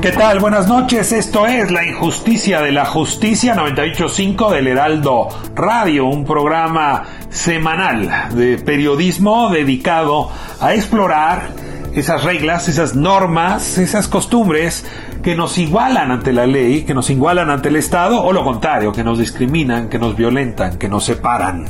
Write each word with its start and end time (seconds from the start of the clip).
¿Qué 0.00 0.12
tal? 0.12 0.38
Buenas 0.38 0.68
noches. 0.68 1.10
Esto 1.10 1.44
es 1.48 1.72
La 1.72 1.84
Injusticia 1.84 2.60
de 2.62 2.70
la 2.70 2.84
Justicia 2.84 3.56
985 3.56 4.52
del 4.52 4.68
Heraldo 4.68 5.26
Radio, 5.56 6.06
un 6.06 6.24
programa 6.24 7.02
semanal 7.30 8.28
de 8.32 8.58
periodismo 8.58 9.50
dedicado 9.50 10.30
a 10.60 10.72
explorar 10.72 11.48
esas 11.94 12.22
reglas, 12.22 12.68
esas 12.68 12.94
normas, 12.94 13.76
esas 13.78 14.06
costumbres 14.06 14.86
que 15.24 15.34
nos 15.34 15.58
igualan 15.58 16.12
ante 16.12 16.32
la 16.32 16.46
ley, 16.46 16.84
que 16.84 16.94
nos 16.94 17.10
igualan 17.10 17.50
ante 17.50 17.68
el 17.68 17.74
Estado, 17.76 18.22
o 18.22 18.32
lo 18.32 18.44
contrario, 18.44 18.92
que 18.92 19.02
nos 19.02 19.18
discriminan, 19.18 19.88
que 19.88 19.98
nos 19.98 20.14
violentan, 20.16 20.78
que 20.78 20.88
nos 20.88 21.04
separan. 21.04 21.64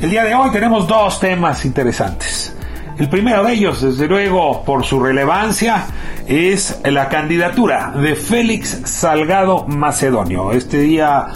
El 0.00 0.10
día 0.10 0.22
de 0.22 0.36
hoy 0.36 0.50
tenemos 0.52 0.86
dos 0.86 1.18
temas 1.18 1.64
interesantes. 1.64 2.55
El 2.98 3.10
primero 3.10 3.44
de 3.44 3.52
ellos, 3.52 3.82
desde 3.82 4.08
luego, 4.08 4.64
por 4.64 4.82
su 4.84 4.98
relevancia, 4.98 5.84
es 6.26 6.80
la 6.82 7.10
candidatura 7.10 7.90
de 7.90 8.16
Félix 8.16 8.80
Salgado 8.84 9.66
Macedonio. 9.66 10.52
Este 10.52 10.80
día 10.80 11.26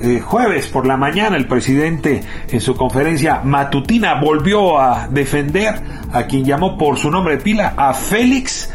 eh, 0.00 0.20
jueves 0.20 0.68
por 0.68 0.86
la 0.86 0.96
mañana 0.96 1.36
el 1.36 1.48
presidente 1.48 2.22
en 2.48 2.60
su 2.60 2.76
conferencia 2.76 3.40
matutina 3.42 4.20
volvió 4.20 4.80
a 4.80 5.08
defender 5.08 5.80
a 6.12 6.22
quien 6.22 6.44
llamó 6.44 6.78
por 6.78 6.96
su 6.96 7.10
nombre 7.10 7.38
de 7.38 7.42
pila 7.42 7.74
a 7.76 7.92
Félix 7.92 8.70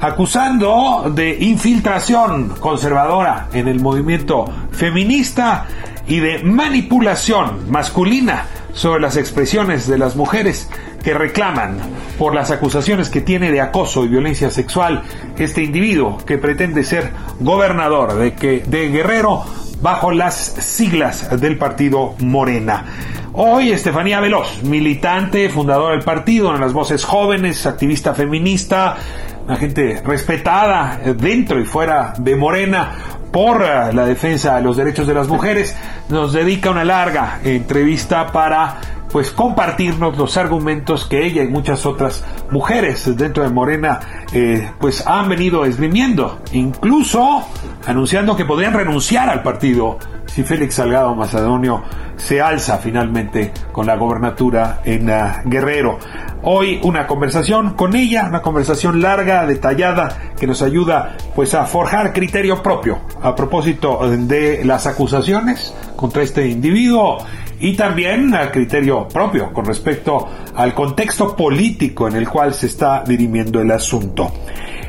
acusando 0.00 1.12
de 1.12 1.36
infiltración 1.40 2.54
conservadora 2.60 3.48
en 3.52 3.66
el 3.66 3.80
movimiento 3.80 4.46
feminista 4.70 5.66
y 6.06 6.20
de 6.20 6.42
manipulación 6.44 7.70
masculina 7.70 8.46
sobre 8.72 9.00
las 9.00 9.16
expresiones 9.16 9.86
de 9.86 9.98
las 9.98 10.16
mujeres 10.16 10.68
que 11.02 11.14
reclaman 11.14 11.78
por 12.18 12.34
las 12.34 12.50
acusaciones 12.50 13.08
que 13.08 13.20
tiene 13.20 13.50
de 13.50 13.60
acoso 13.60 14.04
y 14.04 14.08
violencia 14.08 14.50
sexual 14.50 15.02
este 15.38 15.62
individuo 15.62 16.18
que 16.26 16.38
pretende 16.38 16.84
ser 16.84 17.10
gobernador 17.40 18.14
de, 18.14 18.34
que, 18.34 18.60
de 18.66 18.88
Guerrero 18.88 19.44
bajo 19.80 20.10
las 20.10 20.36
siglas 20.36 21.40
del 21.40 21.56
partido 21.56 22.14
Morena. 22.18 22.84
Hoy 23.32 23.70
Estefanía 23.70 24.20
Veloz, 24.20 24.62
militante, 24.64 25.48
fundadora 25.48 25.94
del 25.94 26.04
partido, 26.04 26.52
de 26.52 26.58
las 26.58 26.72
voces 26.72 27.04
jóvenes, 27.04 27.64
activista 27.64 28.12
feminista, 28.12 28.96
una 29.46 29.56
gente 29.56 30.02
respetada 30.04 31.00
dentro 31.16 31.58
y 31.60 31.64
fuera 31.64 32.12
de 32.18 32.36
Morena 32.36 32.90
por 33.32 33.60
la 33.60 34.04
defensa 34.04 34.56
de 34.56 34.62
los 34.62 34.76
derechos 34.76 35.06
de 35.06 35.14
las 35.14 35.28
mujeres, 35.28 35.76
nos 36.08 36.32
dedica 36.32 36.70
una 36.70 36.84
larga 36.84 37.38
entrevista 37.44 38.26
para 38.32 38.80
pues 39.12 39.30
compartirnos 39.30 40.16
los 40.16 40.36
argumentos 40.36 41.06
que 41.06 41.26
ella 41.26 41.42
y 41.42 41.48
muchas 41.48 41.86
otras 41.86 42.24
mujeres 42.50 43.16
dentro 43.16 43.42
de 43.42 43.50
Morena 43.50 44.00
eh, 44.32 44.70
pues 44.78 45.06
han 45.06 45.28
venido 45.28 45.64
esgrimiendo, 45.64 46.40
incluso 46.52 47.44
anunciando 47.86 48.36
que 48.36 48.44
podrían 48.44 48.74
renunciar 48.74 49.28
al 49.28 49.42
partido 49.42 49.98
si 50.32 50.44
Félix 50.44 50.74
Salgado 50.74 51.14
Macedonio 51.14 51.82
se 52.16 52.40
alza 52.40 52.78
finalmente 52.78 53.52
con 53.72 53.86
la 53.86 53.96
gobernatura 53.96 54.80
en 54.84 55.10
uh, 55.10 55.42
Guerrero. 55.44 55.98
Hoy 56.42 56.80
una 56.82 57.06
conversación 57.06 57.74
con 57.74 57.96
ella, 57.96 58.26
una 58.28 58.40
conversación 58.40 59.00
larga, 59.00 59.46
detallada, 59.46 60.32
que 60.38 60.46
nos 60.46 60.62
ayuda 60.62 61.16
pues 61.34 61.54
a 61.54 61.66
forjar 61.66 62.12
criterio 62.12 62.62
propio 62.62 63.00
a 63.22 63.34
propósito 63.34 64.08
de 64.08 64.64
las 64.64 64.86
acusaciones 64.86 65.74
contra 65.96 66.22
este 66.22 66.46
individuo 66.46 67.18
y 67.58 67.76
también 67.76 68.34
a 68.34 68.50
criterio 68.50 69.06
propio 69.08 69.52
con 69.52 69.64
respecto 69.66 70.28
al 70.54 70.74
contexto 70.74 71.36
político 71.36 72.08
en 72.08 72.16
el 72.16 72.28
cual 72.28 72.54
se 72.54 72.66
está 72.66 73.04
dirimiendo 73.06 73.60
el 73.60 73.70
asunto. 73.70 74.32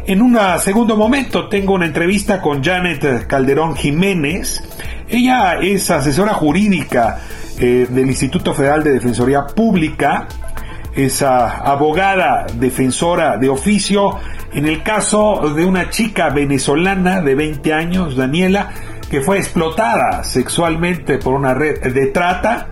En 0.07 0.19
un 0.21 0.37
segundo 0.59 0.97
momento 0.97 1.47
tengo 1.47 1.73
una 1.73 1.85
entrevista 1.85 2.41
con 2.41 2.63
Janet 2.63 3.27
Calderón 3.27 3.75
Jiménez. 3.75 4.63
Ella 5.07 5.59
es 5.61 5.91
asesora 5.91 6.33
jurídica 6.33 7.19
eh, 7.59 7.85
del 7.87 8.07
Instituto 8.07 8.53
Federal 8.55 8.83
de 8.83 8.93
Defensoría 8.93 9.45
Pública, 9.45 10.27
es 10.95 11.21
abogada 11.21 12.47
defensora 12.55 13.37
de 13.37 13.47
oficio 13.47 14.17
en 14.53 14.65
el 14.65 14.81
caso 14.81 15.53
de 15.55 15.65
una 15.65 15.89
chica 15.91 16.29
venezolana 16.29 17.21
de 17.21 17.35
20 17.35 17.71
años, 17.71 18.15
Daniela, 18.15 18.71
que 19.09 19.21
fue 19.21 19.37
explotada 19.37 20.23
sexualmente 20.23 21.19
por 21.19 21.35
una 21.35 21.53
red 21.53 21.93
de 21.93 22.07
trata, 22.07 22.67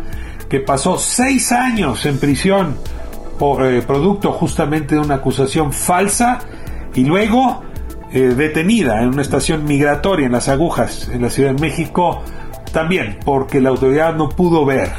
que 0.49 0.61
pasó 0.61 0.97
seis 0.97 1.51
años 1.51 2.05
en 2.07 2.19
prisión 2.19 2.75
por 3.37 3.65
eh, 3.65 3.83
producto 3.83 4.33
justamente 4.33 4.95
de 4.95 5.01
una 5.01 5.15
acusación 5.15 5.71
falsa 5.71 6.39
y 6.95 7.03
luego 7.05 7.61
eh, 8.11 8.33
detenida 8.35 9.01
en 9.01 9.09
una 9.09 9.21
estación 9.21 9.65
migratoria 9.65 10.25
en 10.25 10.31
las 10.31 10.49
agujas 10.49 11.09
en 11.13 11.21
la 11.21 11.29
Ciudad 11.29 11.53
de 11.53 11.61
México, 11.61 12.23
también 12.71 13.19
porque 13.23 13.61
la 13.61 13.69
autoridad 13.69 14.15
no 14.15 14.29
pudo 14.29 14.65
ver 14.65 14.89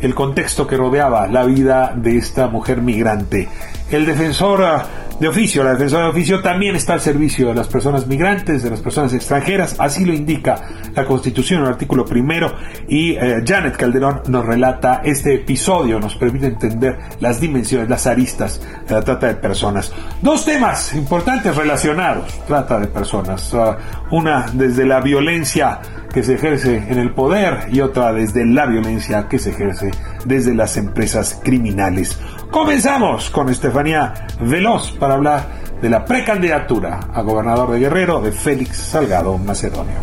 el 0.00 0.14
contexto 0.14 0.66
que 0.66 0.76
rodeaba 0.76 1.26
la 1.28 1.44
vida 1.44 1.92
de 1.96 2.18
esta 2.18 2.48
mujer 2.48 2.82
migrante. 2.82 3.48
El 3.90 4.04
defensor 4.04 4.62
ah, 4.64 4.86
de 5.22 5.28
oficio, 5.28 5.62
la 5.62 5.70
defensora 5.70 6.06
de 6.06 6.10
oficio 6.10 6.42
también 6.42 6.74
está 6.74 6.94
al 6.94 7.00
servicio 7.00 7.46
de 7.46 7.54
las 7.54 7.68
personas 7.68 8.08
migrantes, 8.08 8.64
de 8.64 8.70
las 8.70 8.80
personas 8.80 9.14
extranjeras, 9.14 9.76
así 9.78 10.04
lo 10.04 10.12
indica 10.12 10.60
la 10.96 11.04
Constitución, 11.04 11.62
el 11.62 11.68
artículo 11.68 12.04
primero, 12.04 12.52
y 12.88 13.12
eh, 13.12 13.40
Janet 13.46 13.76
Calderón 13.76 14.22
nos 14.26 14.44
relata 14.44 15.00
este 15.04 15.34
episodio, 15.34 16.00
nos 16.00 16.16
permite 16.16 16.46
entender 16.46 16.98
las 17.20 17.40
dimensiones, 17.40 17.88
las 17.88 18.08
aristas 18.08 18.60
de 18.88 18.96
la 18.96 19.02
trata 19.02 19.28
de 19.28 19.34
personas. 19.34 19.92
Dos 20.20 20.44
temas 20.44 20.92
importantes 20.94 21.54
relacionados, 21.54 22.40
trata 22.48 22.80
de 22.80 22.88
personas, 22.88 23.54
ah, 23.54 23.78
una 24.10 24.46
desde 24.52 24.84
la 24.84 25.00
violencia 25.00 25.78
que 26.12 26.24
se 26.24 26.34
ejerce 26.34 26.76
en 26.88 26.98
el 26.98 27.12
poder 27.12 27.68
y 27.70 27.80
otra 27.80 28.12
desde 28.12 28.44
la 28.44 28.66
violencia 28.66 29.28
que 29.28 29.38
se 29.38 29.50
ejerce 29.50 29.92
desde 30.24 30.54
las 30.54 30.76
empresas 30.76 31.40
criminales. 31.42 32.18
Comenzamos 32.50 33.30
con 33.30 33.48
Estefanía 33.48 34.26
Veloz 34.40 34.92
para 34.92 35.14
hablar 35.14 35.46
de 35.80 35.90
la 35.90 36.04
precandidatura 36.04 37.00
a 37.12 37.22
gobernador 37.22 37.70
de 37.72 37.80
Guerrero 37.80 38.20
de 38.20 38.32
Félix 38.32 38.76
Salgado 38.76 39.38
Macedonio. 39.38 39.98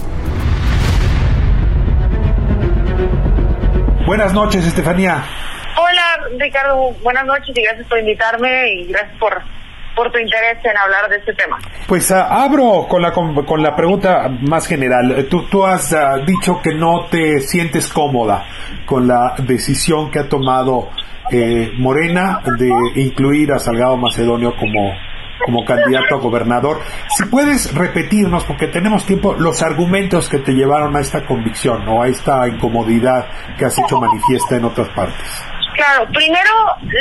Buenas 4.05 4.33
noches, 4.33 4.65
Estefanía. 4.65 5.23
Hola, 5.77 6.27
Ricardo. 6.39 6.91
Buenas 7.03 7.25
noches 7.25 7.55
y 7.55 7.61
gracias 7.61 7.87
por 7.87 7.99
invitarme 7.99 8.73
y 8.73 8.87
gracias 8.87 9.17
por 9.19 9.58
por 9.99 10.09
tu 10.13 10.17
interés 10.17 10.63
en 10.63 10.77
hablar 10.77 11.09
de 11.09 11.17
este 11.17 11.33
tema. 11.33 11.57
Pues 11.85 12.09
uh, 12.09 12.15
abro 12.15 12.87
con 12.87 13.01
la, 13.01 13.11
con, 13.11 13.61
la 13.61 13.75
pregunta 13.75 14.29
más 14.47 14.65
general. 14.65 15.27
Tú, 15.29 15.45
tú 15.49 15.65
has 15.65 15.91
uh, 15.91 16.23
dicho 16.25 16.61
que 16.63 16.73
no 16.73 17.07
te 17.11 17.41
sientes 17.41 17.91
cómoda 17.91 18.45
con 18.85 19.09
la 19.09 19.35
decisión 19.39 20.09
que 20.09 20.19
ha 20.19 20.29
tomado 20.29 20.87
eh, 21.31 21.73
Morena 21.77 22.41
de 22.57 22.71
incluir 22.95 23.51
a 23.51 23.59
Salgado 23.59 23.97
Macedonio 23.97 24.55
como, 24.57 24.89
como 25.45 25.65
candidato 25.65 26.15
a 26.15 26.19
gobernador. 26.19 26.79
Si 27.09 27.25
puedes 27.25 27.75
repetirnos, 27.75 28.45
porque 28.45 28.67
tenemos 28.67 29.05
tiempo, 29.05 29.35
los 29.37 29.61
argumentos 29.61 30.29
que 30.29 30.39
te 30.39 30.53
llevaron 30.53 30.95
a 30.95 31.01
esta 31.01 31.25
convicción 31.25 31.85
o 31.89 32.03
a 32.03 32.07
esta 32.07 32.47
incomodidad 32.47 33.27
que 33.57 33.65
has 33.65 33.77
hecho 33.77 33.99
manifiesta 33.99 34.55
en 34.55 34.63
otras 34.63 34.87
partes. 34.95 35.43
Claro, 35.79 36.05
primero 36.11 36.51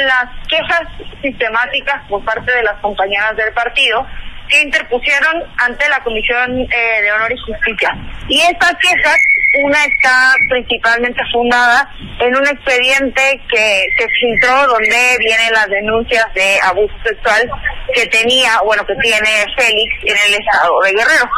las 0.07 0.31
quejas 0.47 0.83
sistemáticas 1.21 2.01
por 2.09 2.25
parte 2.25 2.55
de 2.55 2.63
las 2.63 2.79
compañeras 2.81 3.37
del 3.37 3.53
partido 3.53 4.07
que 4.49 4.63
interpusieron 4.63 5.43
ante 5.57 5.89
la 5.89 5.99
Comisión 6.05 6.61
eh, 6.61 7.03
de 7.03 7.11
Honor 7.11 7.33
y 7.33 7.39
Justicia. 7.39 7.91
Y 8.29 8.41
estas 8.43 8.75
quejas, 8.77 9.19
una 9.65 9.85
está 9.85 10.33
principalmente 10.49 11.21
fundada 11.33 11.91
en 12.21 12.37
un 12.37 12.47
expediente 12.47 13.41
que 13.51 13.85
se 13.99 14.07
filtró 14.21 14.69
donde 14.69 15.17
vienen 15.19 15.53
las 15.55 15.67
denuncias 15.67 16.33
de 16.35 16.61
abuso 16.63 16.95
sexual 17.05 17.51
que 17.93 18.07
tenía, 18.07 18.61
bueno, 18.65 18.87
que 18.87 18.95
tiene 19.03 19.45
Félix 19.57 19.93
en 20.05 20.17
el 20.29 20.41
estado 20.41 20.81
de 20.85 20.93
Guerrero. 20.93 21.29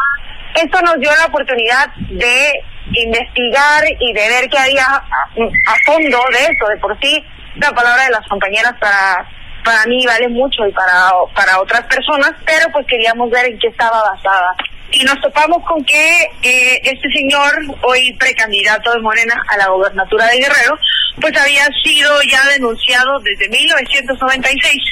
Esto 0.57 0.83
nos 0.83 1.01
dio 1.01 1.11
la 1.17 1.25
oportunidad 1.25 1.87
de 2.11 2.53
investigar 2.93 3.85
y 3.99 4.13
de 4.13 4.29
ver 4.29 4.49
qué 4.49 4.59
había 4.59 4.85
a, 4.87 5.75
fondo 5.85 6.19
de 6.33 6.45
eso. 6.45 6.69
De 6.69 6.77
por 6.79 6.99
sí, 7.01 7.25
la 7.57 7.73
palabra 7.73 8.05
de 8.05 8.11
las 8.11 8.27
compañeras 8.29 8.75
para 8.81 9.27
para 9.65 9.85
mí 9.85 10.07
vale 10.07 10.27
mucho 10.29 10.67
y 10.67 10.73
para, 10.73 11.11
para 11.35 11.61
otras 11.61 11.83
personas, 11.83 12.33
pero 12.47 12.67
pues 12.73 12.87
queríamos 12.87 13.31
ver 13.31 13.45
en 13.45 13.59
qué 13.59 13.69
estaba 13.69 14.03
basada. 14.11 14.57
Y 14.91 15.05
nos 15.05 15.21
topamos 15.21 15.63
con 15.69 15.85
que 15.85 16.23
eh, 16.43 16.81
este 16.83 17.09
señor, 17.15 17.53
hoy 17.83 18.13
precandidato 18.15 18.91
de 18.91 19.01
Morena 19.01 19.35
a 19.49 19.57
la 19.59 19.69
gobernatura 19.69 20.27
de 20.29 20.39
Guerrero, 20.39 20.79
pues 21.21 21.37
había 21.39 21.67
sido 21.85 22.23
ya 22.23 22.43
denunciado 22.47 23.19
desde 23.21 23.49
1996 23.51 24.83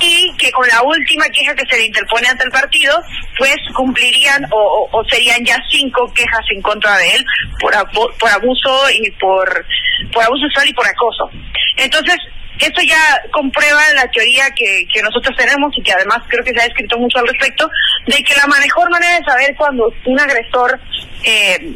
y 0.00 0.34
que 0.36 0.50
con 0.52 0.66
la 0.68 0.82
última 0.82 1.28
queja 1.28 1.54
que 1.54 1.66
se 1.68 1.76
le 1.76 1.86
interpone 1.86 2.28
ante 2.28 2.44
el 2.44 2.50
partido, 2.50 3.00
pues 3.36 3.56
cumplirían 3.74 4.46
o, 4.50 5.04
serían 5.10 5.44
ya 5.44 5.56
cinco 5.70 6.12
quejas 6.14 6.44
en 6.50 6.62
contra 6.62 6.96
de 6.98 7.14
él 7.14 7.24
por, 7.60 7.72
por 8.18 8.30
abuso 8.30 8.90
y 8.90 9.10
por, 9.12 9.66
por 10.12 10.24
abuso 10.24 10.42
sexual 10.46 10.68
y 10.68 10.74
por 10.74 10.86
acoso. 10.86 11.30
Entonces, 11.76 12.16
esto 12.60 12.82
ya 12.82 13.22
comprueba 13.30 13.80
la 13.94 14.10
teoría 14.10 14.50
que, 14.50 14.84
que 14.92 15.02
nosotros 15.02 15.36
tenemos 15.36 15.70
y 15.76 15.82
que 15.82 15.92
además 15.92 16.18
creo 16.28 16.44
que 16.44 16.52
se 16.52 16.60
ha 16.60 16.66
escrito 16.66 16.98
mucho 16.98 17.18
al 17.18 17.28
respecto, 17.28 17.70
de 18.06 18.22
que 18.22 18.34
la 18.34 18.46
mejor 18.46 18.90
manera 18.90 19.16
de 19.18 19.24
saber 19.24 19.54
cuando 19.56 19.92
un 20.06 20.18
agresor, 20.18 20.80
eh, 21.22 21.72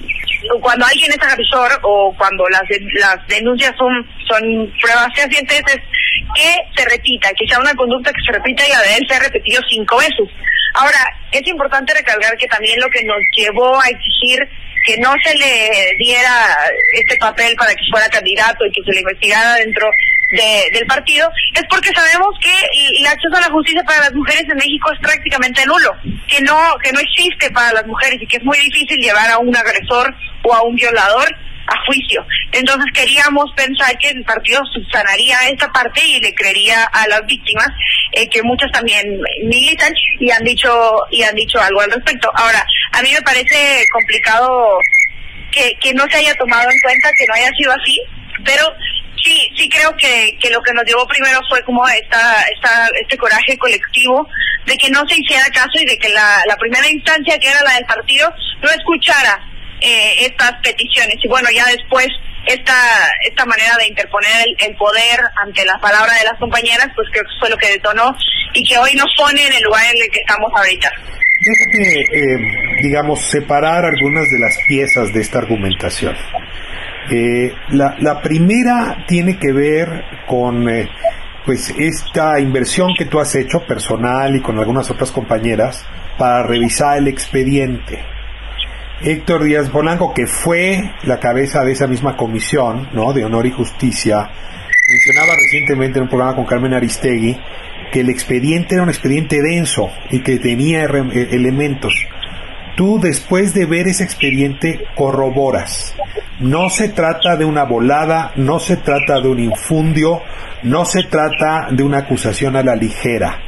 cuando 0.60 0.84
alguien 0.84 1.12
es 1.12 1.22
agresor 1.22 1.78
o 1.82 2.12
cuando 2.18 2.48
las, 2.48 2.62
las 2.98 3.26
denuncias 3.28 3.72
son, 3.76 4.04
son 4.26 4.72
pruebas 4.80 5.08
fehacientes 5.14 5.62
es 5.68 5.82
que 6.34 6.56
se 6.76 6.88
repita, 6.88 7.30
que 7.34 7.46
sea 7.46 7.58
una 7.58 7.74
conducta 7.74 8.12
que 8.12 8.22
se 8.24 8.32
repita 8.32 8.66
y 8.66 8.72
a 8.72 8.80
de 8.80 8.96
él 8.96 9.06
se 9.08 9.14
ha 9.14 9.20
repetido 9.20 9.60
cinco 9.68 9.98
veces. 9.98 10.28
Ahora, 10.74 10.98
es 11.30 11.46
importante 11.46 11.94
recalcar 11.94 12.36
que 12.36 12.46
también 12.46 12.78
lo 12.80 12.88
que 12.88 13.04
nos 13.04 13.18
llevó 13.36 13.80
a 13.80 13.88
exigir 13.88 14.38
que 14.84 14.96
no 14.98 15.14
se 15.24 15.34
le 15.36 15.94
diera 15.98 16.56
este 16.94 17.16
papel 17.16 17.54
para 17.56 17.72
que 17.74 17.84
fuera 17.90 18.08
candidato 18.08 18.66
y 18.66 18.72
que 18.72 18.82
se 18.84 18.92
le 18.92 19.00
investigara 19.00 19.54
dentro 19.54 19.88
del 20.32 20.86
partido, 20.86 21.30
es 21.54 21.62
porque 21.68 21.90
sabemos 21.94 22.30
que 22.40 22.52
el 22.98 23.06
acceso 23.06 23.36
a 23.36 23.40
la 23.42 23.50
justicia 23.50 23.82
para 23.84 24.00
las 24.00 24.14
mujeres 24.14 24.44
en 24.48 24.56
México 24.56 24.90
es 24.90 24.98
prácticamente 25.00 25.64
nulo, 25.66 25.92
que 26.26 26.40
no, 26.40 26.56
que 26.82 26.90
no 26.92 27.00
existe 27.00 27.50
para 27.50 27.72
las 27.74 27.86
mujeres 27.86 28.18
y 28.20 28.26
que 28.26 28.38
es 28.38 28.44
muy 28.44 28.56
difícil 28.58 28.96
llevar 28.98 29.30
a 29.30 29.38
un 29.38 29.54
agresor 29.54 30.14
o 30.42 30.54
a 30.54 30.62
un 30.62 30.74
violador 30.74 31.28
a 31.66 31.84
juicio. 31.86 32.24
Entonces 32.52 32.90
queríamos 32.92 33.52
pensar 33.54 33.96
que 33.98 34.10
el 34.10 34.24
partido 34.24 34.60
subsanaría 34.72 35.48
esta 35.48 35.70
parte 35.72 36.04
y 36.04 36.20
le 36.20 36.34
creería 36.34 36.84
a 36.84 37.06
las 37.08 37.24
víctimas 37.26 37.68
eh, 38.12 38.28
que 38.28 38.42
muchas 38.42 38.70
también 38.72 39.20
militan 39.44 39.92
y 40.20 40.30
han 40.30 40.44
dicho 40.44 40.70
y 41.10 41.22
han 41.22 41.34
dicho 41.34 41.60
algo 41.60 41.80
al 41.80 41.90
respecto. 41.90 42.30
Ahora, 42.34 42.64
a 42.92 43.02
mí 43.02 43.12
me 43.12 43.22
parece 43.22 43.84
complicado 43.92 44.78
que, 45.50 45.74
que 45.80 45.94
no 45.94 46.04
se 46.10 46.18
haya 46.18 46.34
tomado 46.34 46.70
en 46.70 46.80
cuenta 46.80 47.10
que 47.16 47.26
no 47.26 47.34
haya 47.34 47.50
sido 47.56 47.72
así, 47.72 48.00
pero 48.44 48.64
Sí, 49.24 49.48
sí 49.56 49.68
creo 49.68 49.94
que, 49.96 50.36
que 50.40 50.50
lo 50.50 50.60
que 50.62 50.72
nos 50.72 50.84
llevó 50.84 51.06
primero 51.06 51.38
fue 51.48 51.62
como 51.62 51.86
esta, 51.86 52.42
esta, 52.54 52.88
este 53.00 53.16
coraje 53.16 53.56
colectivo 53.56 54.26
de 54.66 54.76
que 54.76 54.90
no 54.90 55.06
se 55.08 55.20
hiciera 55.20 55.44
caso 55.54 55.70
y 55.80 55.84
de 55.84 55.96
que 55.96 56.08
la, 56.08 56.42
la 56.48 56.56
primera 56.56 56.88
instancia, 56.90 57.38
que 57.38 57.48
era 57.48 57.62
la 57.62 57.74
del 57.74 57.84
partido, 57.84 58.32
no 58.62 58.70
escuchara 58.70 59.40
eh, 59.82 60.26
estas 60.26 60.52
peticiones. 60.62 61.16
Y 61.22 61.28
bueno, 61.28 61.48
ya 61.54 61.66
después 61.66 62.08
esta, 62.46 62.74
esta 63.24 63.44
manera 63.44 63.76
de 63.78 63.88
interponer 63.88 64.30
el, 64.58 64.76
poder 64.76 65.20
ante 65.42 65.64
la 65.64 65.78
palabra 65.78 66.12
de 66.18 66.24
las 66.24 66.38
compañeras, 66.38 66.88
pues 66.94 67.08
creo 67.12 67.24
que 67.24 67.38
fue 67.38 67.50
lo 67.50 67.56
que 67.56 67.70
detonó 67.70 68.14
y 68.52 68.64
que 68.64 68.78
hoy 68.78 68.94
nos 68.94 69.12
pone 69.16 69.46
en 69.46 69.52
el 69.52 69.62
lugar 69.62 69.84
en 69.84 70.02
el 70.02 70.10
que 70.10 70.20
estamos 70.20 70.50
ahorita. 70.54 70.90
Déjame, 71.44 72.00
eh, 72.00 72.82
digamos, 72.82 73.20
separar 73.30 73.84
algunas 73.84 74.28
de 74.28 74.38
las 74.38 74.58
piezas 74.66 75.12
de 75.12 75.20
esta 75.20 75.38
argumentación. 75.38 76.14
Eh, 77.10 77.52
la, 77.70 77.96
la, 77.98 78.20
primera 78.22 79.04
tiene 79.08 79.36
que 79.36 79.52
ver 79.52 79.88
con 80.26 80.68
eh, 80.68 80.88
pues 81.44 81.74
esta 81.76 82.38
inversión 82.38 82.94
que 82.96 83.06
tú 83.06 83.18
has 83.18 83.34
hecho 83.34 83.66
personal 83.66 84.36
y 84.36 84.40
con 84.40 84.58
algunas 84.58 84.88
otras 84.88 85.10
compañeras 85.10 85.84
para 86.16 86.44
revisar 86.44 86.98
el 86.98 87.08
expediente. 87.08 88.11
Héctor 89.04 89.44
Díaz 89.44 89.68
Polanco, 89.68 90.14
que 90.14 90.26
fue 90.26 90.92
la 91.04 91.18
cabeza 91.18 91.64
de 91.64 91.72
esa 91.72 91.86
misma 91.86 92.16
comisión, 92.16 92.88
¿no? 92.92 93.12
De 93.12 93.24
honor 93.24 93.46
y 93.46 93.50
justicia, 93.50 94.30
mencionaba 94.88 95.34
recientemente 95.36 95.98
en 95.98 96.04
un 96.04 96.08
programa 96.08 96.36
con 96.36 96.46
Carmen 96.46 96.74
Aristegui 96.74 97.36
que 97.92 98.00
el 98.00 98.08
expediente 98.08 98.74
era 98.74 98.84
un 98.84 98.88
expediente 98.88 99.42
denso 99.42 99.90
y 100.10 100.22
que 100.22 100.38
tenía 100.38 100.84
eh, 100.84 101.28
elementos 101.32 101.94
tú 102.76 102.98
después 103.00 103.54
de 103.54 103.66
ver 103.66 103.88
ese 103.88 104.04
expediente 104.04 104.84
corroboras. 104.94 105.94
No 106.40 106.70
se 106.70 106.88
trata 106.88 107.36
de 107.36 107.44
una 107.44 107.64
volada, 107.64 108.32
no 108.36 108.58
se 108.58 108.76
trata 108.76 109.20
de 109.20 109.28
un 109.28 109.38
infundio, 109.38 110.22
no 110.62 110.84
se 110.84 111.04
trata 111.04 111.68
de 111.70 111.82
una 111.82 111.98
acusación 111.98 112.56
a 112.56 112.62
la 112.62 112.74
ligera. 112.74 113.38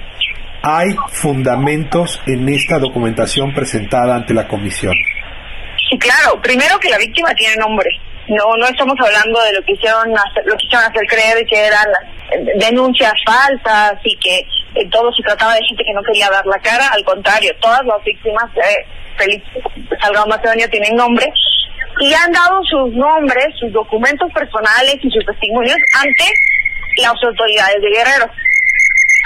Hay 0.63 0.97
fundamentos 1.09 2.21
en 2.27 2.49
esta 2.49 2.79
documentación 2.79 3.53
presentada 3.53 4.17
ante 4.17 4.35
la 4.35 4.49
comisión. 4.49 4.95
Claro. 5.99 6.41
Primero 6.43 6.79
que 6.79 6.89
la 6.89 6.99
víctima 6.99 7.35
tiene 7.35 7.57
nombre. 7.57 7.89
No, 8.29 8.57
no 8.57 8.67
estamos 8.67 8.95
hablando 8.99 9.41
de 9.43 9.53
lo 9.53 9.63
que 9.63 9.73
hicieron 9.73 10.17
hacer, 10.17 10.47
lo 10.47 10.57
que 10.57 10.65
hicieron 10.67 10.91
hacer 10.91 11.03
creer 11.09 11.47
que 11.47 11.67
eran 11.67 11.87
denuncias 12.57 13.13
falsas 13.27 13.95
y 14.03 14.17
que 14.17 14.39
eh, 14.77 14.89
todo 14.91 15.13
se 15.13 15.23
trataba 15.23 15.55
de 15.55 15.65
gente 15.69 15.85
que 15.85 15.93
no 15.93 16.03
quería 16.03 16.31
dar 16.31 16.47
la 16.47 16.59
cara. 16.59 16.89
Al 16.89 17.05
contrario, 17.05 17.55
todas 17.61 17.85
las 17.85 18.03
víctimas 18.03 18.45
eh, 18.57 18.87
Félix 19.19 19.45
Salgado 20.01 20.27
Macedonio 20.27 20.69
tienen 20.71 20.97
nombre 20.97 21.31
y 22.01 22.13
han 22.15 22.33
dado 22.33 22.61
sus 22.65 22.93
nombres, 22.95 23.47
sus 23.59 23.73
documentos 23.73 24.33
personales 24.33 24.97
y 25.03 25.11
sus 25.11 25.25
testimonios 25.27 25.77
ante 26.01 26.25
las 26.97 27.13
autoridades 27.23 27.81
de 27.83 27.91
Guerrero. 27.91 28.31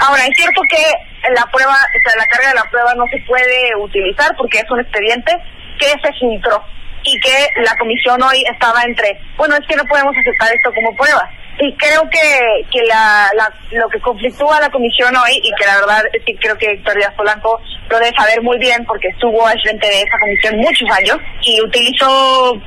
Ahora, 0.01 0.23
es 0.25 0.35
cierto 0.35 0.61
que 0.69 1.29
la 1.35 1.45
prueba, 1.51 1.73
o 1.73 2.09
sea, 2.09 2.17
la 2.17 2.25
carga 2.25 2.49
de 2.49 2.55
la 2.55 2.69
prueba 2.69 2.93
no 2.95 3.05
se 3.07 3.17
puede 3.27 3.75
utilizar 3.77 4.35
porque 4.37 4.59
es 4.59 4.71
un 4.71 4.79
expediente 4.79 5.33
que 5.79 5.87
se 5.87 6.13
filtró 6.19 6.63
y 7.03 7.19
que 7.19 7.47
la 7.63 7.75
comisión 7.77 8.21
hoy 8.21 8.43
estaba 8.51 8.83
entre, 8.83 9.19
bueno, 9.37 9.55
es 9.55 9.65
que 9.67 9.75
no 9.75 9.83
podemos 9.85 10.15
aceptar 10.15 10.53
esto 10.53 10.71
como 10.73 10.95
prueba. 10.95 11.29
Y 11.61 11.75
creo 11.75 12.09
que, 12.09 12.65
que 12.71 12.83
la, 12.87 13.29
lo 13.71 13.89
que 13.89 13.99
conflictúa 13.99 14.61
la 14.61 14.69
comisión 14.69 15.13
hoy, 15.15 15.41
y 15.43 15.51
que 15.59 15.65
la 15.65 15.75
verdad 15.75 16.03
que 16.25 16.35
creo 16.35 16.57
que 16.57 16.75
Víctor 16.75 16.95
Díaz 16.95 17.13
Polanco 17.15 17.59
lo 17.89 17.99
debe 17.99 18.15
saber 18.15 18.41
muy 18.41 18.57
bien 18.59 18.85
porque 18.85 19.09
estuvo 19.09 19.45
al 19.45 19.59
frente 19.61 19.87
de 19.87 20.01
esa 20.01 20.19
comisión 20.19 20.57
muchos 20.57 20.89
años 20.91 21.17
y 21.41 21.61
utilizó 21.61 22.61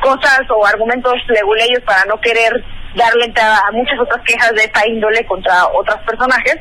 cosas 0.00 0.40
o 0.50 0.64
argumentos 0.64 1.14
leguleyos 1.28 1.82
para 1.82 2.04
no 2.04 2.20
querer 2.20 2.52
darle 2.94 3.24
entrada 3.24 3.60
a 3.66 3.72
muchas 3.72 3.98
otras 3.98 4.22
quejas 4.24 4.52
de 4.54 4.64
esta 4.64 4.86
índole 4.86 5.24
contra 5.26 5.66
otros 5.68 5.98
personajes. 6.06 6.56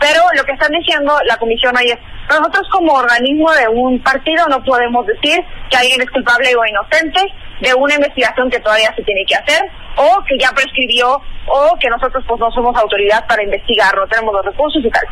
Pero 0.00 0.22
lo 0.36 0.44
que 0.44 0.52
están 0.52 0.70
diciendo 0.70 1.18
la 1.24 1.36
comisión 1.36 1.76
hoy 1.76 1.90
es, 1.90 1.98
nosotros 2.28 2.68
como 2.70 2.92
organismo 2.92 3.50
de 3.52 3.68
un 3.68 4.00
partido 4.02 4.46
no 4.48 4.62
podemos 4.62 5.06
decir 5.06 5.40
que 5.70 5.76
alguien 5.76 6.00
es 6.00 6.10
culpable 6.10 6.54
o 6.54 6.64
inocente 6.64 7.20
de 7.60 7.74
una 7.74 7.94
investigación 7.94 8.50
que 8.50 8.60
todavía 8.60 8.94
se 8.94 9.02
tiene 9.02 9.24
que 9.26 9.34
hacer 9.34 9.62
o 9.96 10.22
que 10.24 10.38
ya 10.38 10.50
prescribió 10.52 11.20
o 11.46 11.76
que 11.80 11.88
nosotros 11.88 12.22
pues 12.28 12.38
no 12.38 12.50
somos 12.52 12.76
autoridad 12.76 13.26
para 13.26 13.42
investigar, 13.42 13.96
no 13.96 14.06
tenemos 14.06 14.34
los 14.34 14.44
recursos 14.44 14.84
y 14.84 14.90
tal. 14.90 15.02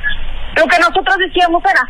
Lo 0.54 0.66
que 0.66 0.78
nosotros 0.78 1.16
decíamos 1.18 1.62
era, 1.64 1.82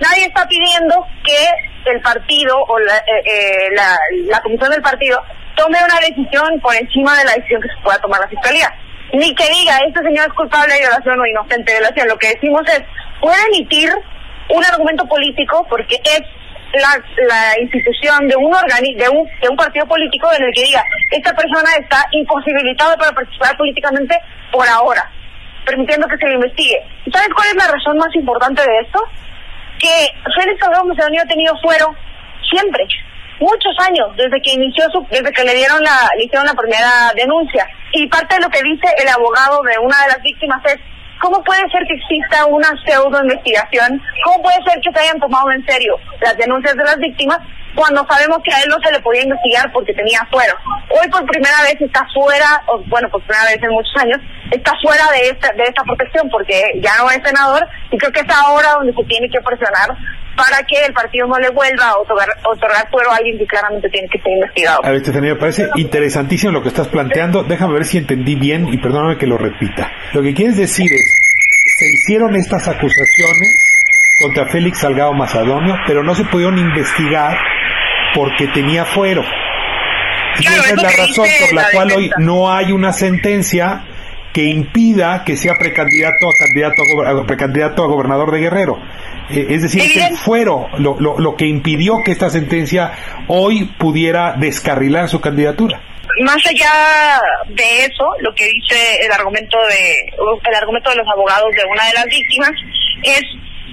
nadie 0.00 0.26
está 0.26 0.46
pidiendo 0.46 1.06
que 1.24 1.90
el 1.90 2.00
partido 2.00 2.56
o 2.68 2.78
la, 2.78 2.96
eh, 2.98 3.22
eh, 3.24 3.68
la, 3.74 3.98
la 4.26 4.40
comisión 4.40 4.70
del 4.70 4.82
partido 4.82 5.22
tome 5.56 5.78
una 5.82 6.00
decisión 6.00 6.60
por 6.60 6.74
encima 6.74 7.16
de 7.18 7.24
la 7.24 7.32
decisión 7.34 7.62
que 7.62 7.68
se 7.68 7.82
pueda 7.82 7.98
tomar 7.98 8.20
la 8.20 8.28
fiscalía. 8.28 8.72
Ni 9.12 9.34
que 9.34 9.48
diga, 9.48 9.78
este 9.86 10.02
señor 10.02 10.26
es 10.26 10.32
culpable 10.34 10.74
de 10.74 10.80
violación 10.80 11.20
o 11.20 11.26
inocente 11.26 11.72
de 11.72 11.78
violación. 11.78 12.08
Lo 12.08 12.18
que 12.18 12.34
decimos 12.34 12.62
es, 12.66 12.82
puede 13.20 13.36
emitir 13.52 13.90
un 14.48 14.64
argumento 14.64 15.06
político 15.06 15.66
porque 15.68 16.00
es 16.02 16.22
la, 16.74 17.00
la 17.26 17.60
institución 17.60 18.26
de 18.28 18.36
un, 18.36 18.52
organi 18.52 18.94
de, 18.94 19.08
un, 19.08 19.28
de 19.40 19.48
un 19.48 19.56
partido 19.56 19.86
político 19.86 20.28
en 20.36 20.44
el 20.44 20.52
que 20.52 20.64
diga, 20.64 20.82
esta 21.10 21.32
persona 21.34 21.70
está 21.78 22.04
imposibilitada 22.10 22.96
para 22.96 23.12
participar 23.12 23.56
políticamente 23.56 24.18
por 24.50 24.66
ahora, 24.68 25.08
permitiendo 25.64 26.08
que 26.08 26.16
se 26.18 26.26
le 26.26 26.34
investigue. 26.34 26.82
¿Sabes 27.12 27.28
cuál 27.34 27.48
es 27.48 27.54
la 27.56 27.72
razón 27.72 27.98
más 27.98 28.14
importante 28.14 28.62
de 28.62 28.78
esto? 28.80 29.00
Que 29.78 30.08
Félix 30.34 30.60
Salgado 30.60 30.84
Macedonio 30.84 31.22
ha 31.22 31.26
tenido 31.26 31.54
fuero 31.62 31.94
siempre. 32.50 32.86
Muchos 33.40 33.74
años 33.86 34.08
desde 34.16 34.40
que 34.40 34.52
inició 34.52 34.84
su, 34.90 35.06
desde 35.10 35.32
que 35.32 35.44
le 35.44 35.54
dieron 35.54 35.82
la 35.82 36.08
le 36.16 36.24
hicieron 36.24 36.46
la 36.46 36.54
primera 36.54 37.12
denuncia 37.14 37.66
y 37.92 38.06
parte 38.06 38.36
de 38.36 38.42
lo 38.42 38.50
que 38.50 38.62
dice 38.62 38.86
el 38.98 39.08
abogado 39.08 39.60
de 39.62 39.78
una 39.78 40.00
de 40.02 40.08
las 40.08 40.22
víctimas 40.22 40.64
es 40.66 40.78
¿Cómo 41.20 41.42
puede 41.42 41.62
ser 41.70 41.80
que 41.86 41.94
exista 41.94 42.44
una 42.46 42.68
pseudo 42.84 43.22
investigación? 43.22 44.02
¿Cómo 44.24 44.42
puede 44.42 44.62
ser 44.68 44.78
que 44.80 44.92
se 44.92 45.00
hayan 45.00 45.18
tomado 45.18 45.50
en 45.52 45.64
serio 45.64 45.96
las 46.20 46.36
denuncias 46.36 46.76
de 46.76 46.84
las 46.84 46.98
víctimas 46.98 47.38
cuando 47.74 48.06
sabemos 48.06 48.38
que 48.44 48.52
a 48.52 48.60
él 48.60 48.68
no 48.68 48.76
se 48.84 48.92
le 48.92 49.00
podía 49.00 49.22
investigar 49.22 49.72
porque 49.72 49.94
tenía 49.94 50.20
fuero? 50.30 50.54
Hoy 50.90 51.08
por 51.08 51.24
primera 51.24 51.62
vez 51.62 51.80
está 51.80 52.06
fuera, 52.12 52.62
o 52.66 52.78
bueno, 52.88 53.08
por 53.08 53.22
primera 53.22 53.46
vez 53.46 53.62
en 53.62 53.70
muchos 53.70 53.96
años, 53.96 54.20
está 54.50 54.72
fuera 54.82 55.10
de 55.12 55.28
esta, 55.30 55.52
de 55.52 55.62
esta 55.62 55.82
protección 55.84 56.28
porque 56.28 56.60
ya 56.82 56.92
no 56.98 57.10
es 57.10 57.22
senador 57.24 57.66
y 57.90 57.96
creo 57.96 58.12
que 58.12 58.20
es 58.20 58.36
ahora 58.36 58.72
donde 58.74 58.92
se 58.92 59.04
tiene 59.04 59.30
que 59.30 59.40
presionar 59.40 59.96
para 60.36 60.62
que 60.66 60.84
el 60.84 60.92
partido 60.92 61.26
no 61.26 61.38
le 61.38 61.50
vuelva 61.50 61.88
a 61.88 61.96
otorgar, 61.98 62.28
otorgar 62.44 62.88
fuero 62.90 63.10
a 63.12 63.16
alguien 63.16 63.38
que 63.38 63.46
claramente 63.46 63.88
tiene 63.88 64.08
que 64.08 64.18
ser 64.18 64.32
investigado. 64.32 64.80
A 64.84 64.88
ver, 64.88 64.96
Estefanía, 64.98 65.34
me 65.34 65.40
parece 65.40 65.68
interesantísimo 65.76 66.52
lo 66.52 66.62
que 66.62 66.68
estás 66.68 66.88
planteando. 66.88 67.44
Déjame 67.44 67.74
ver 67.74 67.84
si 67.84 67.98
entendí 67.98 68.34
bien 68.34 68.68
y 68.68 68.78
perdóname 68.78 69.16
que 69.16 69.26
lo 69.26 69.38
repita. 69.38 69.90
Lo 70.12 70.22
que 70.22 70.34
quieres 70.34 70.56
decir 70.56 70.92
es, 70.92 71.14
se 71.78 71.86
hicieron 71.86 72.34
estas 72.36 72.68
acusaciones 72.68 73.56
contra 74.20 74.46
Félix 74.46 74.78
Salgado 74.78 75.12
Macedonio, 75.12 75.76
pero 75.86 76.02
no 76.02 76.14
se 76.14 76.24
pudieron 76.24 76.58
investigar 76.58 77.36
porque 78.14 78.46
tenía 78.48 78.84
fuero. 78.84 79.22
Y 80.38 80.46
esa 80.46 80.74
es 80.74 80.82
la 80.82 80.90
razón 80.90 81.26
por 81.40 81.54
la, 81.54 81.70
cual 81.72 81.92
hoy 81.92 82.10
no 82.18 82.52
hay 82.52 82.72
una 82.72 82.92
sentencia 82.92 83.84
que 84.32 84.42
impida 84.42 85.22
que 85.24 85.36
sea 85.36 85.54
precandidato 85.54 86.28
a 86.28 86.32
candidato 86.36 86.82
a, 87.06 87.24
precandidato 87.24 87.84
a 87.84 87.86
gobernador 87.86 88.32
de 88.32 88.40
Guerrero. 88.40 88.78
Eh, 89.30 89.46
es 89.50 89.62
decir, 89.62 89.82
que 89.92 90.06
el 90.06 90.16
fuero 90.16 90.66
lo, 90.78 90.96
lo, 91.00 91.18
lo 91.18 91.36
que 91.36 91.46
impidió 91.46 92.02
que 92.04 92.12
esta 92.12 92.30
sentencia 92.30 92.92
hoy 93.28 93.64
pudiera 93.78 94.34
descarrilar 94.36 95.08
su 95.08 95.20
candidatura. 95.20 95.80
Más 96.20 96.46
allá 96.46 97.20
de 97.48 97.84
eso, 97.84 98.06
lo 98.20 98.32
que 98.34 98.44
dice 98.44 98.98
el 99.04 99.10
argumento 99.10 99.58
de 99.68 100.12
el 100.48 100.54
argumento 100.54 100.90
de 100.90 100.96
los 100.96 101.08
abogados 101.08 101.50
de 101.52 101.64
una 101.64 101.86
de 101.86 101.94
las 101.94 102.04
víctimas 102.06 102.52
es 103.02 103.22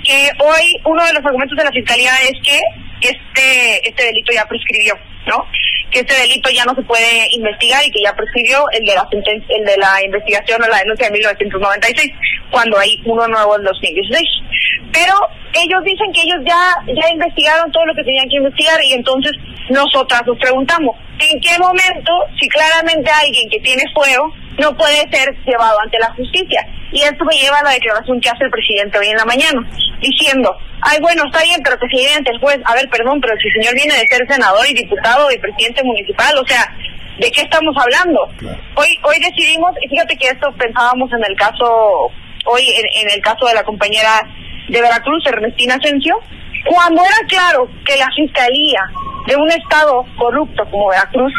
que 0.03 0.29
hoy 0.39 0.75
uno 0.85 1.05
de 1.05 1.13
los 1.13 1.25
argumentos 1.25 1.57
de 1.57 1.63
la 1.63 1.71
fiscalía 1.71 2.11
es 2.23 2.33
que 2.43 2.59
este 3.01 3.87
este 3.87 4.05
delito 4.05 4.31
ya 4.33 4.47
prescribió, 4.47 4.95
¿no? 5.25 5.45
Que 5.91 5.99
este 5.99 6.15
delito 6.15 6.49
ya 6.49 6.65
no 6.65 6.75
se 6.75 6.81
puede 6.83 7.27
investigar 7.31 7.83
y 7.85 7.91
que 7.91 8.01
ya 8.03 8.13
prescribió 8.15 8.63
el 8.71 8.85
de 8.85 8.95
la 8.95 9.07
el 9.11 9.65
de 9.65 9.77
la 9.77 10.03
investigación 10.03 10.63
o 10.63 10.67
la 10.67 10.79
denuncia 10.79 11.07
de 11.07 11.13
1996, 11.13 12.11
cuando 12.49 12.77
hay 12.79 13.01
uno 13.05 13.27
nuevo 13.27 13.57
en 13.57 13.63
2016. 13.63 14.29
Pero 14.91 15.13
ellos 15.53 15.83
dicen 15.83 16.11
que 16.13 16.21
ellos 16.21 16.39
ya 16.45 16.75
ya 16.87 17.09
investigaron 17.11 17.71
todo 17.71 17.85
lo 17.85 17.95
que 17.95 18.03
tenían 18.03 18.27
que 18.29 18.37
investigar 18.37 18.79
y 18.83 18.93
entonces 18.93 19.31
nosotras 19.69 20.23
nos 20.25 20.37
preguntamos, 20.37 20.95
¿en 21.19 21.39
qué 21.39 21.57
momento, 21.59 22.11
si 22.39 22.47
claramente 22.49 23.09
alguien 23.11 23.49
que 23.49 23.59
tiene 23.59 23.83
fuego 23.93 24.33
no 24.59 24.75
puede 24.75 25.09
ser 25.11 25.35
llevado 25.45 25.79
ante 25.79 25.99
la 25.99 26.13
justicia? 26.13 26.65
Y 26.91 27.01
esto 27.03 27.23
me 27.23 27.35
lleva 27.35 27.59
a 27.59 27.63
la 27.63 27.71
declaración 27.71 28.19
que 28.19 28.29
hace 28.29 28.43
el 28.43 28.51
presidente 28.51 28.99
hoy 28.99 29.07
en 29.07 29.17
la 29.17 29.25
mañana, 29.25 29.61
diciendo, 30.01 30.57
ay, 30.81 30.99
bueno, 31.01 31.23
está 31.25 31.43
bien, 31.43 31.61
pero 31.63 31.77
ante 32.17 32.31
el 32.31 32.39
juez. 32.39 32.59
A 32.65 32.75
ver, 32.75 32.89
perdón, 32.89 33.19
pero 33.21 33.33
si 33.39 33.47
el 33.47 33.53
señor 33.61 33.75
viene 33.75 33.93
de 33.93 34.07
ser 34.07 34.27
senador 34.27 34.65
y 34.67 34.73
diputado 34.73 35.31
y 35.31 35.37
presidente 35.37 35.83
municipal, 35.83 36.33
o 36.37 36.45
sea, 36.47 36.73
¿de 37.19 37.31
qué 37.31 37.41
estamos 37.41 37.75
hablando? 37.77 38.27
Hoy 38.75 38.97
hoy 39.03 39.17
decidimos, 39.19 39.71
y 39.81 39.89
fíjate 39.89 40.15
que 40.17 40.27
esto 40.27 40.51
pensábamos 40.57 41.11
en 41.13 41.23
el 41.23 41.35
caso, 41.37 42.11
hoy 42.45 42.63
en, 42.69 43.07
en 43.07 43.15
el 43.15 43.21
caso 43.21 43.45
de 43.47 43.53
la 43.53 43.63
compañera 43.63 44.21
de 44.69 44.81
Veracruz, 44.81 45.23
Ernestina 45.27 45.75
Asensio, 45.75 46.17
cuando 46.65 47.03
era 47.03 47.27
claro 47.27 47.67
que 47.85 47.97
la 47.97 48.07
fiscalía 48.15 48.81
de 49.27 49.35
un 49.35 49.49
Estado 49.51 50.05
corrupto 50.17 50.63
como 50.69 50.89
Veracruz, 50.89 51.33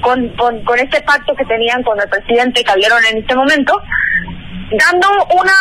con, 0.00 0.28
con, 0.30 0.62
con 0.64 0.78
este 0.78 1.00
pacto 1.02 1.34
que 1.34 1.44
tenían 1.44 1.82
con 1.82 2.00
el 2.00 2.08
presidente 2.08 2.64
Calderón 2.64 3.02
en 3.10 3.18
este 3.18 3.34
momento, 3.34 3.80
dando 4.78 5.08
una, 5.34 5.54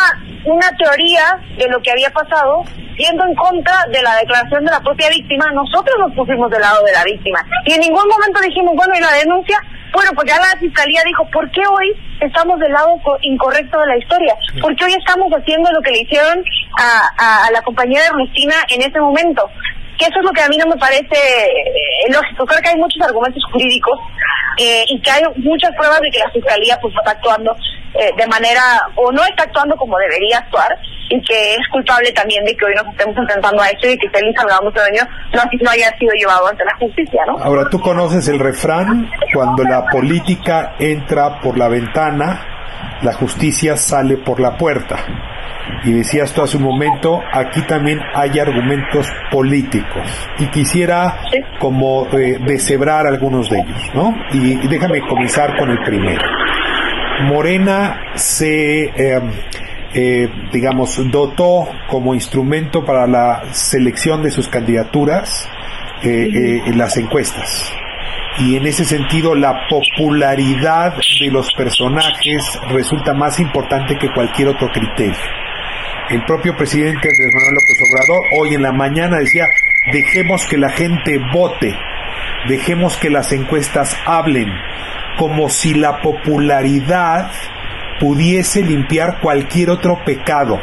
una 0.45 0.69
teoría 0.77 1.39
de 1.57 1.67
lo 1.67 1.81
que 1.81 1.91
había 1.91 2.09
pasado, 2.11 2.63
yendo 2.97 3.25
en 3.25 3.35
contra 3.35 3.73
de 3.91 4.01
la 4.01 4.15
declaración 4.17 4.65
de 4.65 4.71
la 4.71 4.79
propia 4.81 5.09
víctima, 5.09 5.51
nosotros 5.53 5.95
nos 5.99 6.13
pusimos 6.15 6.49
del 6.51 6.61
lado 6.61 6.83
de 6.83 6.91
la 6.91 7.03
víctima. 7.03 7.43
Y 7.65 7.73
en 7.73 7.81
ningún 7.81 8.07
momento 8.07 8.39
dijimos, 8.41 8.73
bueno, 8.75 8.93
¿y 8.95 9.01
la 9.01 9.13
denuncia? 9.13 9.57
Bueno, 9.93 10.11
pues 10.15 10.27
ya 10.27 10.37
la 10.37 10.57
fiscalía 10.59 11.01
dijo, 11.05 11.27
¿por 11.31 11.49
qué 11.51 11.61
hoy 11.67 11.91
estamos 12.21 12.59
del 12.59 12.71
lado 12.71 12.95
incorrecto 13.21 13.79
de 13.79 13.87
la 13.87 13.97
historia? 13.97 14.35
¿Por 14.61 14.75
qué 14.75 14.85
hoy 14.85 14.93
estamos 14.93 15.31
haciendo 15.31 15.69
lo 15.71 15.81
que 15.81 15.91
le 15.91 16.01
hicieron 16.01 16.43
a, 16.79 17.47
a, 17.47 17.51
la 17.51 17.61
compañera 17.61 18.05
Ernestina 18.07 18.55
en 18.69 18.81
ese 18.81 18.99
momento? 18.99 19.49
que 20.01 20.07
eso 20.07 20.19
es 20.19 20.25
lo 20.25 20.31
que 20.31 20.41
a 20.41 20.47
mí 20.49 20.57
no 20.57 20.65
me 20.65 20.77
parece 20.77 21.13
eh, 21.13 22.11
lógico. 22.11 22.43
Creo 22.45 22.61
que 22.61 22.69
hay 22.69 22.75
muchos 22.75 22.99
argumentos 23.03 23.43
jurídicos 23.51 23.99
eh, 24.57 24.83
y 24.87 24.99
que 24.99 25.11
hay 25.11 25.21
muchas 25.35 25.69
pruebas 25.75 26.01
de 26.01 26.09
que 26.09 26.17
la 26.17 26.31
fiscalía 26.31 26.75
pues 26.81 26.93
está 26.95 27.11
actuando 27.11 27.55
eh, 27.93 28.11
de 28.17 28.27
manera 28.27 28.61
o 28.95 29.11
no 29.11 29.23
está 29.23 29.43
actuando 29.43 29.75
como 29.75 29.97
debería 29.97 30.39
actuar 30.39 30.77
y 31.09 31.21
que 31.23 31.55
es 31.55 31.67
culpable 31.71 32.11
también 32.13 32.43
de 32.45 32.55
que 32.55 32.65
hoy 32.65 32.73
nos 32.75 32.87
estemos 32.87 33.17
enfrentando 33.17 33.61
a 33.61 33.67
esto 33.67 33.87
y 33.87 33.97
que 33.97 34.09
Félix 34.09 34.39
Salgado 34.39 34.63
Macedonio 34.63 35.03
no, 35.33 35.41
no 35.61 35.69
haya 35.69 35.89
sido 35.97 36.13
llevado 36.13 36.47
ante 36.47 36.63
la 36.63 36.75
justicia, 36.77 37.21
¿no? 37.27 37.37
Ahora, 37.43 37.69
tú 37.69 37.81
conoces 37.81 38.27
el 38.29 38.39
refrán, 38.39 39.09
cuando 39.33 39.63
la 39.63 39.85
política 39.87 40.75
entra 40.79 41.39
por 41.41 41.57
la 41.57 41.67
ventana, 41.67 42.99
la 43.01 43.13
justicia 43.13 43.75
sale 43.75 44.17
por 44.17 44.39
la 44.39 44.57
puerta 44.57 44.95
y 45.83 45.91
decías 45.91 46.33
tú 46.33 46.41
hace 46.41 46.57
un 46.57 46.63
momento, 46.63 47.21
aquí 47.33 47.61
también 47.63 47.99
hay 48.13 48.39
argumentos 48.39 49.07
políticos 49.31 50.29
y 50.39 50.47
quisiera 50.47 51.17
como 51.59 52.07
eh, 52.11 52.37
deshebrar 52.45 53.07
algunos 53.07 53.49
de 53.49 53.59
ellos, 53.59 53.91
¿no? 53.93 54.13
Y, 54.33 54.67
déjame 54.67 55.01
comenzar 55.01 55.57
con 55.57 55.69
el 55.69 55.79
primero. 55.83 56.21
Morena 57.21 58.13
se, 58.15 58.85
em, 58.85 59.31
eh, 59.93 60.29
digamos, 60.51 60.99
dotó 61.11 61.67
como 61.87 62.13
instrumento 62.13 62.85
para 62.85 63.07
la 63.07 63.53
selección 63.53 64.21
de 64.23 64.31
sus 64.31 64.47
candidaturas 64.47 65.49
eh, 66.03 66.61
en 66.65 66.77
las 66.77 66.97
encuestas. 66.97 67.73
Y 68.39 68.55
en 68.55 68.65
ese 68.65 68.85
sentido 68.85 69.35
la 69.35 69.67
popularidad 69.69 70.95
de 71.19 71.31
los 71.31 71.53
personajes 71.53 72.59
resulta 72.69 73.13
más 73.13 73.39
importante 73.39 73.97
que 73.97 74.11
cualquier 74.13 74.49
otro 74.49 74.69
criterio. 74.69 75.15
El 76.09 76.23
propio 76.25 76.55
presidente 76.55 77.09
Andrés 77.09 77.29
Manuel 77.33 77.53
López 77.53 77.77
Obrador 77.89 78.21
hoy 78.39 78.55
en 78.55 78.61
la 78.63 78.71
mañana 78.71 79.17
decía, 79.17 79.47
dejemos 79.91 80.45
que 80.45 80.57
la 80.57 80.69
gente 80.69 81.19
vote, 81.33 81.77
dejemos 82.47 82.97
que 82.97 83.09
las 83.09 83.31
encuestas 83.31 83.97
hablen, 84.05 84.49
como 85.21 85.49
si 85.49 85.75
la 85.75 86.01
popularidad 86.01 87.29
pudiese 87.99 88.63
limpiar 88.63 89.21
cualquier 89.21 89.69
otro 89.69 90.03
pecado. 90.03 90.59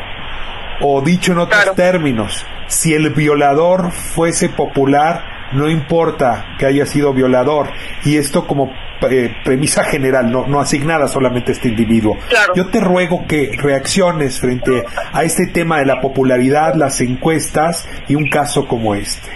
O 0.81 1.00
dicho 1.00 1.31
en 1.31 1.38
otros 1.38 1.77
términos, 1.77 2.45
si 2.67 2.93
el 2.93 3.11
violador 3.11 3.93
fuese 3.93 4.49
popular, 4.49 5.53
no 5.53 5.71
importa 5.71 6.57
que 6.59 6.67
haya 6.67 6.87
sido 6.87 7.12
violador. 7.12 7.69
Y 8.05 8.17
esto 8.17 8.49
como 8.49 8.73
eh, 9.09 9.33
premisa 9.45 9.85
general, 9.85 10.29
no, 10.33 10.49
no 10.49 10.59
asignada 10.59 11.07
solamente 11.07 11.53
a 11.53 11.55
este 11.55 11.69
individuo. 11.69 12.17
Yo 12.57 12.69
te 12.69 12.81
ruego 12.81 13.27
que 13.29 13.53
reacciones 13.57 14.41
frente 14.41 14.85
a 15.12 15.23
este 15.23 15.47
tema 15.47 15.79
de 15.79 15.87
la 15.87 16.00
popularidad, 16.00 16.75
las 16.75 17.00
encuestas 17.00 17.87
y 18.09 18.17
un 18.17 18.29
caso 18.29 18.67
como 18.67 18.97
este. 18.97 19.31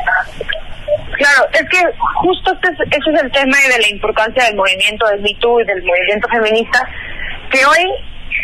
Claro, 1.22 1.48
es 1.52 1.68
que 1.68 1.78
justo 2.16 2.52
este 2.52 2.68
es, 2.68 2.80
ese 2.80 3.10
es 3.14 3.22
el 3.22 3.30
tema 3.30 3.56
de 3.56 3.78
la 3.80 3.88
importancia 3.90 4.42
del 4.42 4.56
movimiento 4.56 5.06
del 5.06 5.20
Me 5.20 5.30
y 5.30 5.64
del 5.66 5.84
movimiento 5.84 6.28
feminista, 6.28 6.88
que 7.48 7.64
hoy, 7.64 7.92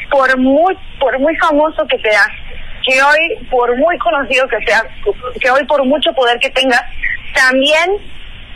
por 0.08 0.38
muy, 0.38 0.78
por 1.00 1.18
muy 1.18 1.34
famoso 1.38 1.84
que 1.88 1.98
sea, 1.98 2.24
que 2.86 3.02
hoy, 3.02 3.46
por 3.50 3.76
muy 3.76 3.98
conocido 3.98 4.46
que 4.46 4.64
sea, 4.64 4.84
que 5.40 5.50
hoy, 5.50 5.64
por 5.64 5.84
mucho 5.86 6.12
poder 6.12 6.38
que 6.38 6.50
tenga, 6.50 6.80
también 7.34 7.98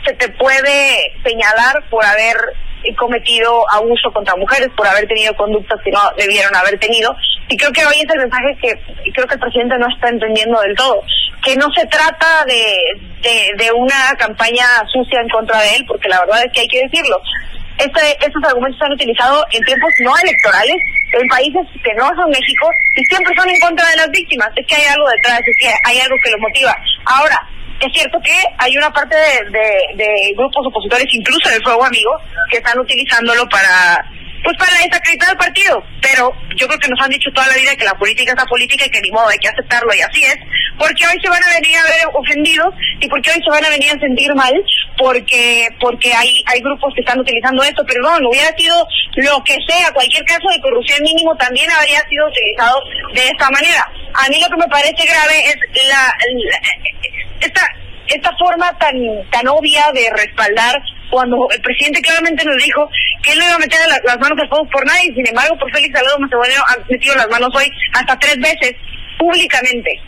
se 0.05 0.13
te 0.13 0.29
puede 0.29 1.11
señalar 1.25 1.83
por 1.89 2.05
haber 2.05 2.37
cometido 2.95 3.63
abuso 3.71 4.11
contra 4.11 4.35
mujeres, 4.35 4.69
por 4.75 4.87
haber 4.87 5.07
tenido 5.07 5.35
conductas 5.35 5.79
que 5.83 5.91
no 5.91 5.99
debieron 6.17 6.55
haber 6.55 6.77
tenido. 6.79 7.15
Y 7.49 7.57
creo 7.57 7.71
que 7.71 7.85
hoy 7.85 7.95
es 7.95 8.13
el 8.13 8.19
mensaje 8.19 8.57
que 8.61 9.11
creo 9.11 9.27
que 9.27 9.35
el 9.35 9.39
presidente 9.39 9.77
no 9.77 9.87
está 9.87 10.09
entendiendo 10.09 10.59
del 10.61 10.75
todo, 10.75 11.03
que 11.43 11.55
no 11.55 11.67
se 11.75 11.85
trata 11.87 12.45
de, 12.45 12.77
de, 13.57 13.71
una 13.71 14.15
campaña 14.17 14.65
sucia 14.91 15.19
en 15.21 15.29
contra 15.29 15.59
de 15.61 15.75
él, 15.75 15.85
porque 15.87 16.09
la 16.09 16.19
verdad 16.21 16.43
es 16.45 16.51
que 16.53 16.61
hay 16.61 16.67
que 16.67 16.83
decirlo. 16.83 17.21
Este, 17.77 18.01
estos 18.25 18.43
argumentos 18.43 18.77
se 18.77 18.85
han 18.85 18.93
utilizado 18.93 19.45
en 19.51 19.63
tiempos 19.65 19.89
no 20.01 20.13
electorales, 20.23 20.77
en 21.11 21.27
países 21.27 21.67
que 21.83 21.93
no 21.95 22.07
son 22.15 22.29
México, 22.29 22.69
y 22.95 23.03
siempre 23.05 23.33
son 23.35 23.49
en 23.49 23.59
contra 23.59 23.89
de 23.89 23.95
las 23.97 24.09
víctimas. 24.11 24.49
Es 24.55 24.65
que 24.67 24.75
hay 24.75 24.85
algo 24.85 25.09
detrás, 25.09 25.41
es 25.45 25.55
que 25.59 25.73
hay 25.83 25.99
algo 25.99 26.15
que 26.23 26.31
los 26.31 26.39
motiva. 26.39 26.75
Ahora, 27.05 27.47
es 27.85 27.93
cierto 27.93 28.19
que 28.23 28.35
hay 28.57 28.77
una 28.77 28.91
parte 28.91 29.15
de, 29.15 30.33
grupos 30.35 30.65
opositores, 30.67 31.05
incluso 31.11 31.49
del 31.49 31.63
Fuego 31.63 31.85
Amigo, 31.85 32.11
que 32.49 32.57
están 32.57 32.79
utilizándolo 32.79 33.47
para 33.49 34.03
pues 34.43 34.57
para 34.57 34.75
desacreditar 34.75 35.29
al 35.29 35.37
partido. 35.37 35.81
Pero 36.01 36.33
yo 36.57 36.67
creo 36.67 36.79
que 36.79 36.89
nos 36.89 36.99
han 36.99 37.09
dicho 37.09 37.31
toda 37.33 37.47
la 37.47 37.55
vida 37.55 37.75
que 37.77 37.85
la 37.85 37.95
política 37.95 38.33
es 38.33 38.37
la 38.37 38.45
política 38.45 38.85
y 38.85 38.89
que 38.89 39.01
ni 39.01 39.09
modo 39.09 39.29
hay 39.29 39.37
que 39.37 39.47
aceptarlo 39.47 39.93
y 39.95 40.01
así 40.01 40.23
es, 40.23 40.37
porque 40.77 41.07
hoy 41.07 41.15
se 41.23 41.29
van 41.29 41.41
a 41.41 41.53
venir 41.53 41.77
a 41.77 41.83
ver 41.83 42.07
ofendidos 42.13 42.75
y 42.99 43.07
porque 43.07 43.31
hoy 43.31 43.39
se 43.41 43.49
van 43.49 43.63
a 43.63 43.69
venir 43.69 43.89
a 43.91 43.99
sentir 43.99 44.35
mal 44.35 44.53
porque 44.97 45.69
porque 45.79 46.13
hay 46.13 46.43
hay 46.47 46.59
grupos 46.59 46.93
que 46.93 47.01
están 47.01 47.19
utilizando 47.19 47.63
esto, 47.63 47.83
pero 47.87 48.03
no, 48.03 48.19
no 48.19 48.29
hubiera 48.29 48.53
sido 48.57 48.85
lo 49.15 49.43
que 49.43 49.57
sea, 49.67 49.91
cualquier 49.93 50.25
caso 50.25 50.47
de 50.51 50.61
corrupción 50.61 51.01
mínimo 51.03 51.35
también 51.37 51.71
habría 51.71 52.01
sido 52.09 52.27
utilizado 52.27 52.79
de 53.13 53.27
esta 53.27 53.49
manera. 53.49 53.89
A 54.13 54.27
mí 54.29 54.39
lo 54.41 54.49
que 54.49 54.57
me 54.57 54.67
parece 54.67 55.05
grave 55.05 55.45
es 55.47 55.55
la, 55.87 56.13
esta 57.45 57.61
esta 58.07 58.31
forma 58.37 58.77
tan 58.79 58.95
tan 59.31 59.47
obvia 59.47 59.91
de 59.93 60.09
respaldar 60.11 60.81
cuando 61.09 61.47
el 61.51 61.61
presidente 61.61 62.01
claramente 62.01 62.43
nos 62.43 62.57
dijo 62.57 62.89
que 63.21 63.31
él 63.31 63.39
no 63.39 63.45
iba 63.45 63.55
a 63.55 63.59
meter 63.59 63.79
las 64.03 64.19
manos 64.19 64.37
al 64.41 64.49
fuego 64.49 64.67
por 64.69 64.85
nadie, 64.85 65.13
sin 65.13 65.27
embargo 65.27 65.57
por 65.57 65.71
Félix 65.71 65.93
Salgado 65.93 66.19
Macedonio 66.19 66.61
ha 66.67 66.77
metido 66.89 67.15
las 67.15 67.29
manos 67.29 67.49
hoy 67.55 67.71
hasta 67.93 68.17
tres 68.19 68.37
veces 68.39 68.75
públicamente 69.17 70.01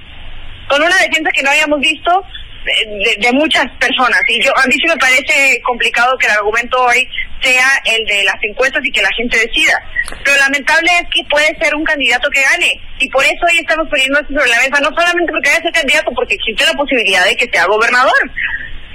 con 0.67 0.81
una 0.81 0.95
defensa 0.97 1.29
que 1.31 1.43
no 1.43 1.51
habíamos 1.51 1.79
visto 1.79 2.23
de, 2.65 3.31
muchas 3.33 3.65
personas. 3.79 4.19
Y 4.27 4.43
yo 4.43 4.51
a 4.57 4.65
mí 4.67 4.73
sí 4.73 4.87
me 4.87 4.97
parece 4.97 5.61
complicado 5.61 6.17
que 6.17 6.27
el 6.27 6.33
argumento 6.33 6.81
hoy 6.81 7.07
sea 7.41 7.67
el 7.85 8.05
de 8.05 8.23
las 8.23 8.37
encuestas 8.41 8.83
y 8.83 8.91
que 8.91 9.01
la 9.01 9.09
gente 9.15 9.37
decida. 9.37 9.73
Pero 10.23 10.37
lamentable 10.37 10.89
es 11.01 11.07
que 11.13 11.23
puede 11.29 11.55
ser 11.59 11.75
un 11.75 11.83
candidato 11.83 12.29
que 12.29 12.41
gane. 12.41 12.81
Y 12.99 13.09
por 13.09 13.23
eso 13.23 13.45
hoy 13.49 13.59
estamos 13.59 13.87
poniendo 13.89 14.19
esto 14.19 14.33
sobre 14.33 14.49
la 14.49 14.57
mesa, 14.57 14.81
no 14.81 14.89
solamente 14.95 15.31
porque 15.31 15.49
vaya 15.49 15.59
a 15.59 15.63
ser 15.63 15.73
candidato, 15.73 16.11
porque 16.15 16.35
existe 16.35 16.65
la 16.65 16.73
posibilidad 16.73 17.25
de 17.25 17.35
que 17.35 17.49
sea 17.51 17.65
gobernador. 17.65 18.31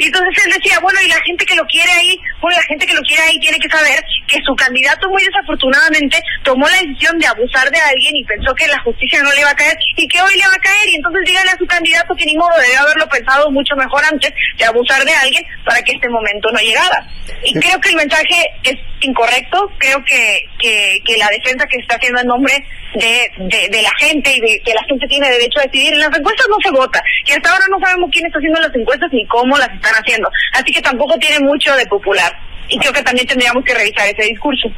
Y 0.01 0.07
entonces 0.07 0.33
él 0.47 0.53
decía, 0.57 0.81
bueno, 0.81 0.99
y 1.05 1.09
la 1.09 1.21
gente 1.27 1.45
que 1.45 1.55
lo 1.55 1.67
quiere 1.67 1.93
ahí, 1.93 2.19
bueno, 2.41 2.57
la 2.57 2.65
gente 2.65 2.87
que 2.87 2.95
lo 2.95 3.03
quiere 3.03 3.23
ahí 3.23 3.39
tiene 3.39 3.59
que 3.59 3.69
saber 3.69 4.03
que 4.27 4.39
su 4.47 4.57
candidato 4.57 5.11
muy 5.11 5.23
desafortunadamente 5.23 6.17
tomó 6.43 6.67
la 6.67 6.81
decisión 6.81 7.19
de 7.19 7.27
abusar 7.27 7.71
de 7.71 7.79
alguien 7.79 8.17
y 8.17 8.25
pensó 8.25 8.55
que 8.55 8.67
la 8.67 8.81
justicia 8.81 9.23
no 9.23 9.31
le 9.33 9.41
iba 9.43 9.51
a 9.51 9.55
caer 9.55 9.77
y 9.97 10.09
que 10.09 10.23
hoy 10.23 10.39
le 10.39 10.49
va 10.49 10.55
a 10.55 10.65
caer. 10.65 10.89
Y 10.89 10.97
entonces 10.97 11.21
díganle 11.27 11.51
a 11.51 11.59
su 11.59 11.67
candidato 11.67 12.15
que 12.17 12.25
ni 12.25 12.35
modo 12.35 12.57
debe 12.65 12.77
haberlo 12.79 13.07
pensado 13.11 13.51
mucho 13.51 13.77
mejor 13.77 14.03
antes 14.11 14.33
de 14.57 14.65
abusar 14.65 15.05
de 15.05 15.13
alguien 15.13 15.45
para 15.67 15.83
que 15.83 15.93
este 15.93 16.09
momento 16.09 16.49
no 16.51 16.61
llegara. 16.61 17.07
Y 17.45 17.53
creo 17.61 17.79
que 17.79 17.91
el 17.91 17.97
mensaje 17.97 18.49
es 18.65 18.79
incorrecto, 19.07 19.71
creo 19.79 20.03
que, 20.05 20.43
que, 20.59 21.17
la 21.19 21.29
defensa 21.29 21.67
que 21.67 21.77
se 21.77 21.83
está 21.83 21.97
haciendo 21.97 22.21
en 22.21 22.27
nombre 22.27 22.65
de, 22.95 23.69
de, 23.69 23.83
la 23.83 23.91
gente 23.99 24.33
y 24.35 24.41
de 24.41 24.61
que 24.65 24.73
la 24.73 24.83
gente 24.85 25.07
tiene 25.07 25.31
derecho 25.31 25.61
a 25.61 25.65
decidir. 25.65 25.93
En 25.93 26.01
las 26.01 26.17
encuestas 26.17 26.47
no 26.49 26.57
se 26.63 26.71
vota 26.71 27.03
y 27.27 27.33
hasta 27.33 27.51
ahora 27.51 27.65
no 27.71 27.79
sabemos 27.81 28.11
quién 28.13 28.27
está 28.27 28.39
haciendo 28.39 28.61
las 28.61 28.75
encuestas 28.75 29.11
ni 29.13 29.27
cómo 29.27 29.59
las 29.59 29.71
están 29.71 29.95
haciendo. 29.95 30.31
Así 30.55 30.73
que 30.73 30.81
tampoco 30.81 31.19
tiene 31.19 31.41
mucho 31.41 31.75
de 31.75 31.87
popular 31.87 32.33
y 32.69 32.79
creo 32.79 32.93
que 32.93 33.03
también 33.03 33.27
tendríamos 33.27 33.65
que 33.65 33.75
revisar 33.75 34.07
ese 34.09 34.31
discurso. 34.31 34.69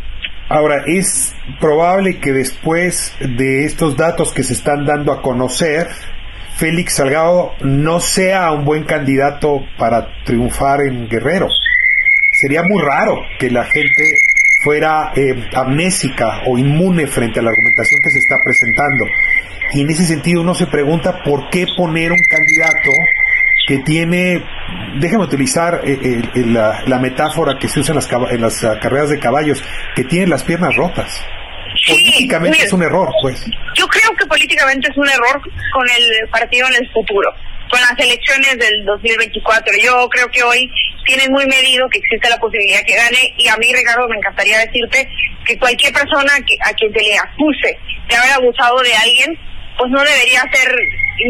Ahora, 0.49 0.83
es 0.87 1.35
probable 1.61 2.19
que 2.21 2.33
después 2.33 3.17
de 3.21 3.65
estos 3.65 3.97
datos 3.97 4.33
que 4.33 4.43
se 4.43 4.53
están 4.53 4.85
dando 4.85 5.13
a 5.13 5.23
conocer, 5.23 5.89
Félix 6.57 6.97
Salgado 6.97 7.53
no 7.63 8.01
sea 8.01 8.53
un 8.53 8.65
buen 8.65 8.85
candidato 8.85 9.61
para 9.79 10.09
triunfar 10.25 10.83
en 10.83 11.09
Guerrero. 11.09 11.49
Sería 12.43 12.65
muy 12.65 12.83
raro 12.83 13.21
que 13.39 13.51
la 13.51 13.65
gente 13.65 14.19
fuera 14.65 15.13
eh, 15.15 15.33
amnésica 15.55 16.43
o 16.49 16.59
inmune 16.59 17.07
frente 17.07 17.39
a 17.39 17.43
la 17.45 17.51
argumentación 17.51 18.01
que 18.03 18.11
se 18.11 18.19
está 18.19 18.37
presentando. 18.43 19.05
Y 19.75 19.83
en 19.83 19.91
ese 19.91 20.05
sentido 20.05 20.41
uno 20.41 20.53
se 20.53 20.67
pregunta 20.67 21.23
por 21.25 21.51
qué 21.51 21.67
poner 21.77 22.11
un 22.11 22.19
candidato 22.29 22.91
que 23.69 23.79
tiene, 23.79 24.43
déjame 24.99 25.23
utilizar 25.23 25.83
eh, 25.85 26.21
la, 26.47 26.99
metáfora 26.99 27.59
que 27.61 27.69
se 27.69 27.79
usa 27.79 27.93
en 27.93 27.97
las, 27.97 28.11
en 28.33 28.41
las 28.41 28.65
ah, 28.65 28.77
carreras 28.83 29.11
de 29.11 29.21
caballos, 29.21 29.63
que 29.95 30.03
tiene 30.03 30.27
las 30.27 30.43
piernas 30.43 30.75
rotas. 30.75 31.25
políticamente 31.89 32.65
es 32.65 32.73
un 32.73 32.83
error, 32.83 33.09
pues. 33.23 33.47
Yo 33.77 33.87
creo 33.87 34.17
que 34.19 34.27
políticamente 34.27 34.89
es 34.91 34.97
un 34.97 35.09
error 35.09 35.41
con 35.73 35.87
el 35.89 36.29
partido 36.29 36.67
en 36.67 36.75
el 36.75 36.91
futuro 36.91 37.33
con 37.73 37.81
las 37.81 37.99
elecciones 37.99 38.59
del 38.59 38.85
2024. 38.85 39.73
Yo 39.83 40.07
creo 40.11 40.31
que 40.31 40.43
hoy 40.43 40.71
tienen 41.07 41.33
muy 41.33 41.47
medido 41.47 41.89
que 41.89 42.01
existe 42.01 42.29
la 42.29 42.37
posibilidad 42.37 42.85
que 42.85 42.95
gane 42.95 43.33
y 43.39 43.49
a 43.49 43.57
mí, 43.57 43.73
Ricardo, 43.73 44.07
me 44.09 44.17
encantaría 44.17 44.59
decirte 44.59 45.09
que 45.47 45.59
cualquier 45.59 45.91
persona 45.95 46.33
que, 46.47 46.55
a 46.61 46.75
quien 46.75 46.93
se 46.93 47.01
le 47.01 47.17
acuse 47.17 47.79
de 48.09 48.15
haber 48.15 48.33
abusado 48.33 48.77
de 48.83 48.95
alguien, 48.95 49.39
pues 49.79 49.91
no 49.91 50.05
debería 50.05 50.45
ser 50.53 50.69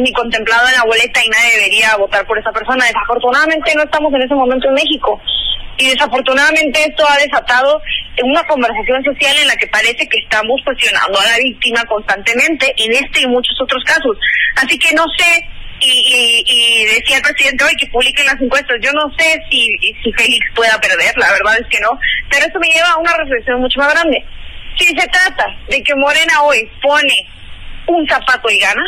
ni 0.03 0.13
contemplado 0.13 0.67
en 0.67 0.75
la 0.75 0.83
boleta 0.83 1.25
y 1.25 1.29
nadie 1.29 1.55
debería 1.55 1.95
votar 1.97 2.27
por 2.27 2.37
esa 2.37 2.51
persona. 2.51 2.87
Desafortunadamente 2.87 3.75
no 3.77 3.85
estamos 3.85 4.13
en 4.13 4.23
ese 4.23 4.35
momento 4.35 4.67
en 4.67 4.75
México 4.75 5.23
y 5.79 5.91
desafortunadamente 5.91 6.83
esto 6.83 7.07
ha 7.09 7.19
desatado 7.19 7.81
una 8.25 8.43
conversación 8.49 9.03
social 9.05 9.37
en 9.39 9.47
la 9.47 9.57
que 9.57 9.69
parece 9.69 10.09
que 10.09 10.19
estamos 10.19 10.61
cuestionando 10.65 11.21
a 11.21 11.25
la 11.25 11.39
víctima 11.39 11.85
constantemente 11.85 12.75
en 12.77 12.93
este 12.95 13.23
y 13.23 13.27
muchos 13.29 13.55
otros 13.63 13.83
casos. 13.85 14.19
Así 14.57 14.77
que 14.77 14.93
no 14.95 15.05
sé 15.17 15.49
y, 15.83 16.45
y, 16.47 16.85
decía 16.87 17.17
el 17.17 17.23
presidente 17.23 17.65
hoy 17.65 17.75
que 17.77 17.87
publiquen 17.89 18.27
las 18.27 18.41
encuestas. 18.41 18.79
Yo 18.81 18.93
no 18.93 19.13
sé 19.19 19.43
si, 19.51 19.77
si 20.03 20.13
Félix 20.13 20.47
pueda 20.55 20.79
perder, 20.81 21.17
la 21.17 21.31
verdad 21.33 21.59
es 21.61 21.67
que 21.69 21.81
no, 21.81 21.99
pero 22.31 22.47
eso 22.47 22.59
me 22.61 22.69
lleva 22.69 22.91
a 22.91 22.99
una 22.99 23.17
reflexión 23.17 23.61
mucho 23.61 23.81
más 23.81 23.93
grande. 23.93 24.25
Si 24.79 24.87
se 24.87 25.07
trata 25.09 25.45
de 25.69 25.83
que 25.83 25.95
Morena 25.97 26.43
hoy 26.43 26.69
pone 26.81 27.29
un 27.87 28.07
zapato 28.09 28.49
y 28.49 28.59
gana, 28.59 28.83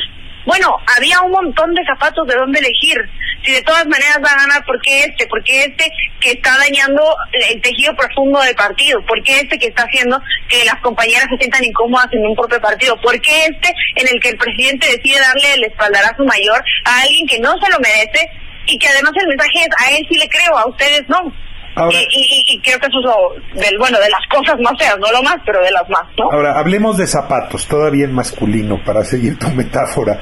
bueno, 0.46 0.76
había 0.96 1.20
un 1.20 1.32
montón 1.32 1.74
de 1.74 1.84
zapatos 1.84 2.26
de 2.26 2.34
dónde 2.34 2.58
elegir. 2.58 2.98
Si 3.44 3.52
de 3.52 3.62
todas 3.62 3.86
maneras 3.86 4.18
va 4.24 4.30
a 4.30 4.40
ganar, 4.40 4.64
¿por 4.64 4.80
qué 4.80 5.04
este? 5.04 5.26
¿Por 5.26 5.42
qué 5.44 5.64
este 5.64 5.90
que 6.20 6.32
está 6.32 6.56
dañando 6.58 7.02
el 7.32 7.60
tejido 7.60 7.94
profundo 7.94 8.40
del 8.40 8.54
partido? 8.54 9.04
¿Por 9.06 9.22
qué 9.22 9.40
este 9.40 9.58
que 9.58 9.66
está 9.66 9.84
haciendo 9.84 10.20
que 10.48 10.64
las 10.64 10.80
compañeras 10.80 11.26
se 11.30 11.36
sientan 11.38 11.64
incómodas 11.64 12.08
en 12.12 12.26
un 12.26 12.34
propio 12.34 12.60
partido? 12.60 12.98
¿Por 13.00 13.20
qué 13.20 13.46
este 13.46 13.74
en 13.96 14.08
el 14.08 14.20
que 14.20 14.30
el 14.30 14.38
presidente 14.38 14.86
decide 14.86 15.20
darle 15.20 15.54
el 15.54 15.64
espaldarazo 15.64 16.24
mayor 16.24 16.64
a 16.84 17.02
alguien 17.02 17.26
que 17.26 17.38
no 17.38 17.52
se 17.60 17.70
lo 17.70 17.78
merece 17.80 18.30
y 18.66 18.78
que 18.78 18.88
además 18.88 19.12
el 19.16 19.28
mensaje 19.28 19.58
es 19.60 19.68
a 19.78 19.90
él 19.90 20.06
sí 20.10 20.18
le 20.18 20.28
creo, 20.28 20.56
a 20.56 20.68
ustedes 20.68 21.08
no? 21.08 21.32
Y, 21.76 22.60
creo 22.60 22.78
que 22.78 22.86
eso 22.86 23.34
es 23.36 23.60
del, 23.60 23.78
bueno, 23.78 23.98
de 23.98 24.08
las 24.08 24.20
cosas 24.30 24.56
más 24.60 24.72
feas, 24.78 24.98
no 24.98 25.10
lo 25.10 25.22
más, 25.22 25.36
pero 25.44 25.60
de 25.60 25.70
las 25.70 25.88
más, 25.88 26.04
¿no? 26.18 26.30
Ahora, 26.30 26.58
hablemos 26.58 26.96
de 26.96 27.06
zapatos, 27.06 27.66
todavía 27.66 28.04
en 28.04 28.14
masculino, 28.14 28.82
para 28.84 29.04
seguir 29.04 29.38
tu 29.38 29.48
metáfora. 29.50 30.20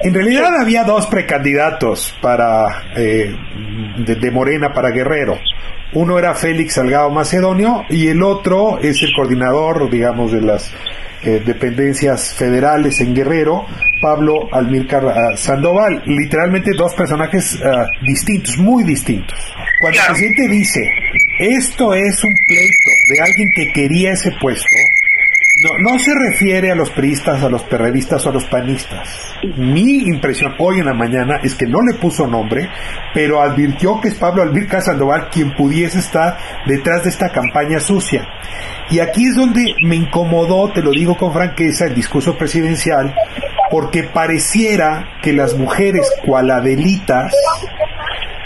En 0.00 0.12
realidad 0.12 0.50
había 0.60 0.84
dos 0.84 1.06
precandidatos 1.06 2.16
para 2.20 2.92
eh, 2.96 3.34
de, 3.98 4.30
Morena 4.30 4.72
para 4.72 4.90
Guerrero. 4.90 5.38
Uno 5.92 6.18
era 6.18 6.34
Félix 6.34 6.74
Salgado 6.74 7.10
Macedonio 7.10 7.84
y 7.88 8.08
el 8.08 8.22
otro 8.22 8.78
es 8.80 9.00
el 9.02 9.12
coordinador, 9.14 9.88
digamos, 9.90 10.32
de 10.32 10.42
las 10.42 10.74
eh, 11.22 11.40
dependencias 11.44 12.34
federales 12.34 13.00
en 13.00 13.14
Guerrero, 13.14 13.64
Pablo 14.02 14.48
Almílcar 14.52 15.06
ah, 15.06 15.36
Sandoval. 15.36 16.02
Literalmente 16.04 16.72
dos 16.76 16.94
personajes 16.94 17.58
ah, 17.64 17.86
distintos, 18.02 18.58
muy 18.58 18.82
distintos. 18.82 19.38
Cuando 19.80 20.00
el 20.00 20.06
presidente 20.06 20.48
dice, 20.48 20.90
esto 21.38 21.94
es 21.94 22.24
un 22.24 22.32
pleito 22.46 22.90
de 23.08 23.20
alguien 23.20 23.48
que 23.54 23.72
quería 23.72 24.12
ese 24.12 24.32
puesto, 24.40 24.66
no, 25.56 25.92
no 25.92 25.98
se 26.00 26.12
refiere 26.12 26.72
a 26.72 26.74
los 26.74 26.90
periodistas, 26.90 27.42
a 27.42 27.48
los 27.48 27.62
perredistas 27.62 28.26
o 28.26 28.30
a 28.30 28.32
los 28.32 28.44
panistas. 28.46 29.08
Mi 29.56 29.98
impresión 29.98 30.54
hoy 30.58 30.80
en 30.80 30.86
la 30.86 30.94
mañana 30.94 31.38
es 31.44 31.54
que 31.54 31.66
no 31.66 31.78
le 31.82 31.96
puso 31.98 32.26
nombre, 32.26 32.68
pero 33.12 33.40
advirtió 33.40 34.00
que 34.00 34.08
es 34.08 34.14
Pablo 34.14 34.42
Almílcar 34.42 34.82
Sandoval 34.82 35.28
quien 35.30 35.54
pudiese 35.54 36.00
estar 36.00 36.36
detrás 36.66 37.04
de 37.04 37.10
esta 37.10 37.30
campaña 37.30 37.78
sucia. 37.78 38.26
Y 38.90 38.98
aquí 38.98 39.26
es 39.26 39.36
donde 39.36 39.76
me 39.82 39.94
incomodó, 39.94 40.72
te 40.72 40.82
lo 40.82 40.90
digo 40.90 41.16
con 41.16 41.32
franqueza, 41.32 41.86
el 41.86 41.94
discurso 41.94 42.36
presidencial, 42.36 43.14
porque 43.70 44.02
pareciera 44.02 45.18
que 45.22 45.32
las 45.32 45.54
mujeres 45.54 46.10
cualadelitas 46.24 47.32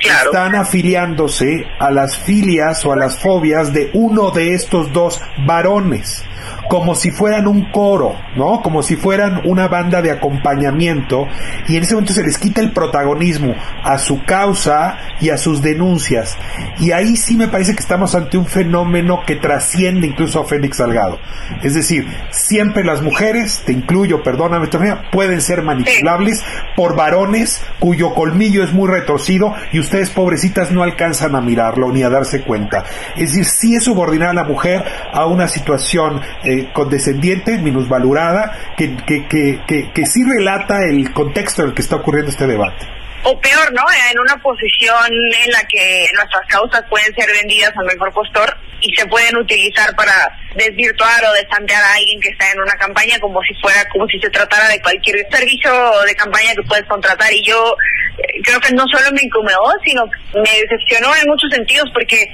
están 0.01 0.55
afiliándose 0.55 1.65
a 1.81 1.91
las 1.91 2.19
filias 2.19 2.85
o 2.85 2.93
a 2.93 2.97
las 2.97 3.19
fobias 3.19 3.73
de 3.73 3.91
uno 3.95 4.31
de 4.31 4.53
estos 4.53 4.93
dos 4.93 5.23
varones 5.47 6.28
como 6.69 6.95
si 6.95 7.11
fueran 7.11 7.47
un 7.47 7.71
coro, 7.71 8.15
¿no? 8.37 8.61
Como 8.63 8.83
si 8.83 8.97
fueran 8.97 9.43
una 9.45 9.69
banda 9.69 10.03
de 10.03 10.11
acompañamiento 10.11 11.27
y 11.67 11.77
en 11.77 11.83
ese 11.83 11.95
momento 11.95 12.13
se 12.13 12.23
les 12.23 12.39
quita 12.39 12.61
el 12.61 12.73
protagonismo 12.73 13.55
a 13.83 13.99
su 13.99 14.23
causa 14.25 14.99
y 15.21 15.31
a 15.31 15.39
sus 15.39 15.63
denuncias. 15.63 16.37
Y 16.79 16.93
ahí 16.93 17.17
sí 17.17 17.37
me 17.37 17.49
parece 17.49 17.75
que 17.75 17.81
estamos 17.81 18.15
ante 18.15 18.39
un 18.39 18.47
fenómeno 18.47 19.23
que 19.27 19.37
trasciende 19.37 20.07
incluso 20.07 20.41
a 20.41 20.45
Félix 20.45 20.79
Salgado. 20.79 21.19
Es 21.63 21.75
decir, 21.75 22.07
siempre 22.31 22.85
las 22.85 23.03
mujeres, 23.03 23.63
te 23.65 23.73
incluyo, 23.73 24.23
perdóname, 24.23 24.69
pueden 25.11 25.41
ser 25.41 25.63
manipulables 25.63 26.43
por 26.77 26.97
varones 26.97 27.63
cuyo 27.79 28.15
colmillo 28.15 28.63
es 28.63 28.73
muy 28.73 28.89
retorcido 28.89 29.55
y 29.73 29.81
ustedes 29.81 30.11
pobrecitas 30.11 30.71
no 30.71 30.83
alcanzan 30.83 31.35
a 31.35 31.41
mirarlo 31.41 31.91
ni 31.93 32.03
a 32.03 32.11
darse 32.11 32.43
cuenta. 32.43 32.85
Es 33.17 33.31
decir, 33.31 33.45
sí 33.45 33.75
es 33.75 33.85
subordinar 33.85 34.31
a 34.31 34.35
la 34.35 34.45
mujer 34.45 34.85
a 35.13 35.27
una 35.27 35.49
situación 35.49 36.21
eh, 36.45 36.69
condescendiente, 36.73 37.59
minusvalorada, 37.59 38.75
que, 38.77 38.97
que, 38.97 39.27
que, 39.27 39.61
que, 39.67 39.91
que 39.93 40.07
sí 40.07 40.23
relata 40.25 40.85
el 40.85 41.13
contexto 41.13 41.63
en 41.63 41.69
el 41.69 41.75
que 41.75 41.83
está 41.83 41.97
ocurriendo 41.97 42.31
este 42.31 42.47
debate 42.47 42.99
o 43.25 43.41
peor, 43.41 43.73
¿no? 43.73 43.83
En 44.11 44.19
una 44.19 44.37
posición 44.37 45.13
en 45.45 45.51
la 45.51 45.63
que 45.65 46.09
nuestras 46.15 46.47
causas 46.49 46.83
pueden 46.89 47.15
ser 47.15 47.31
vendidas 47.33 47.73
al 47.77 47.87
mejor 47.87 48.13
postor 48.13 48.57
y 48.81 48.95
se 48.95 49.07
pueden 49.07 49.37
utilizar 49.37 49.95
para 49.97 50.13
desvirtuar 50.55 51.25
o 51.25 51.33
desantear 51.33 51.83
a 51.83 51.95
alguien 51.95 52.21
que 52.21 52.29
está 52.29 52.51
en 52.53 52.61
una 52.61 52.75
campaña 52.75 53.19
como 53.19 53.41
si 53.43 53.55
fuera, 53.61 53.85
como 53.91 54.07
si 54.07 54.19
se 54.21 54.31
tratara 54.31 54.69
de 54.69 54.81
cualquier 54.81 55.27
servicio 55.31 55.73
de 56.07 56.15
campaña 56.15 56.55
que 56.55 56.63
puedes 56.63 56.87
contratar. 56.87 57.33
Y 57.33 57.43
yo 57.43 57.77
eh, 58.19 58.41
creo 58.45 58.61
que 58.61 58.73
no 58.75 58.85
solo 58.91 59.11
me 59.13 59.23
incomodó, 59.23 59.73
sino 59.85 60.05
me 60.35 60.61
decepcionó 60.63 61.15
en 61.17 61.27
muchos 61.27 61.51
sentidos 61.51 61.91
porque 61.93 62.31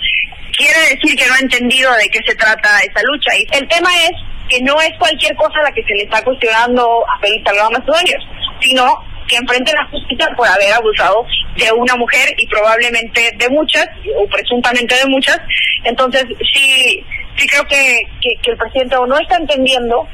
quiere 0.56 0.80
decir 0.94 1.16
que 1.16 1.26
no 1.26 1.34
ha 1.34 1.40
entendido 1.40 1.92
de 1.94 2.08
qué 2.08 2.20
se 2.26 2.34
trata 2.34 2.80
esta 2.80 3.00
lucha. 3.02 3.36
Y 3.36 3.46
el 3.52 3.68
tema 3.68 3.90
es 4.04 4.12
que 4.48 4.60
no 4.60 4.78
es 4.80 4.90
cualquier 4.98 5.34
cosa 5.36 5.62
la 5.62 5.72
que 5.72 5.82
se 5.82 5.94
le 5.94 6.02
está 6.04 6.22
cuestionando 6.22 7.04
a 7.08 7.20
Félix 7.20 7.44
Salgado 7.44 7.70
Macedonio, 7.70 8.16
sino 8.60 9.13
que 9.28 9.36
enfrente 9.36 9.72
la 9.72 9.86
justicia 9.86 10.28
por 10.36 10.46
haber 10.46 10.72
abusado 10.72 11.26
de 11.56 11.72
una 11.72 11.96
mujer 11.96 12.34
y 12.36 12.46
probablemente 12.46 13.32
de 13.36 13.48
muchas, 13.50 13.86
o 14.16 14.26
presuntamente 14.28 14.94
de 14.94 15.06
muchas. 15.06 15.38
Entonces, 15.84 16.24
sí, 16.52 17.04
sí 17.36 17.46
creo 17.46 17.64
que, 17.64 18.02
que, 18.20 18.50
el 18.50 18.56
presidente 18.56 18.96
o 18.96 19.06
no 19.06 19.18
está 19.18 19.36
entendiendo 19.36 20.06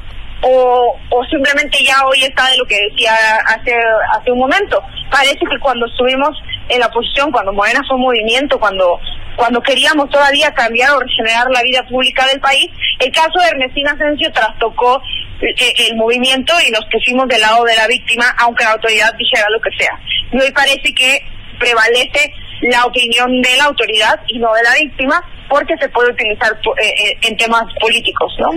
o, 0.43 0.97
o 1.09 1.25
simplemente 1.25 1.83
ya 1.83 2.05
hoy 2.05 2.23
está 2.23 2.49
de 2.49 2.57
lo 2.57 2.65
que 2.65 2.77
decía 2.89 3.13
hace, 3.47 3.73
hace 4.11 4.31
un 4.31 4.39
momento. 4.39 4.81
Parece 5.09 5.39
que 5.39 5.59
cuando 5.59 5.85
estuvimos 5.85 6.29
en 6.69 6.79
la 6.79 6.87
oposición, 6.87 7.31
cuando 7.31 7.53
Morena 7.53 7.81
fue 7.87 7.97
movimiento, 7.97 8.59
cuando, 8.59 8.99
cuando 9.41 9.59
queríamos 9.63 10.07
todavía 10.11 10.53
cambiar 10.53 10.91
o 10.91 10.99
regenerar 10.99 11.47
la 11.49 11.63
vida 11.63 11.81
pública 11.89 12.27
del 12.27 12.39
país, 12.39 12.69
el 12.99 13.11
caso 13.11 13.39
de 13.41 13.47
Ernestina 13.47 13.93
Asensio 13.93 14.31
trastocó 14.31 15.01
eh, 15.41 15.73
el 15.89 15.97
movimiento 15.97 16.53
y 16.63 16.69
nos 16.69 16.85
pusimos 16.91 17.27
del 17.27 17.41
lado 17.41 17.63
de 17.63 17.75
la 17.75 17.87
víctima, 17.87 18.25
aunque 18.37 18.63
la 18.63 18.73
autoridad 18.73 19.11
dijera 19.15 19.47
lo 19.49 19.59
que 19.59 19.71
sea. 19.79 19.99
Y 20.31 20.39
hoy 20.39 20.51
parece 20.51 20.93
que 20.93 21.25
prevalece 21.57 22.31
la 22.69 22.85
opinión 22.85 23.41
de 23.41 23.57
la 23.57 23.63
autoridad 23.63 24.19
y 24.27 24.37
no 24.37 24.53
de 24.53 24.61
la 24.61 24.75
víctima, 24.75 25.19
porque 25.51 25.75
se 25.77 25.89
puede 25.89 26.11
utilizar 26.11 26.49
eh, 26.53 27.09
eh, 27.09 27.17
en 27.23 27.35
temas 27.35 27.63
políticos, 27.81 28.33
¿no? 28.39 28.51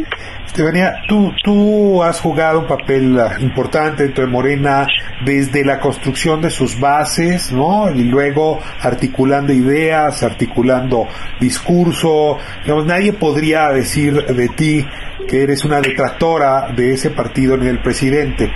Estefania, 0.46 0.94
tú, 1.08 1.32
tú 1.42 2.00
has 2.04 2.20
jugado 2.20 2.60
un 2.60 2.66
papel 2.68 3.18
ah, 3.18 3.34
importante 3.40 4.04
dentro 4.04 4.24
de 4.24 4.30
Morena 4.30 4.86
desde 5.24 5.64
la 5.64 5.80
construcción 5.80 6.40
de 6.40 6.50
sus 6.50 6.78
bases, 6.78 7.50
¿no? 7.50 7.90
Y 7.90 8.04
luego 8.04 8.60
articulando 8.80 9.52
ideas, 9.52 10.22
articulando 10.22 11.08
discurso. 11.40 12.38
Digamos, 12.62 12.86
nadie 12.86 13.12
podría 13.12 13.70
decir 13.70 14.14
de 14.26 14.48
ti 14.50 14.86
que 15.26 15.42
eres 15.42 15.64
una 15.64 15.80
detractora 15.80 16.68
de 16.76 16.92
ese 16.92 17.10
partido 17.10 17.56
ni 17.56 17.66
del 17.66 17.82
presidente. 17.82 18.52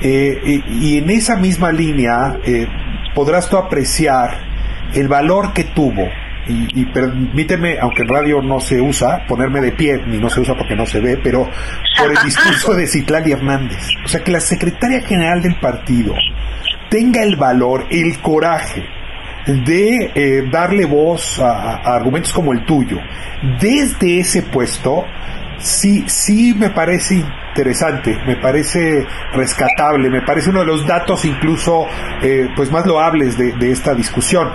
Eh, 0.00 0.62
y, 0.66 0.96
en 0.96 1.10
esa 1.10 1.36
misma 1.36 1.70
línea 1.70 2.38
podrás 3.14 3.50
tú 3.50 3.58
apreciar 3.58 4.38
el 4.94 5.08
valor 5.08 5.52
que 5.52 5.64
tuvo 5.64 6.08
y, 6.48 6.84
permíteme, 6.86 7.78
aunque 7.78 8.02
en 8.02 8.08
radio 8.08 8.42
no 8.42 8.58
se 8.60 8.80
usa, 8.80 9.24
ponerme 9.26 9.60
de 9.60 9.72
pie, 9.72 9.98
ni 10.06 10.18
no 10.18 10.30
se 10.30 10.40
usa 10.40 10.54
porque 10.56 10.74
no 10.74 10.86
se 10.86 11.00
ve, 11.00 11.18
pero 11.22 11.48
por 11.98 12.10
el 12.10 12.18
discurso 12.24 12.74
de 12.74 12.86
Citlali 12.86 13.32
Hernández. 13.32 13.86
O 14.04 14.08
sea, 14.08 14.22
que 14.22 14.32
la 14.32 14.40
secretaria 14.40 15.00
general 15.02 15.42
del 15.42 15.56
partido 15.56 16.14
tenga 16.88 17.22
el 17.22 17.36
valor, 17.36 17.86
el 17.90 18.18
coraje 18.20 18.82
de 19.46 20.10
eh, 20.14 20.48
darle 20.50 20.84
voz 20.84 21.38
a, 21.38 21.76
argumentos 21.76 22.32
como 22.32 22.52
el 22.52 22.64
tuyo 22.64 22.98
desde 23.60 24.20
ese 24.20 24.42
puesto, 24.42 25.04
sí, 25.58 26.04
sí 26.06 26.54
me 26.54 26.70
parece 26.70 27.24
interesante, 27.58 28.16
me 28.26 28.36
parece 28.36 29.04
rescatable, 29.32 30.08
me 30.10 30.22
parece 30.22 30.50
uno 30.50 30.60
de 30.60 30.66
los 30.66 30.86
datos 30.86 31.24
incluso 31.24 31.86
eh, 32.22 32.48
pues 32.54 32.70
más 32.70 32.86
loables 32.86 33.36
de, 33.36 33.70
esta 33.70 33.94
discusión. 33.94 34.50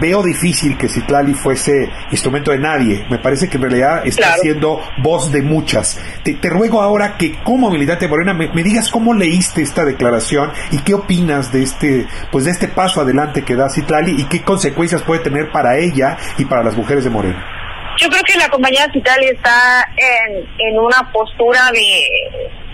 Veo 0.00 0.22
difícil 0.22 0.76
que 0.76 0.88
Citlali 0.88 1.34
fuese 1.34 1.90
instrumento 2.10 2.50
de 2.50 2.58
nadie, 2.58 3.06
me 3.10 3.18
parece 3.18 3.48
que 3.48 3.56
en 3.56 3.62
realidad 3.62 4.06
está 4.06 4.36
siendo 4.38 4.80
voz 4.98 5.30
de 5.30 5.42
muchas. 5.42 6.00
Te, 6.22 6.36
ruego 6.48 6.80
ahora 6.80 7.16
que 7.16 7.32
como 7.42 7.70
militante 7.70 8.08
Morena 8.08 8.32
me, 8.32 8.48
me, 8.48 8.62
digas 8.62 8.90
cómo 8.90 9.12
leíste 9.12 9.62
esta 9.62 9.84
declaración 9.84 10.50
y 10.70 10.78
qué 10.78 10.94
opinas 10.94 11.52
de 11.52 11.62
este 11.62 12.06
pues 12.32 12.44
de 12.46 12.52
este 12.52 12.68
paso 12.68 13.00
adelante 13.00 13.42
que 13.42 13.56
da 13.56 13.68
Citlali 13.68 14.20
y 14.20 14.24
qué 14.24 14.42
consecuencias 14.42 15.02
puede 15.02 15.22
tener 15.22 15.50
para 15.52 15.76
ella 15.76 16.16
y 16.38 16.44
para 16.44 16.62
las 16.62 16.76
mujeres 16.76 17.04
de 17.04 17.10
Morena. 17.10 17.55
Yo 17.98 18.08
creo 18.10 18.22
que 18.24 18.38
la 18.38 18.48
compañía 18.48 18.86
Citali 18.92 19.26
está 19.26 19.88
en, 19.96 20.46
en 20.58 20.78
una 20.78 21.10
postura 21.12 21.70
de, 21.72 22.08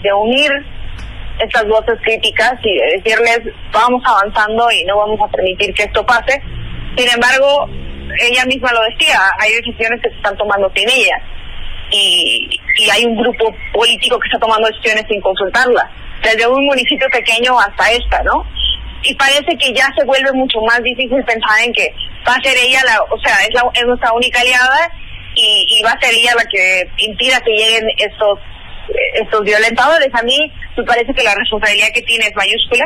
de 0.02 0.12
unir 0.12 0.50
estas 1.38 1.66
voces 1.66 1.98
críticas 2.02 2.54
y 2.62 2.74
de 2.74 2.96
decirles 2.96 3.40
vamos 3.72 4.02
avanzando 4.04 4.70
y 4.70 4.84
no 4.84 4.98
vamos 4.98 5.20
a 5.20 5.30
permitir 5.30 5.72
que 5.74 5.84
esto 5.84 6.04
pase. 6.04 6.42
Sin 6.96 7.08
embargo, 7.08 7.68
ella 8.20 8.44
misma 8.46 8.72
lo 8.72 8.82
decía, 8.82 9.18
hay 9.38 9.52
decisiones 9.52 10.00
que 10.02 10.10
se 10.10 10.16
están 10.16 10.36
tomando 10.36 10.70
sin 10.74 10.88
ella 10.88 11.16
y, 11.90 12.48
y 12.78 12.90
hay 12.90 13.04
un 13.04 13.16
grupo 13.16 13.54
político 13.72 14.18
que 14.18 14.28
está 14.28 14.38
tomando 14.38 14.68
decisiones 14.68 15.04
sin 15.08 15.20
consultarla, 15.20 15.90
desde 16.22 16.46
un 16.46 16.64
municipio 16.66 17.06
pequeño 17.12 17.58
hasta 17.58 17.90
esta, 17.92 18.22
¿no? 18.24 18.44
Y 19.02 19.14
parece 19.14 19.56
que 19.58 19.72
ya 19.72 19.88
se 19.96 20.04
vuelve 20.04 20.32
mucho 20.32 20.60
más 20.62 20.82
difícil 20.82 21.22
pensar 21.24 21.60
en 21.64 21.72
que 21.72 21.92
va 22.26 22.34
a 22.34 22.42
ser 22.42 22.56
ella 22.56 22.80
la, 22.84 23.02
o 23.02 23.18
sea, 23.20 23.34
es, 23.42 23.54
la, 23.54 23.62
es 23.74 23.84
nuestra 23.84 24.12
única 24.12 24.40
aliada 24.40 24.90
y, 25.34 25.82
va 25.84 25.92
a 25.92 26.00
ser 26.00 26.14
ella 26.14 26.34
la 26.36 26.44
que 26.44 26.84
impida 26.98 27.40
que 27.40 27.52
lleguen 27.52 27.84
estos 27.98 28.38
estos 29.14 29.42
violentadores. 29.44 30.08
A 30.12 30.22
mí 30.22 30.52
me 30.76 30.84
parece 30.84 31.14
que 31.14 31.22
la 31.22 31.34
responsabilidad 31.34 31.88
que 31.94 32.02
tiene 32.02 32.26
es 32.26 32.34
mayúscula 32.34 32.84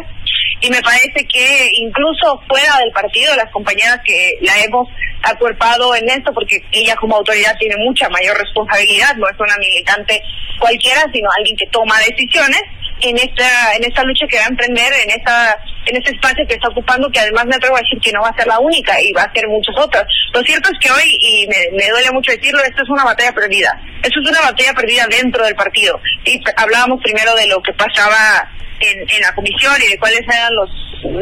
y 0.60 0.70
me 0.70 0.80
parece 0.80 1.26
que 1.26 1.70
incluso 1.74 2.40
fuera 2.48 2.78
del 2.78 2.90
partido, 2.92 3.34
las 3.36 3.50
compañeras 3.50 4.00
que 4.04 4.38
la 4.42 4.58
hemos 4.62 4.88
acuerpado 5.22 5.94
en 5.94 6.08
esto, 6.08 6.32
porque 6.32 6.62
ella 6.72 6.96
como 6.96 7.16
autoridad 7.16 7.56
tiene 7.58 7.76
mucha 7.78 8.08
mayor 8.08 8.38
responsabilidad, 8.38 9.16
no 9.16 9.28
es 9.28 9.38
una 9.38 9.56
militante 9.58 10.22
cualquiera, 10.58 11.04
sino 11.12 11.28
alguien 11.36 11.56
que 11.56 11.66
toma 11.66 11.98
decisiones, 12.00 12.62
en 13.00 13.18
esta 13.18 13.76
en 13.76 13.84
esta 13.84 14.02
lucha 14.04 14.26
que 14.26 14.38
va 14.38 14.44
a 14.44 14.48
emprender 14.48 14.90
en 15.04 15.10
esta 15.10 15.58
en 15.86 15.96
este 15.96 16.12
espacio 16.12 16.46
que 16.46 16.54
está 16.54 16.68
ocupando 16.68 17.10
que 17.10 17.20
además 17.20 17.46
me 17.46 17.56
atrevo 17.56 17.76
a 17.76 17.80
decir 17.80 18.00
que 18.00 18.12
no 18.12 18.20
va 18.20 18.28
a 18.28 18.36
ser 18.36 18.46
la 18.46 18.58
única 18.58 19.00
y 19.00 19.12
va 19.12 19.22
a 19.22 19.32
ser 19.32 19.46
muchas 19.48 19.76
otras 19.78 20.04
lo 20.32 20.42
cierto 20.42 20.68
es 20.70 20.78
que 20.80 20.90
hoy 20.90 21.16
y 21.18 21.48
me, 21.48 21.88
duele 21.88 22.10
mucho 22.12 22.30
decirlo 22.30 22.60
esto 22.62 22.82
es 22.82 22.90
una 22.90 23.04
batalla 23.04 23.32
perdida. 23.32 23.80
Esto 24.02 24.20
es 24.20 24.30
una 24.30 24.42
batalla 24.42 24.74
perdida 24.74 25.06
dentro 25.08 25.44
del 25.44 25.54
partido. 25.54 25.98
Y 26.24 26.40
hablábamos 26.56 27.00
primero 27.02 27.34
de 27.34 27.46
lo 27.46 27.62
que 27.62 27.72
pasaba 27.72 28.50
en, 28.80 29.00
en 29.00 29.20
la 29.22 29.34
comisión 29.34 29.74
y 29.82 29.90
de 29.90 29.98
cuáles 29.98 30.20
eran 30.20 30.54
los 30.54 30.70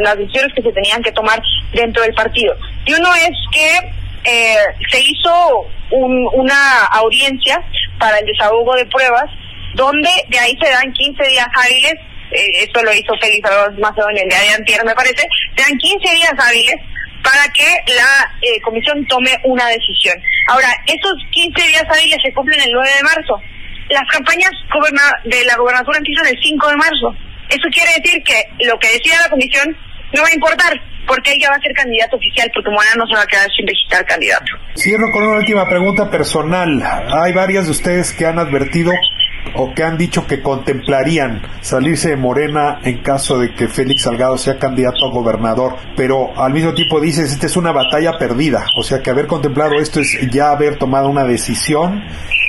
las 0.03 0.17
decisiones 0.17 0.53
que 0.55 0.63
se 0.63 0.73
tenían 0.73 1.03
que 1.03 1.13
tomar 1.13 1.41
dentro 1.73 2.03
del 2.03 2.15
partido. 2.15 2.57
Y 2.87 2.95
uno 2.95 3.15
es 3.15 3.31
que 3.53 3.79
eh, 4.25 4.57
se 4.91 5.01
hizo 5.01 5.67
una 5.91 6.87
audiencia 6.87 7.63
para 7.99 8.19
el 8.19 8.27
desahogo 8.27 8.75
de 8.75 8.87
pruebas 8.87 9.31
donde 9.75 10.09
de 10.29 10.39
ahí 10.39 10.57
se 10.61 10.71
dan 10.71 10.93
15 10.93 11.25
días 11.29 11.47
hábiles, 11.55 11.95
eh, 12.35 12.65
esto 12.65 12.83
lo 12.83 12.93
hizo 12.93 13.15
Félix 13.21 13.49
Macedonio 13.79 14.23
el 14.23 14.29
día 14.29 14.41
de 14.41 14.51
antier 14.51 14.85
me 14.85 14.95
parece, 14.95 15.27
se 15.57 15.63
dan 15.63 15.79
15 15.79 16.15
días 16.15 16.35
hábiles 16.37 16.77
para 17.23 17.49
que 17.55 17.67
la 17.95 18.31
eh, 18.43 18.61
comisión 18.61 19.07
tome 19.07 19.31
una 19.45 19.67
decisión. 19.69 20.15
Ahora, 20.49 20.69
esos 20.87 21.15
15 21.31 21.69
días 21.69 21.85
hábiles 21.89 22.19
se 22.23 22.33
cumplen 22.35 22.61
el 22.61 22.73
9 22.73 22.89
de 22.97 23.03
marzo. 23.03 23.41
Las 23.89 24.05
campañas 24.13 24.51
de 25.25 25.45
la 25.45 25.57
gobernatura 25.57 25.99
empiezan 25.99 26.27
el 26.27 26.39
5 26.43 26.69
de 26.69 26.77
marzo. 26.77 27.17
Eso 27.49 27.69
quiere 27.73 27.91
decir 28.03 28.23
que 28.23 28.45
lo 28.67 28.79
que 28.79 28.89
decida 28.89 29.21
la 29.23 29.31
comisión 29.31 29.77
no 30.13 30.23
va 30.23 30.29
a 30.29 30.35
importar, 30.35 30.73
porque 31.07 31.33
ella 31.33 31.51
va 31.51 31.57
a 31.57 31.61
ser 31.61 31.73
candidato 31.73 32.17
oficial, 32.17 32.51
porque 32.55 32.71
Morena 32.71 32.95
no 32.97 33.07
se 33.07 33.15
va 33.15 33.23
a 33.23 33.27
quedar 33.27 33.49
sin 33.57 33.67
registrar 33.67 34.05
candidato. 34.05 34.53
Cierro 34.77 35.07
con 35.13 35.25
una 35.25 35.39
última 35.39 35.69
pregunta 35.69 36.11
personal. 36.11 36.83
Hay 37.25 37.33
varias 37.33 37.67
de 37.67 37.73
ustedes 37.73 38.13
que 38.13 38.27
han 38.27 38.39
advertido 38.39 38.93
o 39.55 39.73
que 39.75 39.83
han 39.83 39.97
dicho 39.97 40.27
que 40.27 40.43
contemplarían 40.43 41.43
salirse 41.61 42.11
de 42.11 42.17
Morena 42.17 42.81
en 42.85 42.99
caso 42.99 43.39
de 43.39 43.53
que 43.55 43.69
Félix 43.69 44.03
Salgado 44.03 44.39
sea 44.39 44.59
candidato 44.59 45.07
a 45.07 45.11
gobernador, 45.11 45.77
pero 45.97 46.31
al 46.37 46.53
mismo 46.53 46.75
tiempo 46.75 47.01
dices, 47.01 47.33
esta 47.33 47.47
es 47.47 47.57
una 47.57 47.73
batalla 47.73 48.19
perdida, 48.19 48.65
o 48.77 48.83
sea 48.83 49.01
que 49.01 49.11
haber 49.11 49.27
contemplado 49.27 49.75
esto 49.81 50.01
es 50.01 50.19
ya 50.31 50.51
haber 50.51 50.77
tomado 50.77 51.09
una 51.09 51.25
decisión. 51.25 52.03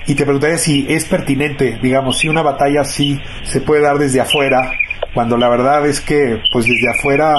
Y 0.07 0.13
te 0.13 0.23
preguntaría 0.23 0.59
si 0.59 0.85
es 0.87 1.05
pertinente, 1.05 1.79
digamos, 1.81 2.19
si 2.19 2.29
una 2.29 2.43
batalla 2.43 2.81
así 2.81 3.19
se 3.43 3.59
puede 3.59 3.81
dar 3.81 3.97
desde 3.97 4.21
afuera, 4.21 4.71
cuando 5.15 5.35
la 5.37 5.49
verdad 5.49 5.87
es 5.87 5.99
que 5.99 6.41
pues 6.51 6.65
desde 6.65 6.89
afuera 6.99 7.33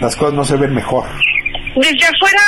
las 0.00 0.16
cosas 0.16 0.34
no 0.34 0.44
se 0.44 0.56
ven 0.56 0.74
mejor. 0.74 1.06
Desde 1.76 2.04
afuera 2.04 2.40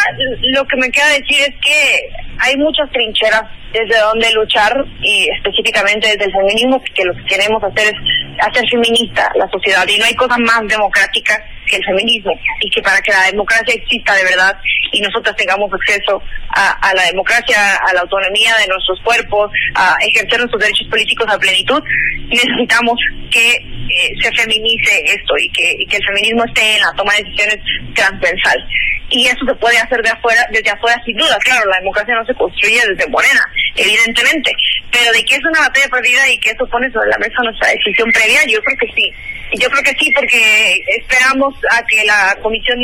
lo 0.54 0.66
que 0.66 0.76
me 0.76 0.90
queda 0.90 1.08
decir 1.08 1.38
es 1.40 1.54
que 1.62 2.00
hay 2.38 2.56
muchas 2.56 2.90
trincheras 2.90 3.44
desde 3.72 3.98
donde 4.00 4.32
luchar 4.32 4.72
y 5.00 5.28
específicamente 5.36 6.08
desde 6.08 6.24
el 6.24 6.32
feminismo 6.32 6.82
que 6.94 7.04
lo 7.04 7.14
que 7.14 7.24
queremos 7.24 7.62
hacer 7.64 7.94
es 7.94 8.00
hacer 8.40 8.68
feminista 8.68 9.30
la 9.34 9.48
sociedad. 9.50 9.86
Y 9.88 9.98
no 9.98 10.04
hay 10.04 10.14
cosa 10.14 10.36
más 10.38 10.60
democrática 10.68 11.42
que 11.66 11.76
el 11.76 11.84
feminismo 11.84 12.32
y 12.60 12.70
que 12.70 12.82
para 12.82 13.00
que 13.00 13.12
la 13.12 13.30
democracia 13.30 13.74
exista 13.74 14.14
de 14.14 14.24
verdad 14.24 14.56
y 14.92 15.00
nosotras 15.00 15.34
tengamos 15.36 15.70
acceso 15.72 16.22
a, 16.54 16.92
la 16.94 17.04
democracia, 17.04 17.76
a 17.76 17.94
la 17.94 18.00
autonomía 18.00 18.54
de 18.58 18.68
nuestros 18.68 19.00
cuerpos, 19.02 19.50
a 19.74 19.96
ejercer 20.00 20.38
nuestros 20.38 20.60
derechos 20.60 20.86
políticos 20.88 21.26
a 21.30 21.38
plenitud, 21.38 21.82
necesitamos 22.28 22.98
que 23.30 23.54
eh, 23.54 24.12
se 24.20 24.30
feminice 24.32 25.02
esto 25.06 25.38
y 25.38 25.48
que, 25.50 25.76
y 25.78 25.86
que 25.86 25.96
el 25.96 26.04
feminismo 26.04 26.44
esté 26.44 26.76
en 26.76 26.82
la 26.82 26.92
toma 26.92 27.14
de 27.14 27.24
decisiones 27.24 27.58
transversal 27.94 28.68
y 29.12 29.26
eso 29.26 29.44
se 29.46 29.54
puede 29.56 29.78
hacer 29.78 30.02
de 30.02 30.08
afuera, 30.08 30.40
desde 30.50 30.70
afuera 30.70 31.00
sin 31.04 31.16
duda. 31.16 31.36
Claro, 31.44 31.68
la 31.68 31.78
democracia 31.78 32.14
no 32.14 32.24
se 32.24 32.34
construye 32.34 32.80
desde 32.88 33.10
Morena, 33.10 33.44
evidentemente, 33.76 34.50
pero 34.90 35.12
de 35.12 35.22
que 35.24 35.34
es 35.36 35.44
una 35.44 35.60
batalla 35.60 35.88
perdida 35.88 36.28
y 36.30 36.38
que 36.38 36.50
eso 36.50 36.66
pone 36.66 36.90
sobre 36.90 37.10
la 37.10 37.18
mesa 37.18 37.42
nuestra 37.44 37.68
decisión 37.68 38.10
previa, 38.10 38.40
yo 38.48 38.60
creo 38.62 38.78
que 38.78 38.92
sí. 38.94 39.12
Yo 39.60 39.68
creo 39.68 39.82
que 39.82 39.94
sí, 40.00 40.10
porque 40.16 40.82
esperamos 40.98 41.54
a 41.70 41.84
que 41.84 42.04
la 42.04 42.34
comisión 42.42 42.78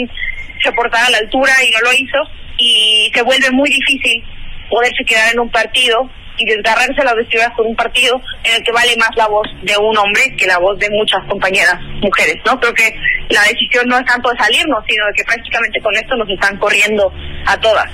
se 0.62 0.70
portara 0.72 1.06
a 1.06 1.10
la 1.10 1.18
altura 1.18 1.52
y 1.64 1.70
no 1.70 1.80
lo 1.80 1.92
hizo, 1.94 2.18
y 2.58 3.10
se 3.14 3.22
vuelve 3.22 3.50
muy 3.50 3.70
difícil 3.70 4.22
poderse 4.68 5.04
quedar 5.04 5.32
en 5.32 5.40
un 5.40 5.50
partido 5.50 6.10
y 6.38 6.44
desgarrarse 6.46 7.04
las 7.04 7.14
vestiduras 7.14 7.50
con 7.56 7.66
un 7.66 7.76
partido 7.76 8.20
en 8.44 8.56
el 8.56 8.62
que 8.62 8.72
vale 8.72 8.96
más 8.96 9.10
la 9.16 9.26
voz 9.26 9.46
de 9.62 9.76
un 9.76 9.96
hombre 9.98 10.34
que 10.36 10.46
la 10.46 10.58
voz 10.58 10.78
de 10.78 10.88
muchas 10.90 11.20
compañeras 11.28 11.76
mujeres, 12.00 12.36
¿no? 12.46 12.58
Creo 12.60 12.72
que 12.72 12.94
la 13.30 13.42
decisión 13.42 13.86
no 13.88 13.98
es 13.98 14.04
tanto 14.06 14.30
de 14.30 14.38
salirnos, 14.38 14.84
sino 14.88 15.04
de 15.06 15.12
que 15.14 15.24
prácticamente 15.24 15.80
con 15.80 15.94
esto 15.94 16.16
nos 16.16 16.28
están 16.30 16.56
corriendo 16.58 17.12
a 17.46 17.58
todas. 17.58 17.86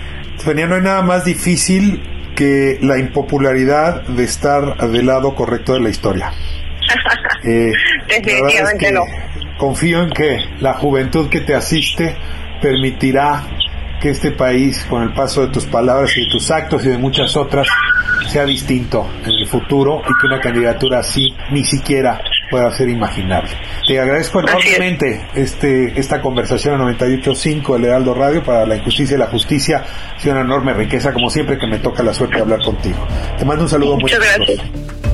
Fenia, 0.45 0.67
no 0.67 0.77
hay 0.77 0.83
nada 0.83 1.03
más 1.03 1.25
difícil 1.25 2.03
que 2.37 2.79
la 2.83 2.99
impopularidad 2.99 4.03
de 4.03 4.25
estar 4.25 4.77
del 4.77 5.07
lado 5.07 5.35
correcto 5.35 5.75
de 5.75 5.81
la 5.81 5.91
historia. 5.91 6.31
Eh, 7.47 7.73
Definitivamente 8.09 8.91
no. 8.91 9.03
Confío 9.59 10.03
en 10.03 10.11
que 10.11 10.39
la 10.61 10.73
juventud 10.73 11.29
que 11.29 11.41
te 11.41 11.55
asiste 11.55 12.17
permitirá 12.63 13.43
que 14.01 14.11
este 14.11 14.33
país, 14.33 14.85
con 14.89 15.03
el 15.03 15.13
paso 15.13 15.43
de 15.43 15.49
tus 15.49 15.67
palabras 15.67 16.17
y 16.17 16.25
de 16.25 16.31
tus 16.31 16.51
actos 16.51 16.85
y 16.85 16.91
de 16.91 16.99
muchas 16.99 17.37
otras, 17.37 17.67
sea 18.29 18.45
distinto 18.45 19.09
en 19.25 19.33
el 19.33 19.47
futuro 19.47 20.01
y 20.03 20.21
que 20.21 20.27
una 20.27 20.41
candidatura 20.41 21.01
así 21.01 21.35
ni 21.53 21.65
siquiera 21.65 22.21
pueda 22.51 22.71
ser 22.71 22.89
imaginable. 22.89 23.51
Te 23.87 23.99
agradezco 23.99 24.41
enormemente 24.41 25.27
este, 25.35 25.99
esta 25.99 26.21
conversación 26.21 26.81
en 26.81 26.99
98.5 26.99 27.77
el 27.77 27.85
Heraldo 27.85 28.15
Radio 28.15 28.43
para 28.43 28.67
la 28.67 28.77
injusticia 28.77 29.17
y 29.17 29.19
la 29.19 29.27
justicia. 29.27 29.85
Ha 30.15 30.19
sido 30.19 30.35
una 30.35 30.43
enorme 30.43 30.75
riqueza, 30.75 31.13
como 31.13 31.31
siempre 31.31 31.59
que 31.59 31.67
me 31.67 31.79
toca 31.79 32.03
la 32.03 32.15
suerte 32.15 32.37
de 32.37 32.43
hablar 32.43 32.63
contigo. 32.63 33.07
Te 33.39 33.45
mando 33.45 33.65
un 33.65 33.71
saludo 33.71 33.97
Muchas 33.97 34.19
muy 34.19 34.29
gracias. 34.47 35.14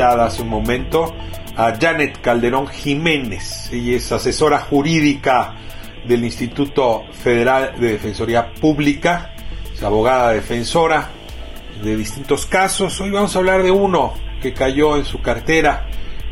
Hace 0.00 0.40
un 0.40 0.48
momento 0.48 1.14
a 1.54 1.76
Janet 1.78 2.22
Calderón 2.22 2.66
Jiménez. 2.66 3.68
Ella 3.70 3.96
es 3.96 4.10
asesora 4.10 4.58
jurídica 4.58 5.54
del 6.06 6.24
Instituto 6.24 7.04
Federal 7.12 7.74
de 7.78 7.92
Defensoría 7.92 8.54
Pública, 8.54 9.34
es 9.70 9.82
abogada 9.82 10.32
defensora 10.32 11.10
de 11.84 11.94
distintos 11.94 12.46
casos. 12.46 12.98
Hoy 13.02 13.10
vamos 13.10 13.36
a 13.36 13.40
hablar 13.40 13.62
de 13.62 13.70
uno 13.70 14.14
que 14.40 14.54
cayó 14.54 14.96
en 14.96 15.04
su 15.04 15.20
cartera, 15.20 15.86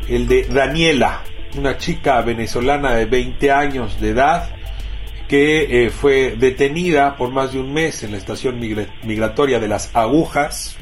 el 0.09 0.27
de 0.27 0.45
Daniela, 0.45 1.21
una 1.55 1.77
chica 1.77 2.19
venezolana 2.21 2.95
de 2.95 3.05
20 3.05 3.51
años 3.51 4.01
de 4.01 4.09
edad 4.09 4.49
que 5.27 5.85
eh, 5.85 5.89
fue 5.91 6.35
detenida 6.35 7.15
por 7.15 7.29
más 7.29 7.53
de 7.53 7.59
un 7.59 7.71
mes 7.71 8.01
en 8.01 8.11
la 8.11 8.17
estación 8.17 8.59
migratoria 8.59 9.59
de 9.59 9.67
las 9.67 9.95
Agujas, 9.95 10.77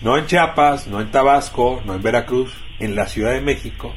no 0.00 0.16
en 0.16 0.26
Chiapas, 0.26 0.86
no 0.86 1.00
en 1.00 1.10
Tabasco, 1.10 1.82
no 1.84 1.94
en 1.94 2.02
Veracruz, 2.02 2.52
en 2.78 2.94
la 2.94 3.06
Ciudad 3.06 3.32
de 3.32 3.40
México 3.40 3.94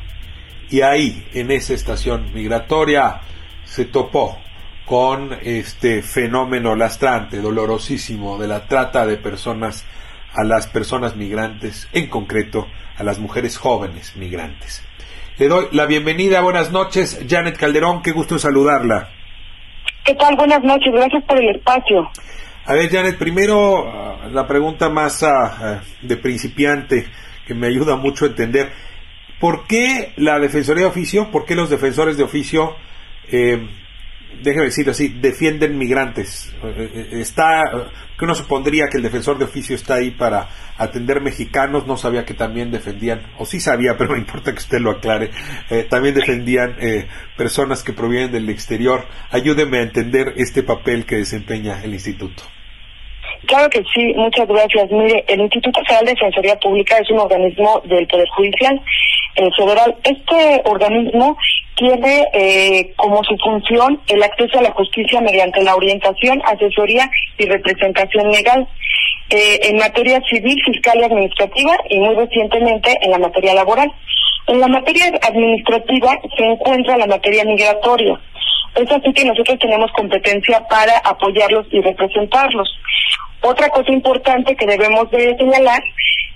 y 0.74 0.82
ahí, 0.82 1.24
en 1.36 1.52
esa 1.52 1.76
estación 1.76 2.34
migratoria, 2.34 3.22
se 3.64 3.86
topó 3.86 4.40
con 4.86 5.38
este 5.44 6.02
fenómeno 6.02 6.76
lastrante, 6.76 7.42
dolorosísimo 7.42 8.40
de 8.40 8.48
la 8.48 8.66
trata 8.68 9.06
de 9.06 9.18
personas 9.18 9.86
a 10.34 10.44
las 10.44 10.66
personas 10.66 11.16
migrantes, 11.16 11.88
en 11.94 12.10
concreto 12.10 12.68
a 12.98 13.04
las 13.04 13.20
mujeres 13.20 13.56
jóvenes 13.56 14.16
migrantes. 14.16 14.84
Le 15.38 15.48
doy 15.48 15.68
la 15.74 15.86
bienvenida, 15.86 16.42
buenas 16.42 16.72
noches, 16.72 17.24
Janet 17.30 17.56
Calderón, 17.56 18.02
qué 18.02 18.12
gusto 18.12 18.40
saludarla. 18.40 19.10
¿Qué 20.04 20.16
tal? 20.16 20.36
Buenas 20.36 20.64
noches, 20.64 20.92
gracias 20.92 21.24
por 21.26 21.38
el 21.38 21.56
espacio. 21.56 22.10
A 22.66 22.74
ver, 22.74 22.90
Janet, 22.90 23.18
primero 23.18 23.92
ah, 23.92 24.30
la 24.32 24.48
pregunta 24.48 24.88
más 24.90 25.22
ah, 25.24 25.82
de 26.02 26.16
principiante 26.16 27.08
que 27.46 27.54
me 27.54 27.68
ayuda 27.68 27.98
mucho 27.98 28.24
a 28.24 28.30
entender. 28.30 28.72
¿Por 29.40 29.68
qué 29.68 30.14
la 30.16 30.40
Defensoría 30.40 30.84
de 30.84 30.90
Oficio, 30.90 31.30
por 31.30 31.46
qué 31.46 31.56
los 31.56 31.70
defensores 31.70 32.16
de 32.16 32.24
oficio, 32.24 32.78
eh, 33.30 33.68
déjeme 34.42 34.66
decir 34.66 34.90
así, 34.90 35.10
defienden 35.10 35.78
migrantes? 35.78 36.54
Eh, 36.64 36.90
eh, 36.94 37.20
está, 37.20 37.62
que 38.18 38.26
uno 38.26 38.36
supondría 38.36 38.86
que 38.92 38.98
el 38.98 39.04
defensor 39.04 39.38
de 39.38 39.46
oficio 39.46 39.76
está 39.76 39.96
ahí 39.96 40.12
para 40.12 40.50
atender 40.78 41.22
mexicanos, 41.22 41.86
no 41.86 41.98
sabía 41.98 42.26
que 42.26 42.34
también 42.34 42.72
defendían, 42.72 43.22
o 43.38 43.46
sí 43.46 43.60
sabía, 43.60 43.96
pero 43.98 44.12
no 44.12 44.18
importa 44.18 44.52
que 44.52 44.60
usted 44.60 44.80
lo 44.80 44.92
aclare, 44.92 45.30
también 45.90 46.16
defendían 46.16 46.76
personas 47.38 47.84
que 47.84 47.94
provienen 47.94 48.32
del 48.32 48.50
exterior. 48.50 49.06
Ayúdeme 49.30 49.78
a 49.80 49.82
entender 49.84 50.34
este 50.38 50.64
papel 50.64 51.06
que 51.06 51.18
desempeña 51.18 51.84
el 51.84 51.94
instituto. 51.94 52.44
Claro 53.46 53.70
que 53.70 53.84
sí, 53.94 54.14
muchas 54.16 54.48
gracias. 54.48 54.90
Mire, 54.90 55.24
el 55.28 55.42
Instituto 55.42 55.82
Federal 55.86 56.06
de 56.06 56.14
Defensoría 56.14 56.56
Pública 56.60 56.98
es 56.98 57.10
un 57.12 57.20
organismo 57.20 57.82
del 57.86 58.08
Poder 58.08 58.28
Judicial 58.30 58.82
eh, 59.36 59.50
Federal. 59.58 59.96
Este 60.04 60.62
organismo 60.66 61.38
tiene 61.76 62.28
eh, 62.34 62.94
como 62.96 63.24
su 63.24 63.36
función 63.38 64.00
el 64.08 64.22
acceso 64.22 64.60
a 64.60 64.64
la 64.64 64.72
justicia 64.72 65.22
mediante 65.22 65.64
la 65.64 65.76
orientación, 65.76 66.42
asesoría 66.46 67.10
y 67.38 67.46
representación 67.46 68.32
legal 68.32 68.68
eh, 69.30 69.60
en 69.64 69.78
materia 69.78 70.22
civil, 70.30 70.62
fiscal 70.64 71.00
y 71.00 71.04
administrativa 71.04 71.76
y 71.90 71.98
muy 72.00 72.16
recientemente 72.16 72.98
en 73.02 73.12
la 73.12 73.18
materia 73.18 73.54
laboral. 73.54 73.92
En 74.48 74.60
la 74.60 74.68
materia 74.68 75.06
administrativa 75.22 76.20
se 76.38 76.44
encuentra 76.44 76.98
la 76.98 77.08
materia 77.08 77.44
migratoria. 77.46 78.20
Es 78.76 78.92
así 78.92 79.14
que 79.14 79.26
nosotros 79.26 79.58
tenemos 79.60 79.92
competencia 79.94 80.62
para 80.68 80.98
apoyarlos 81.00 81.66
y 81.72 81.82
representarlos. 81.82 82.70
Otra 83.42 83.70
cosa 83.70 83.92
importante 83.92 84.56
que 84.56 84.66
debemos 84.66 85.10
de 85.12 85.36
señalar 85.38 85.82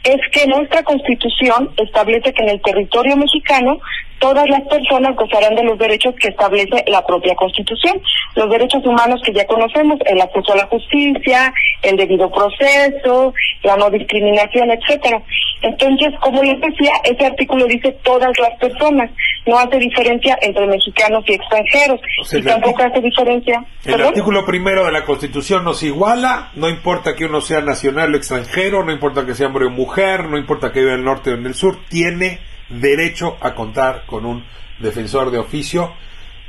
es 0.04 0.18
que 0.32 0.48
nuestra 0.48 0.84
constitución 0.84 1.72
establece 1.78 2.34
que 2.34 2.44
en 2.44 2.50
el 2.50 2.62
territorio 2.62 3.18
mexicano 3.18 3.80
todas 4.20 4.50
las 4.50 4.62
personas 4.62 5.16
gozarán 5.16 5.56
de 5.56 5.64
los 5.64 5.78
derechos 5.78 6.16
que 6.20 6.30
establece 6.30 6.84
la 6.88 7.06
propia 7.06 7.36
Constitución, 7.36 8.02
los 8.36 8.50
derechos 8.50 8.86
humanos 8.86 9.22
que 9.24 9.34
ya 9.34 9.46
conocemos, 9.46 10.00
el 10.06 10.20
acceso 10.22 10.54
a 10.54 10.58
la 10.58 10.68
justicia, 10.68 11.54
el 11.82 11.98
debido 11.98 12.32
proceso, 12.32 13.34
la 13.64 13.78
no 13.78 13.90
discriminación, 13.90 14.72
etcétera. 14.72 15.22
Entonces, 15.62 16.14
como 16.22 16.44
les 16.44 16.60
decía, 16.60 16.94
ese 17.04 17.26
artículo 17.26 17.66
dice 17.66 17.96
todas 18.04 18.32
las 18.40 18.58
personas, 18.60 19.12
no 19.46 19.58
hace 19.58 19.78
diferencia 19.78 20.38
entre 20.42 20.68
mexicanos 20.68 21.24
y 21.28 21.34
extranjeros, 21.34 22.00
y 22.32 22.42
tampoco 22.42 22.84
hace 22.84 23.02
diferencia. 23.02 23.64
El 23.86 24.02
artículo 24.02 24.46
primero 24.46 24.86
de 24.86 24.92
la 24.92 25.06
Constitución 25.06 25.64
nos 25.64 25.82
iguala, 25.84 26.52
no 26.56 26.70
importa 26.70 27.16
que 27.16 27.26
uno 27.26 27.42
sea 27.42 27.62
nacional 27.62 28.14
o 28.14 28.18
extranjero, 28.18 28.84
no 28.84 28.92
importa 28.92 29.26
que 29.26 29.34
sea 29.34 29.48
hombre 29.48 29.66
o 29.66 29.70
mujer, 29.70 29.87
no 29.96 30.38
importa 30.38 30.72
que 30.72 30.80
viva 30.80 30.94
en 30.94 31.00
el 31.00 31.06
norte 31.06 31.32
o 31.32 31.36
en 31.36 31.46
el 31.46 31.56
sur, 31.56 31.80
tiene 31.90 32.40
derecho 32.70 33.38
a 33.42 33.56
contar 33.56 34.06
con 34.06 34.26
un 34.26 34.44
defensor 34.80 35.32
de 35.32 35.40
oficio 35.40 35.94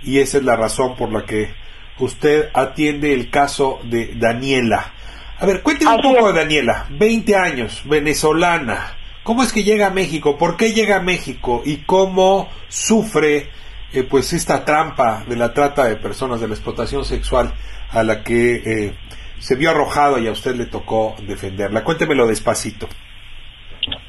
y 0.03 0.18
esa 0.18 0.38
es 0.38 0.44
la 0.44 0.57
razón 0.57 0.96
por 0.96 1.12
la 1.12 1.24
que 1.24 1.55
usted 1.98 2.48
atiende 2.55 3.12
el 3.12 3.31
caso 3.31 3.81
de 3.85 4.14
Daniela. 4.14 4.92
A 5.38 5.46
ver, 5.46 5.62
cuénteme 5.62 5.94
un 5.94 6.03
poco 6.03 6.33
de 6.33 6.40
Daniela, 6.40 6.87
20 6.90 7.37
años, 7.37 7.83
venezolana. 7.85 8.96
¿Cómo 9.22 9.42
es 9.42 9.53
que 9.53 9.62
llega 9.62 9.88
a 9.88 9.90
México? 9.90 10.37
¿Por 10.38 10.57
qué 10.57 10.72
llega 10.72 10.96
a 10.96 11.01
México? 11.01 11.62
¿Y 11.64 11.79
cómo 11.79 12.48
sufre 12.68 13.51
eh, 13.92 14.03
pues 14.03 14.33
esta 14.33 14.64
trampa 14.64 15.24
de 15.29 15.37
la 15.37 15.53
trata 15.53 15.85
de 15.85 15.96
personas, 15.96 16.40
de 16.40 16.48
la 16.48 16.55
explotación 16.55 17.05
sexual 17.05 17.55
a 17.90 18.03
la 18.03 18.22
que 18.22 18.55
eh, 18.55 18.94
se 19.38 19.55
vio 19.55 19.70
arrojado 19.70 20.18
y 20.18 20.27
a 20.27 20.33
usted 20.33 20.57
le 20.57 20.66
tocó 20.66 21.14
defenderla? 21.27 21.85
Cuéntemelo 21.85 22.27
despacito. 22.27 22.88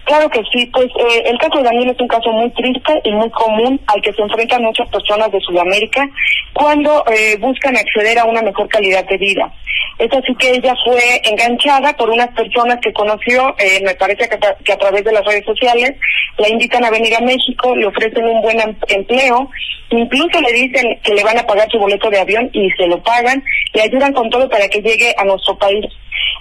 Claro 0.09 0.27
que 0.27 0.41
sí, 0.51 0.65
pues 0.73 0.87
eh, 0.87 1.21
el 1.25 1.37
caso 1.37 1.59
de 1.59 1.65
Daniel 1.65 1.91
es 1.91 2.01
un 2.01 2.07
caso 2.07 2.31
muy 2.31 2.49
triste 2.49 2.99
y 3.03 3.11
muy 3.11 3.29
común 3.29 3.79
al 3.85 4.01
que 4.01 4.11
se 4.11 4.23
enfrentan 4.23 4.63
muchas 4.63 4.89
personas 4.89 5.31
de 5.31 5.39
Sudamérica 5.39 6.03
cuando 6.51 7.05
eh, 7.05 7.37
buscan 7.39 7.77
acceder 7.77 8.17
a 8.17 8.25
una 8.25 8.41
mejor 8.41 8.67
calidad 8.69 9.05
de 9.05 9.17
vida. 9.17 9.53
Es 9.99 10.11
así 10.11 10.33
que 10.39 10.49
ella 10.49 10.73
fue 10.83 11.21
enganchada 11.25 11.95
por 11.95 12.09
unas 12.09 12.29
personas 12.29 12.79
que 12.81 12.91
conoció, 12.91 13.55
eh, 13.59 13.81
me 13.85 13.93
parece 13.93 14.27
que, 14.27 14.73
a 14.73 14.77
través 14.79 15.03
de 15.03 15.11
las 15.11 15.23
redes 15.23 15.45
sociales, 15.45 15.93
la 16.39 16.49
invitan 16.49 16.83
a 16.85 16.89
venir 16.89 17.13
a 17.15 17.21
México, 17.21 17.75
le 17.75 17.85
ofrecen 17.85 18.25
un 18.25 18.41
buen 18.41 18.59
em-, 18.59 18.77
empleo, 18.87 19.51
incluso 19.91 20.41
le 20.41 20.51
dicen 20.53 20.99
que 21.03 21.13
le 21.13 21.23
van 21.23 21.37
a 21.37 21.45
pagar 21.45 21.69
su 21.69 21.77
boleto 21.77 22.09
de 22.09 22.19
avión 22.19 22.49
y 22.51 22.71
se 22.71 22.87
lo 22.87 22.99
pagan, 23.03 23.43
le 23.73 23.83
ayudan 23.83 24.13
con 24.13 24.27
todo 24.31 24.49
para 24.49 24.67
que 24.69 24.81
llegue 24.81 25.13
a 25.15 25.23
nuestro 25.23 25.55
país. 25.59 25.85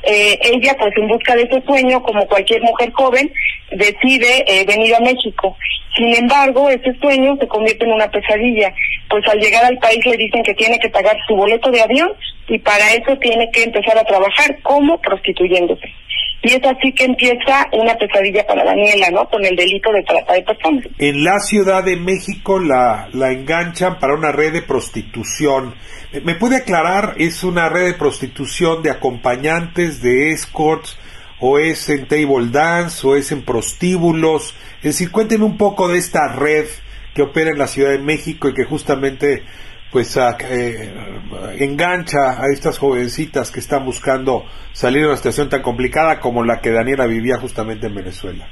Eh, 0.03 0.39
ella, 0.43 0.77
pues 0.79 0.97
en 0.97 1.09
busca 1.09 1.35
de 1.35 1.43
ese 1.43 1.63
sueño, 1.63 2.03
como 2.03 2.27
cualquier 2.27 2.63
mujer 2.63 2.93
joven, 2.93 3.33
decide 3.73 4.45
eh, 4.47 4.65
venir 4.65 4.95
a 4.95 5.01
México. 5.01 5.57
Sin 5.97 6.15
embargo, 6.15 6.71
ese 6.71 6.95
sueño 7.01 7.37
se 7.41 7.49
convierte 7.49 7.85
en 7.85 7.93
una 7.93 8.11
pesadilla, 8.11 8.73
pues 9.11 9.27
al 9.27 9.41
llegar 9.41 9.65
al 9.65 9.79
país 9.79 10.05
le 10.07 10.17
dicen 10.17 10.43
que 10.43 10.55
tiene 10.55 10.79
que 10.79 10.91
pagar 10.91 11.17
su 11.27 11.35
boleto 11.35 11.71
de 11.71 11.83
avión 11.83 12.13
y 12.49 12.59
para 12.59 12.93
eso 12.93 13.17
tiene 13.19 13.51
que 13.51 13.65
empezar 13.65 13.99
a 13.99 14.05
trabajar 14.05 14.59
como 14.63 15.01
prostituyéndose. 15.01 15.93
Y 16.43 16.53
es 16.53 16.63
así 16.65 16.93
que 16.93 17.05
empieza 17.05 17.67
una 17.73 17.97
pesadilla 17.97 18.47
para 18.47 18.65
Daniela, 18.65 19.11
¿no? 19.11 19.29
Con 19.29 19.45
el 19.45 19.57
delito 19.57 19.91
de 19.93 20.03
trata 20.05 20.35
de 20.35 20.43
personas. 20.43 20.85
En 20.99 21.25
la 21.25 21.41
Ciudad 21.41 21.83
de 21.83 21.97
México 21.97 22.61
la, 22.61 23.09
la 23.13 23.33
enganchan 23.33 23.99
para 23.99 24.15
una 24.15 24.31
red 24.31 24.53
de 24.53 24.63
prostitución. 24.63 25.75
¿Me 26.23 26.37
puede 26.37 26.57
aclarar? 26.57 27.15
¿Es 27.19 27.43
una 27.43 27.69
red 27.69 27.87
de 27.87 27.95
prostitución 27.95 28.83
de 28.83 28.91
acompañantes, 28.91 30.01
de 30.01 30.31
escorts? 30.31 30.97
¿O 31.41 31.59
es 31.59 31.89
en 31.89 32.07
table 32.07 32.51
dance? 32.51 33.07
¿O 33.07 33.17
es 33.17 33.33
en 33.33 33.43
prostíbulos? 33.43 34.55
Es 34.79 34.85
decir, 34.85 35.11
cuéntenme 35.11 35.45
un 35.45 35.57
poco 35.59 35.89
de 35.89 35.99
esta 35.99 36.29
red 36.29 36.67
que 37.15 37.23
opera 37.23 37.51
en 37.51 37.59
la 37.59 37.67
Ciudad 37.67 37.91
de 37.91 37.99
México 37.99 38.49
y 38.49 38.55
que 38.55 38.65
justamente 38.65 39.43
pues 39.91 40.17
eh, 40.17 40.95
engancha 41.59 42.33
a 42.39 42.45
estas 42.53 42.79
jovencitas 42.79 43.51
que 43.51 43.61
están 43.61 43.85
buscando 43.85 44.45
salir 44.73 45.03
de 45.03 45.09
una 45.09 45.17
situación 45.17 45.49
tan 45.49 45.63
complicada 45.63 46.21
como 46.21 46.45
la 46.45 46.61
que 46.61 46.71
Daniela 46.71 47.07
vivía 47.07 47.39
justamente 47.39 47.87
en 47.87 47.95
Venezuela. 47.95 48.49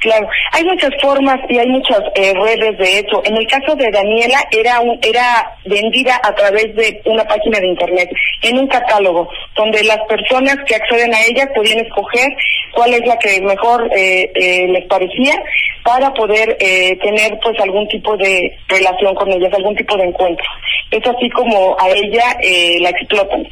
Claro, 0.00 0.28
hay 0.52 0.64
muchas 0.64 0.90
formas 1.00 1.38
y 1.48 1.58
hay 1.58 1.68
muchas 1.68 2.00
eh, 2.14 2.34
redes 2.34 2.78
de 2.78 2.98
hecho. 2.98 3.22
En 3.24 3.36
el 3.36 3.46
caso 3.46 3.74
de 3.76 3.90
Daniela 3.90 4.38
era 4.50 4.80
un, 4.80 4.98
era 5.02 5.56
vendida 5.64 6.20
a 6.22 6.34
través 6.34 6.74
de 6.76 7.00
una 7.06 7.24
página 7.24 7.58
de 7.58 7.68
internet, 7.68 8.10
en 8.42 8.58
un 8.58 8.68
catálogo, 8.68 9.28
donde 9.54 9.82
las 9.84 9.98
personas 10.06 10.56
que 10.66 10.74
acceden 10.74 11.14
a 11.14 11.22
ella 11.24 11.48
podían 11.54 11.78
escoger 11.78 12.28
cuál 12.74 12.92
es 12.92 13.06
la 13.06 13.18
que 13.18 13.40
mejor 13.40 13.88
eh, 13.96 14.30
eh, 14.34 14.68
les 14.68 14.86
parecía 14.86 15.34
para 15.82 16.12
poder 16.12 16.56
tener 16.58 17.38
pues 17.40 17.58
algún 17.60 17.86
tipo 17.86 18.16
de 18.16 18.40
relación 18.66 19.14
con 19.14 19.30
ellas, 19.30 19.52
algún 19.54 19.76
tipo 19.76 19.96
de 19.96 20.04
encuentro. 20.04 20.44
Es 20.90 21.06
así 21.06 21.30
como 21.30 21.76
a 21.78 21.88
ella 21.90 22.36
la 22.80 22.90
explotan. 22.90 23.46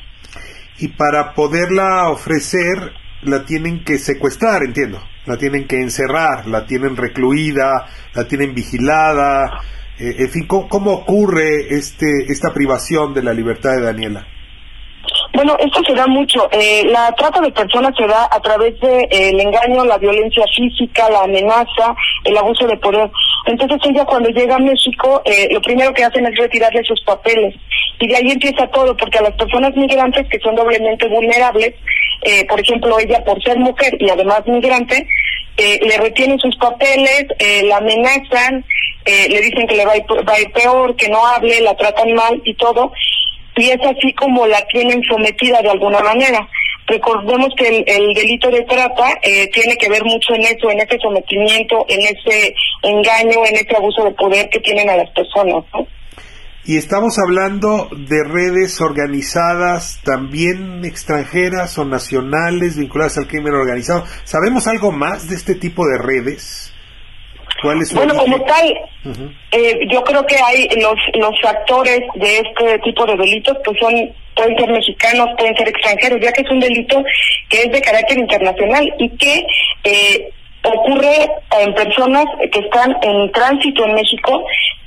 Y 0.80 0.88
para 0.88 1.32
poderla 1.32 2.10
ofrecer, 2.10 2.90
la 3.22 3.44
tienen 3.44 3.84
que 3.84 3.98
secuestrar, 3.98 4.64
entiendo 4.64 5.00
la 5.26 5.36
tienen 5.36 5.66
que 5.66 5.80
encerrar, 5.80 6.46
la 6.46 6.66
tienen 6.66 6.96
recluida, 6.96 7.86
la 8.14 8.26
tienen 8.26 8.54
vigilada, 8.54 9.60
eh, 9.98 10.16
en 10.18 10.30
fin, 10.30 10.46
¿cómo, 10.46 10.92
ocurre 10.92 11.74
este 11.74 12.06
esta 12.28 12.52
privación 12.52 13.14
de 13.14 13.22
la 13.22 13.32
libertad 13.32 13.76
de 13.76 13.82
Daniela? 13.82 14.26
Bueno, 15.34 15.56
esto 15.58 15.80
se 15.84 15.94
da 15.94 16.06
mucho. 16.06 16.48
Eh, 16.52 16.84
la 16.86 17.12
trata 17.16 17.40
de 17.40 17.50
personas 17.50 17.92
se 17.98 18.06
da 18.06 18.28
a 18.30 18.40
través 18.40 18.78
de, 18.78 19.08
eh, 19.10 19.30
engaño, 19.30 19.84
la 19.84 19.98
violencia 19.98 20.44
física, 20.54 21.10
la 21.10 21.22
amenaza, 21.22 21.94
el 22.22 22.36
abuso 22.36 22.66
de 22.68 22.76
poder. 22.76 23.10
Entonces 23.46 23.78
ella 23.84 24.04
cuando 24.04 24.28
llega 24.30 24.54
a 24.54 24.60
México, 24.60 25.22
eh, 25.24 25.48
lo 25.50 25.60
primero 25.60 25.92
que 25.92 26.04
hacen 26.04 26.24
es 26.26 26.36
retirarle 26.38 26.84
sus 26.84 27.02
papeles. 27.02 27.54
Y 27.98 28.06
de 28.06 28.16
ahí 28.16 28.30
empieza 28.30 28.68
todo, 28.68 28.96
porque 28.96 29.18
a 29.18 29.22
las 29.22 29.34
personas 29.34 29.74
migrantes 29.74 30.28
que 30.28 30.38
son 30.38 30.54
doblemente 30.54 31.08
vulnerables, 31.08 31.74
eh, 32.22 32.46
por 32.46 32.60
ejemplo, 32.60 32.96
ella 33.00 33.24
por 33.24 33.42
ser 33.42 33.58
mujer 33.58 33.96
y 33.98 34.08
además 34.10 34.42
migrante, 34.46 35.06
eh, 35.56 35.80
le 35.82 35.96
retienen 35.98 36.38
sus 36.38 36.56
papeles, 36.56 37.26
la 37.64 37.78
amenazan, 37.78 38.64
eh, 39.06 39.28
le 39.28 39.40
dicen 39.42 39.66
que 39.66 39.76
le 39.76 39.84
va 39.84 39.92
a, 39.92 39.96
ir, 39.98 40.04
va 40.08 40.32
a 40.32 40.40
ir 40.40 40.50
peor, 40.52 40.96
que 40.96 41.08
no 41.10 41.26
hable, 41.26 41.60
la 41.60 41.76
tratan 41.76 42.14
mal 42.14 42.40
y 42.44 42.54
todo, 42.54 42.90
y 43.56 43.70
es 43.70 43.80
así 43.80 44.12
como 44.14 44.46
la 44.46 44.64
tienen 44.66 45.02
sometida 45.04 45.62
de 45.62 45.70
alguna 45.70 46.00
manera. 46.00 46.48
Recordemos 46.86 47.48
que 47.56 47.68
el, 47.68 47.84
el 47.86 48.14
delito 48.14 48.50
de 48.50 48.62
trata 48.62 49.18
eh, 49.22 49.48
tiene 49.52 49.76
que 49.76 49.88
ver 49.88 50.04
mucho 50.04 50.34
en 50.34 50.42
eso, 50.42 50.70
en 50.70 50.80
ese 50.80 50.98
sometimiento, 50.98 51.86
en 51.88 52.00
ese 52.00 52.54
engaño, 52.82 53.46
en 53.46 53.54
ese 53.54 53.76
abuso 53.76 54.04
de 54.04 54.10
poder 54.12 54.48
que 54.50 54.60
tienen 54.60 54.90
a 54.90 54.96
las 54.96 55.10
personas, 55.10 55.64
¿no? 55.72 55.86
Y 56.66 56.78
estamos 56.78 57.18
hablando 57.18 57.90
de 57.90 58.24
redes 58.24 58.80
organizadas 58.80 60.00
también 60.02 60.82
extranjeras 60.84 61.76
o 61.76 61.84
nacionales 61.84 62.78
vinculadas 62.78 63.18
al 63.18 63.28
crimen 63.28 63.52
organizado. 63.52 64.04
¿Sabemos 64.24 64.66
algo 64.66 64.90
más 64.90 65.28
de 65.28 65.36
este 65.36 65.56
tipo 65.56 65.86
de 65.86 65.98
redes? 65.98 66.73
¿Cuál 67.64 67.80
es 67.80 67.94
bueno, 67.94 68.14
como 68.14 68.38
tal, 68.42 68.78
eh, 69.52 69.78
yo 69.90 70.04
creo 70.04 70.26
que 70.26 70.36
hay 70.36 70.68
los, 70.76 70.96
los 71.14 71.34
actores 71.44 72.00
de 72.14 72.38
este 72.40 72.78
tipo 72.80 73.06
de 73.06 73.16
delitos 73.16 73.56
que 73.64 73.80
son 73.80 73.94
pueden 74.34 74.58
ser 74.58 74.70
mexicanos, 74.70 75.28
pueden 75.38 75.56
ser 75.56 75.68
extranjeros, 75.68 76.20
ya 76.20 76.32
que 76.32 76.42
es 76.42 76.50
un 76.50 76.60
delito 76.60 77.02
que 77.48 77.62
es 77.62 77.72
de 77.72 77.80
carácter 77.80 78.18
internacional 78.18 78.92
y 78.98 79.08
que 79.16 79.46
eh, 79.84 80.28
ocurre 80.62 81.30
en 81.58 81.74
personas 81.74 82.26
que 82.52 82.58
están 82.58 82.94
en 83.00 83.32
tránsito 83.32 83.86
en 83.86 83.94
México 83.94 84.44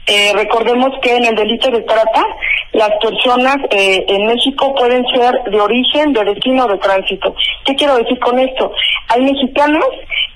eh, 0.09 0.31
recordemos 0.33 0.91
que 1.01 1.17
en 1.17 1.25
el 1.25 1.35
delito 1.35 1.69
de 1.69 1.81
trata, 1.81 2.23
las 2.71 2.91
personas 3.01 3.57
eh, 3.71 4.05
en 4.07 4.25
México 4.25 4.73
pueden 4.73 5.05
ser 5.13 5.33
de 5.51 5.59
origen, 5.59 6.13
de 6.13 6.23
destino, 6.23 6.65
de 6.65 6.77
tránsito. 6.77 7.35
¿Qué 7.65 7.75
quiero 7.75 7.97
decir 7.97 8.17
con 8.19 8.39
esto? 8.39 8.71
Hay 9.09 9.21
mexicanos 9.21 9.85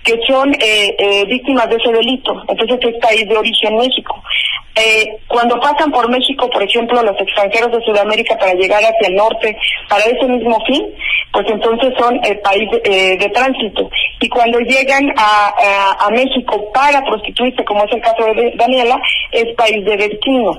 que 0.03 0.19
son 0.27 0.53
eh, 0.55 0.95
eh, 0.97 1.25
víctimas 1.25 1.69
de 1.69 1.75
ese 1.75 1.91
delito, 1.91 2.33
entonces 2.47 2.79
es 2.81 2.99
país 3.01 3.27
de 3.27 3.37
origen 3.37 3.77
México. 3.77 4.21
Eh, 4.75 5.05
cuando 5.27 5.59
pasan 5.59 5.91
por 5.91 6.09
México, 6.09 6.49
por 6.49 6.63
ejemplo, 6.63 7.03
los 7.03 7.19
extranjeros 7.19 7.71
de 7.71 7.85
Sudamérica 7.85 8.37
para 8.37 8.53
llegar 8.53 8.81
hacia 8.81 9.07
el 9.09 9.15
norte, 9.15 9.57
para 9.89 10.03
ese 10.05 10.25
mismo 10.27 10.57
fin, 10.65 10.85
pues 11.33 11.45
entonces 11.49 11.93
son 11.99 12.17
el 12.23 12.39
país 12.39 12.69
eh, 12.85 13.17
de 13.17 13.29
tránsito. 13.29 13.89
Y 14.21 14.29
cuando 14.29 14.59
llegan 14.59 15.11
a, 15.17 16.05
a, 16.05 16.09
México 16.11 16.71
para 16.73 17.01
prostituirse, 17.03 17.65
como 17.65 17.83
es 17.83 17.91
el 17.91 18.01
caso 18.01 18.23
de 18.33 18.53
Daniela, 18.55 18.97
es 19.31 19.53
país 19.55 19.83
de 19.83 19.97
destino. 19.97 20.57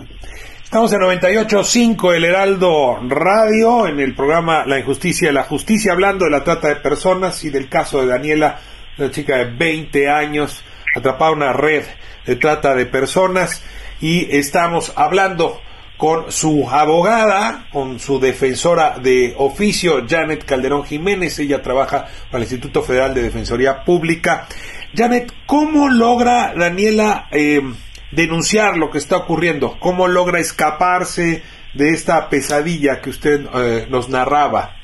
Estamos 0.63 0.93
en 0.93 1.01
98.5 1.01 2.15
El 2.15 2.25
Heraldo 2.25 2.99
Radio, 3.09 3.87
en 3.87 4.01
el 4.01 4.15
programa 4.15 4.65
La 4.67 4.79
Injusticia 4.79 5.31
y 5.31 5.33
la 5.33 5.45
Justicia, 5.45 5.93
hablando 5.93 6.27
de 6.27 6.31
la 6.31 6.45
trata 6.45 6.69
de 6.69 6.77
personas 6.77 7.45
y 7.45 7.51
del 7.51 7.69
caso 7.69 8.01
de 8.01 8.09
Daniela, 8.09 8.59
una 8.99 9.11
chica 9.11 9.39
de 9.39 9.45
20 9.45 10.11
años, 10.11 10.63
atrapada 10.95 11.33
en 11.33 11.37
una 11.39 11.53
red 11.53 11.85
de 12.27 12.37
trata 12.37 12.75
de 12.75 12.87
personas 12.87 13.63
y 14.01 14.37
estamos 14.37 14.93
hablando 14.97 15.61
con 15.97 16.33
su 16.33 16.69
abogada, 16.69 17.69
con 17.73 18.01
su 18.01 18.19
defensora 18.19 18.99
de 18.99 19.35
oficio, 19.39 20.05
Janet 20.09 20.45
Calderón 20.45 20.85
Jiménez. 20.85 21.39
Ella 21.39 21.63
trabaja 21.63 22.07
para 22.31 22.39
el 22.39 22.51
Instituto 22.51 22.83
Federal 22.83 23.15
de 23.15 23.23
Defensoría 23.23 23.85
Pública. 23.85 24.49
Janet, 24.97 25.33
¿cómo 25.47 25.89
logra 25.89 26.55
Daniela 26.57 27.29
eh, 27.31 27.63
denunciar 28.11 28.77
lo 28.77 28.91
que 28.91 28.99
está 28.99 29.17
ocurriendo? 29.19 29.79
¿Cómo 29.79 30.09
logra 30.09 30.41
escaparse 30.41 31.43
de 31.75 31.91
esta 31.91 32.29
pesadilla 32.29 33.01
que 33.01 33.11
usted 33.11 33.47
eh, 33.55 33.87
nos 33.89 34.09
narraba? 34.09 34.77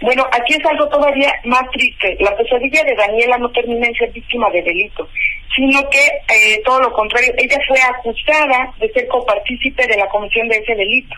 Bueno, 0.00 0.24
aquí 0.32 0.54
es 0.54 0.64
algo 0.64 0.88
todavía 0.88 1.32
más 1.44 1.62
triste. 1.72 2.16
La 2.20 2.34
pesadilla 2.36 2.82
de 2.84 2.94
Daniela 2.94 3.36
no 3.38 3.50
termina 3.50 3.86
en 3.86 3.94
ser 3.94 4.10
víctima 4.12 4.48
de 4.50 4.62
delito, 4.62 5.06
sino 5.54 5.80
que 5.90 5.98
eh, 5.98 6.62
todo 6.64 6.80
lo 6.80 6.92
contrario, 6.92 7.34
ella 7.36 7.58
fue 7.68 7.78
acusada 7.82 8.72
de 8.80 8.90
ser 8.92 9.06
copartícipe 9.08 9.86
de 9.86 9.96
la 9.98 10.08
comisión 10.08 10.48
de 10.48 10.56
ese 10.56 10.74
delito. 10.74 11.14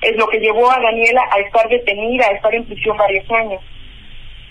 Es 0.00 0.16
lo 0.16 0.26
que 0.28 0.38
llevó 0.38 0.70
a 0.70 0.80
Daniela 0.80 1.22
a 1.30 1.40
estar 1.40 1.68
detenida, 1.68 2.26
a 2.26 2.32
estar 2.32 2.54
en 2.54 2.64
prisión 2.64 2.96
varios 2.96 3.30
años. 3.30 3.60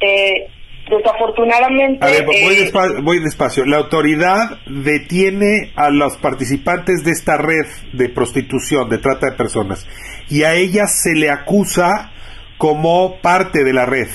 Eh, 0.01 0.47
desafortunadamente... 0.89 2.05
A 2.05 2.09
ver, 2.09 2.25
voy, 2.25 2.35
eh, 2.35 2.61
despacio, 2.61 3.01
voy 3.01 3.19
despacio. 3.19 3.65
La 3.65 3.77
autoridad 3.77 4.59
detiene 4.67 5.71
a 5.75 5.89
los 5.89 6.17
participantes 6.17 7.03
de 7.03 7.11
esta 7.11 7.37
red 7.37 7.65
de 7.93 8.09
prostitución, 8.09 8.89
de 8.89 8.99
trata 8.99 9.31
de 9.31 9.37
personas, 9.37 9.87
y 10.29 10.43
a 10.43 10.53
ella 10.53 10.85
se 10.87 11.13
le 11.13 11.29
acusa 11.29 12.11
como 12.57 13.17
parte 13.21 13.63
de 13.63 13.73
la 13.73 13.85
red, 13.85 14.07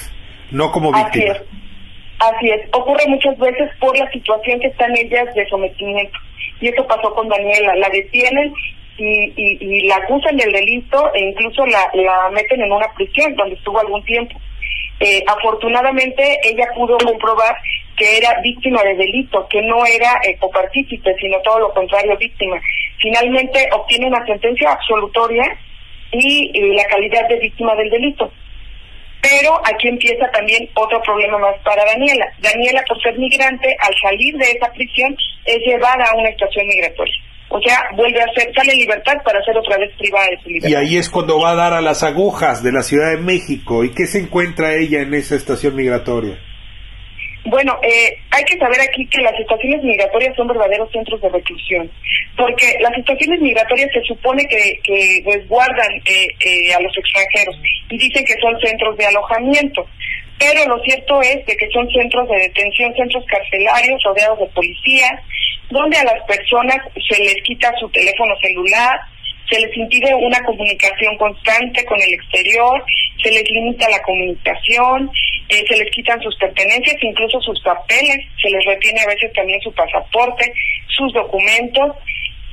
no 0.51 0.71
como 0.73 0.93
víctima. 0.93 1.35
Así 2.19 2.51
es, 2.51 2.69
ocurre 2.73 3.07
muchas 3.07 3.39
veces 3.39 3.71
por 3.79 3.97
la 3.97 4.11
situación 4.11 4.59
que 4.61 4.69
están 4.69 4.97
ellas 4.97 5.33
de 5.35 5.47
sometimiento. 5.49 6.19
Y 6.61 6.69
eso 6.69 6.85
pasó 6.87 7.15
con 7.15 7.29
Daniela, 7.29 7.77
la 7.77 7.89
detienen 7.91 8.53
y, 8.97 9.33
y, 9.37 9.87
la 9.87 9.97
acusan 9.97 10.37
del 10.37 10.51
delito 10.51 11.13
e 11.15 11.21
incluso 11.21 11.65
la, 11.67 11.89
la 11.95 12.29
meten 12.31 12.61
en 12.61 12.73
una 12.73 12.93
prisión 12.95 13.37
donde 13.37 13.55
estuvo 13.55 13.79
algún 13.79 14.05
tiempo. 14.05 14.41
Eh, 15.01 15.23
afortunadamente 15.29 16.41
ella 16.43 16.67
pudo 16.75 16.99
comprobar 16.99 17.57
que 17.97 18.19
era 18.19 18.41
víctima 18.43 18.83
de 18.83 18.97
delito, 18.97 19.47
que 19.49 19.63
no 19.63 19.85
era 19.87 20.21
eh, 20.25 20.37
copartícipe, 20.39 21.15
sino 21.21 21.39
todo 21.43 21.61
lo 21.61 21.73
contrario, 21.73 22.17
víctima. 22.17 22.61
Finalmente 23.01 23.69
obtiene 23.73 24.07
una 24.07 24.25
sentencia 24.27 24.73
absolutoria 24.73 25.57
y, 26.13 26.75
la 26.75 26.85
calidad 26.85 27.29
de 27.29 27.39
víctima 27.39 27.75
del 27.75 27.91
delito. 27.91 28.33
Pero 29.21 29.61
aquí 29.65 29.89
empieza 29.89 30.31
también 30.31 30.69
otro 30.75 31.01
problema 31.03 31.39
más 31.39 31.57
para 31.65 31.85
Daniela. 31.85 32.27
Daniela, 32.41 32.83
por 32.89 33.01
ser 33.03 33.19
migrante, 33.19 33.77
al 33.81 33.95
salir 34.01 34.37
de 34.37 34.51
esa 34.53 34.71
prisión, 34.73 35.17
es 35.45 35.59
llevada 35.67 36.05
a 36.05 36.17
una 36.17 36.29
estación 36.29 36.67
migratoria. 36.67 37.15
O 37.51 37.61
sea, 37.61 37.79
vuelve 37.97 38.21
a 38.21 38.27
ser, 38.35 38.53
libertad 38.67 39.15
para 39.25 39.43
ser 39.43 39.57
otra 39.57 39.79
vez 39.79 39.91
privada 39.99 40.27
de 40.31 40.43
su 40.43 40.49
libertad. 40.51 40.69
Y 40.69 40.75
ahí 40.75 40.97
es 40.97 41.09
cuando 41.09 41.41
va 41.41 41.53
a 41.53 41.55
dar 41.55 41.73
a 41.73 41.81
las 41.81 42.03
agujas 42.03 42.63
de 42.63 42.73
la 42.73 42.83
Ciudad 42.83 43.11
de 43.11 43.23
México. 43.23 43.85
¿Y 43.85 43.95
qué 43.95 44.07
se 44.07 44.19
encuentra 44.19 44.75
ella 44.75 45.01
en 45.01 45.15
esa 45.15 45.35
estación 45.35 45.75
migratoria? 45.75 46.39
Bueno, 47.49 47.79
eh, 47.83 48.19
hay 48.31 48.45
que 48.45 48.59
saber 48.59 48.79
aquí 48.81 49.07
que 49.07 49.23
las 49.23 49.33
estaciones 49.41 49.83
migratorias 49.83 50.37
son 50.37 50.49
verdaderos 50.49 50.91
centros 50.93 51.19
de 51.23 51.31
reclusión, 51.31 51.91
porque 52.37 52.77
las 52.81 52.93
estaciones 52.93 53.41
migratorias 53.41 53.89
se 53.93 54.03
supone 54.03 54.47
que, 54.47 54.79
que 54.85 55.23
resguardan 55.25 55.89
eh, 56.05 56.29
eh, 56.41 56.75
a 56.75 56.81
los 56.81 56.95
extranjeros 56.95 57.59
y 57.89 57.97
dicen 57.97 58.25
que 58.27 58.35
son 58.41 58.59
centros 58.61 58.99
de 58.99 59.07
alojamiento, 59.07 59.87
pero 60.39 60.67
lo 60.67 60.83
cierto 60.83 61.23
es 61.23 61.45
de 61.47 61.57
que 61.57 61.71
son 61.71 61.89
centros 61.91 62.29
de 62.29 62.37
detención, 62.37 62.95
centros 62.95 63.25
carcelarios 63.27 64.03
rodeados 64.05 64.41
de 64.41 64.47
policías, 64.49 65.19
donde 65.71 65.97
a 65.97 66.05
las 66.05 66.23
personas 66.25 66.77
se 67.09 67.19
les 67.23 67.37
quita 67.45 67.73
su 67.81 67.89
teléfono 67.89 68.35
celular, 68.43 69.01
se 69.51 69.59
les 69.59 69.75
impide 69.75 70.15
una 70.15 70.43
comunicación 70.45 71.17
constante 71.17 71.83
con 71.87 71.99
el 71.99 72.13
exterior, 72.13 72.85
se 73.23 73.31
les 73.31 73.45
limita 73.51 73.89
la 73.89 74.03
comunicación, 74.03 75.11
eh, 75.49 75.65
se 75.69 75.77
les 75.77 75.91
quitan 75.91 76.21
sus 76.21 76.37
pertenencias, 76.37 76.97
incluso 77.03 77.41
sus 77.41 77.61
papeles, 77.63 78.19
se 78.41 78.51
les 78.51 78.65
retiene 78.65 79.01
a 79.01 79.09
veces 79.09 79.33
también 79.33 79.61
su 79.61 79.73
pasaporte, 79.73 80.53
sus 80.89 81.13
documentos, 81.13 81.97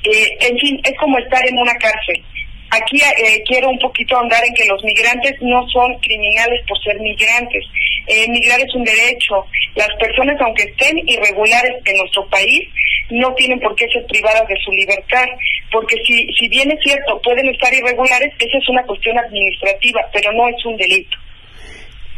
eh, 0.05 0.37
en 0.39 0.57
fin, 0.59 0.79
es 0.83 0.93
como 0.99 1.17
estar 1.17 1.45
en 1.47 1.57
una 1.57 1.73
cárcel. 1.75 2.23
Aquí 2.69 2.97
eh, 2.97 3.43
quiero 3.47 3.69
un 3.69 3.79
poquito 3.79 4.19
andar 4.19 4.43
en 4.43 4.53
que 4.53 4.65
los 4.65 4.83
migrantes 4.83 5.33
no 5.41 5.67
son 5.69 5.97
criminales 5.99 6.61
por 6.67 6.81
ser 6.83 6.99
migrantes. 6.99 7.63
Eh, 8.07 8.29
migrar 8.29 8.59
es 8.59 8.73
un 8.75 8.83
derecho. 8.83 9.45
Las 9.75 9.89
personas, 9.99 10.39
aunque 10.41 10.63
estén 10.63 10.97
irregulares 11.07 11.73
en 11.85 11.97
nuestro 11.97 12.27
país, 12.27 12.67
no 13.09 13.33
tienen 13.35 13.59
por 13.59 13.75
qué 13.75 13.87
ser 13.89 14.05
privadas 14.07 14.47
de 14.47 14.57
su 14.63 14.71
libertad, 14.71 15.25
porque 15.71 15.95
si, 16.05 16.25
si 16.33 16.47
bien 16.47 16.71
es 16.71 16.79
cierto, 16.83 17.19
pueden 17.21 17.47
estar 17.47 17.73
irregulares, 17.73 18.33
esa 18.39 18.57
es 18.57 18.69
una 18.69 18.83
cuestión 18.83 19.17
administrativa, 19.17 20.01
pero 20.13 20.31
no 20.33 20.47
es 20.47 20.65
un 20.65 20.77
delito. 20.77 21.17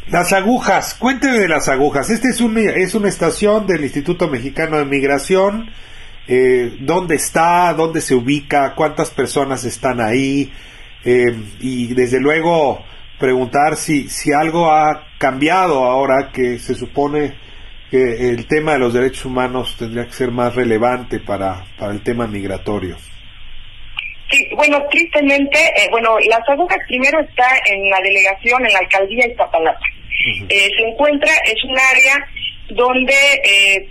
Las 0.09 0.31
agujas, 0.31 0.93
cuénteme 0.93 1.39
de 1.39 1.49
las 1.49 1.67
agujas. 1.67 2.09
Esta 2.09 2.29
es, 2.29 2.39
un, 2.39 2.57
es 2.57 2.95
una 2.95 3.09
estación 3.09 3.67
del 3.67 3.83
Instituto 3.83 4.27
Mexicano 4.27 4.77
de 4.77 4.85
Migración 4.85 5.69
eh, 6.29 6.75
dónde 6.81 7.15
está, 7.15 7.73
dónde 7.73 8.01
se 8.01 8.13
ubica, 8.13 8.75
cuántas 8.75 9.11
personas 9.11 9.63
están 9.63 10.01
ahí 10.01 10.51
eh, 11.05 11.33
y 11.61 11.93
desde 11.93 12.19
luego 12.19 12.83
preguntar 13.17 13.77
si, 13.77 14.09
si 14.09 14.33
algo 14.33 14.69
ha 14.69 15.07
cambiado 15.19 15.85
ahora 15.85 16.29
que 16.33 16.59
se 16.59 16.75
supone 16.75 17.35
que 17.89 18.29
el 18.29 18.45
tema 18.45 18.73
de 18.73 18.79
los 18.79 18.93
derechos 18.93 19.23
humanos 19.23 19.77
tendría 19.79 20.05
que 20.05 20.11
ser 20.11 20.31
más 20.31 20.53
relevante 20.53 21.21
para, 21.21 21.63
para 21.79 21.93
el 21.93 22.01
tema 22.01 22.27
migratorio. 22.27 22.97
Sí, 24.29 24.49
bueno, 24.55 24.83
tristemente, 24.91 25.57
eh, 25.57 25.87
bueno, 25.89 26.17
las 26.29 26.47
agujas 26.49 26.79
primero 26.87 27.19
está 27.19 27.47
en 27.65 27.89
la 27.89 27.99
delegación, 28.01 28.65
en 28.65 28.73
la 28.73 28.79
alcaldía 28.79 29.25
de 29.25 29.31
Iztapalapa. 29.31 29.79
eh, 30.49 30.69
se 30.75 30.83
encuentra, 30.83 31.31
es 31.45 31.63
un 31.63 31.77
área 31.77 32.27
donde 32.69 33.13
eh, 33.43 33.89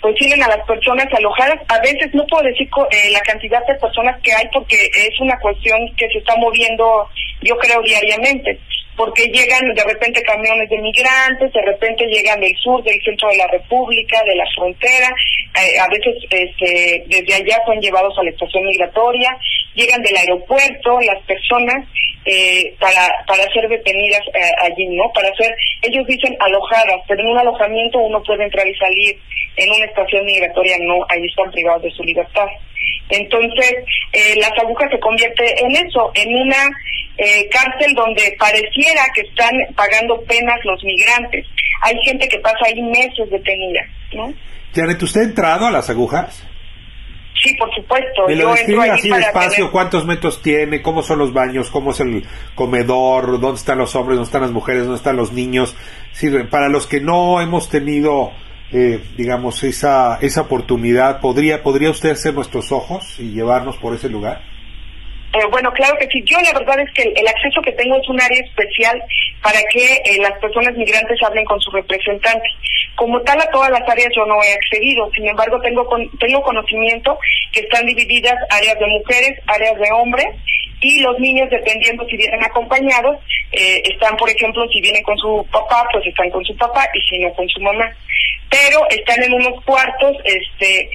pues 0.00 0.14
tienen 0.16 0.42
a 0.42 0.48
las 0.48 0.64
personas 0.66 1.06
alojadas. 1.12 1.58
A 1.68 1.80
veces 1.80 2.14
no 2.14 2.24
puedo 2.26 2.44
decir 2.44 2.68
eh, 2.90 3.10
la 3.10 3.20
cantidad 3.20 3.66
de 3.66 3.74
personas 3.74 4.20
que 4.22 4.32
hay 4.32 4.46
porque 4.52 4.88
es 4.94 5.18
una 5.18 5.36
cuestión 5.40 5.80
que 5.96 6.08
se 6.10 6.18
está 6.18 6.36
moviendo, 6.36 7.08
yo 7.42 7.56
creo, 7.58 7.82
diariamente 7.82 8.60
porque 8.96 9.26
llegan 9.26 9.74
de 9.74 9.84
repente 9.84 10.22
camiones 10.22 10.68
de 10.70 10.78
migrantes, 10.78 11.52
de 11.52 11.62
repente 11.62 12.06
llegan 12.06 12.40
del 12.40 12.56
sur, 12.56 12.82
del 12.82 13.00
centro 13.02 13.28
de 13.28 13.36
la 13.36 13.46
República, 13.48 14.22
de 14.24 14.36
la 14.36 14.44
frontera, 14.54 15.14
eh, 15.60 15.78
a 15.78 15.88
veces 15.88 16.14
este, 16.30 17.04
desde 17.06 17.34
allá 17.34 17.60
son 17.66 17.80
llevados 17.80 18.16
a 18.18 18.22
la 18.22 18.30
estación 18.30 18.64
migratoria, 18.64 19.36
llegan 19.74 20.02
del 20.02 20.16
aeropuerto 20.16 21.00
las 21.00 21.22
personas 21.24 21.86
eh, 22.24 22.74
para, 22.80 23.08
para 23.26 23.44
ser 23.52 23.68
detenidas 23.68 24.22
eh, 24.34 24.50
allí, 24.62 24.86
¿no? 24.96 25.10
Para 25.12 25.28
ser, 25.36 25.54
ellos 25.82 26.06
dicen 26.06 26.36
alojadas, 26.40 27.00
pero 27.06 27.20
en 27.20 27.28
un 27.28 27.38
alojamiento 27.38 27.98
uno 27.98 28.22
puede 28.22 28.44
entrar 28.44 28.66
y 28.66 28.74
salir, 28.76 29.18
en 29.56 29.70
una 29.70 29.84
estación 29.84 30.24
migratoria 30.24 30.76
no, 30.80 31.04
ahí 31.08 31.24
están 31.26 31.50
privados 31.52 31.82
de 31.82 31.90
su 31.90 32.02
libertad. 32.02 32.46
Entonces, 33.10 33.74
eh, 34.12 34.34
las 34.40 34.52
agujas 34.58 34.90
se 34.90 34.98
convierte 34.98 35.44
en 35.62 35.70
eso, 35.72 36.10
en 36.14 36.34
una 36.34 36.70
eh, 37.18 37.48
cárcel 37.50 37.94
donde 37.94 38.34
pareciera 38.38 39.02
que 39.14 39.22
están 39.22 39.52
pagando 39.76 40.20
penas 40.22 40.58
los 40.64 40.82
migrantes. 40.82 41.46
Hay 41.82 41.94
gente 42.04 42.26
que 42.28 42.38
pasa 42.38 42.58
ahí 42.66 42.80
meses 42.82 43.30
detenida, 43.30 43.82
¿no? 44.14 44.32
Janet, 44.74 45.02
¿usted 45.02 45.20
ha 45.20 45.24
entrado 45.24 45.66
a 45.66 45.70
las 45.70 45.88
agujas? 45.90 46.44
Sí, 47.42 47.54
por 47.58 47.72
supuesto. 47.74 48.26
¿Me 48.28 48.36
lo 48.36 48.50
describe 48.50 48.90
así 48.90 49.10
despacio? 49.10 49.70
¿Cuántos 49.70 50.06
metros 50.06 50.40
tiene? 50.40 50.80
¿Cómo 50.82 51.02
son 51.02 51.18
los 51.18 51.32
baños? 51.32 51.70
¿Cómo 51.70 51.90
es 51.90 52.00
el 52.00 52.24
comedor? 52.54 53.40
¿Dónde 53.40 53.58
están 53.58 53.78
los 53.78 53.94
hombres? 53.96 54.16
¿Dónde 54.16 54.28
están 54.28 54.42
las 54.42 54.52
mujeres? 54.52 54.82
¿Dónde 54.82 54.96
están 54.96 55.16
los 55.16 55.32
niños? 55.32 55.76
Sí, 56.12 56.30
para 56.50 56.68
los 56.68 56.86
que 56.86 57.00
no 57.00 57.40
hemos 57.40 57.68
tenido 57.68 58.32
eh, 58.76 59.00
digamos, 59.16 59.62
esa, 59.62 60.18
esa 60.20 60.40
oportunidad? 60.40 61.20
¿Podría, 61.20 61.62
¿Podría 61.62 61.90
usted 61.90 62.16
ser 62.16 62.34
nuestros 62.34 62.72
ojos 62.72 63.20
y 63.20 63.30
llevarnos 63.30 63.76
por 63.76 63.94
ese 63.94 64.08
lugar? 64.08 64.42
Eh, 65.34 65.46
bueno, 65.50 65.72
claro 65.72 65.96
que 65.98 66.06
sí. 66.06 66.22
Yo 66.24 66.38
la 66.40 66.56
verdad 66.58 66.78
es 66.78 66.90
que 66.92 67.02
el, 67.02 67.26
acceso 67.26 67.60
que 67.62 67.72
tengo 67.72 67.96
es 67.96 68.08
un 68.08 68.20
área 68.20 68.40
especial 68.40 69.02
para 69.42 69.58
que 69.70 69.94
eh, 70.04 70.18
las 70.20 70.38
personas 70.38 70.74
migrantes 70.74 71.20
hablen 71.22 71.44
con 71.44 71.60
su 71.60 71.70
representante. 71.72 72.48
Como 72.94 73.20
tal, 73.22 73.40
a 73.40 73.50
todas 73.50 73.70
las 73.70 73.88
áreas 73.88 74.12
yo 74.14 74.24
no 74.26 74.40
he 74.42 74.52
accedido. 74.52 75.10
Sin 75.12 75.26
embargo, 75.28 75.60
tengo, 75.60 75.88
tengo 76.20 76.42
conocimiento 76.42 77.18
que 77.52 77.60
están 77.60 77.84
divididas 77.86 78.36
áreas 78.50 78.78
de 78.78 78.86
mujeres, 78.86 79.40
áreas 79.46 79.76
de 79.78 79.90
hombres 79.92 80.28
y 80.80 81.00
los 81.00 81.18
niños, 81.18 81.50
dependiendo 81.50 82.06
si 82.06 82.16
vienen 82.16 82.44
acompañados, 82.44 83.18
eh, 83.52 83.82
están, 83.84 84.16
por 84.16 84.28
ejemplo, 84.30 84.68
si 84.68 84.80
vienen 84.80 85.02
con 85.02 85.16
su 85.18 85.46
papá, 85.50 85.88
pues 85.92 86.06
están 86.06 86.30
con 86.30 86.44
su 86.44 86.56
papá 86.56 86.86
y 86.94 87.00
si 87.08 87.18
no, 87.18 87.32
con 87.34 87.48
su 87.48 87.60
mamá. 87.60 87.90
Pero 88.50 88.86
están 88.90 89.22
en 89.22 89.32
unos 89.32 89.64
cuartos, 89.64 90.16
este, 90.24 90.90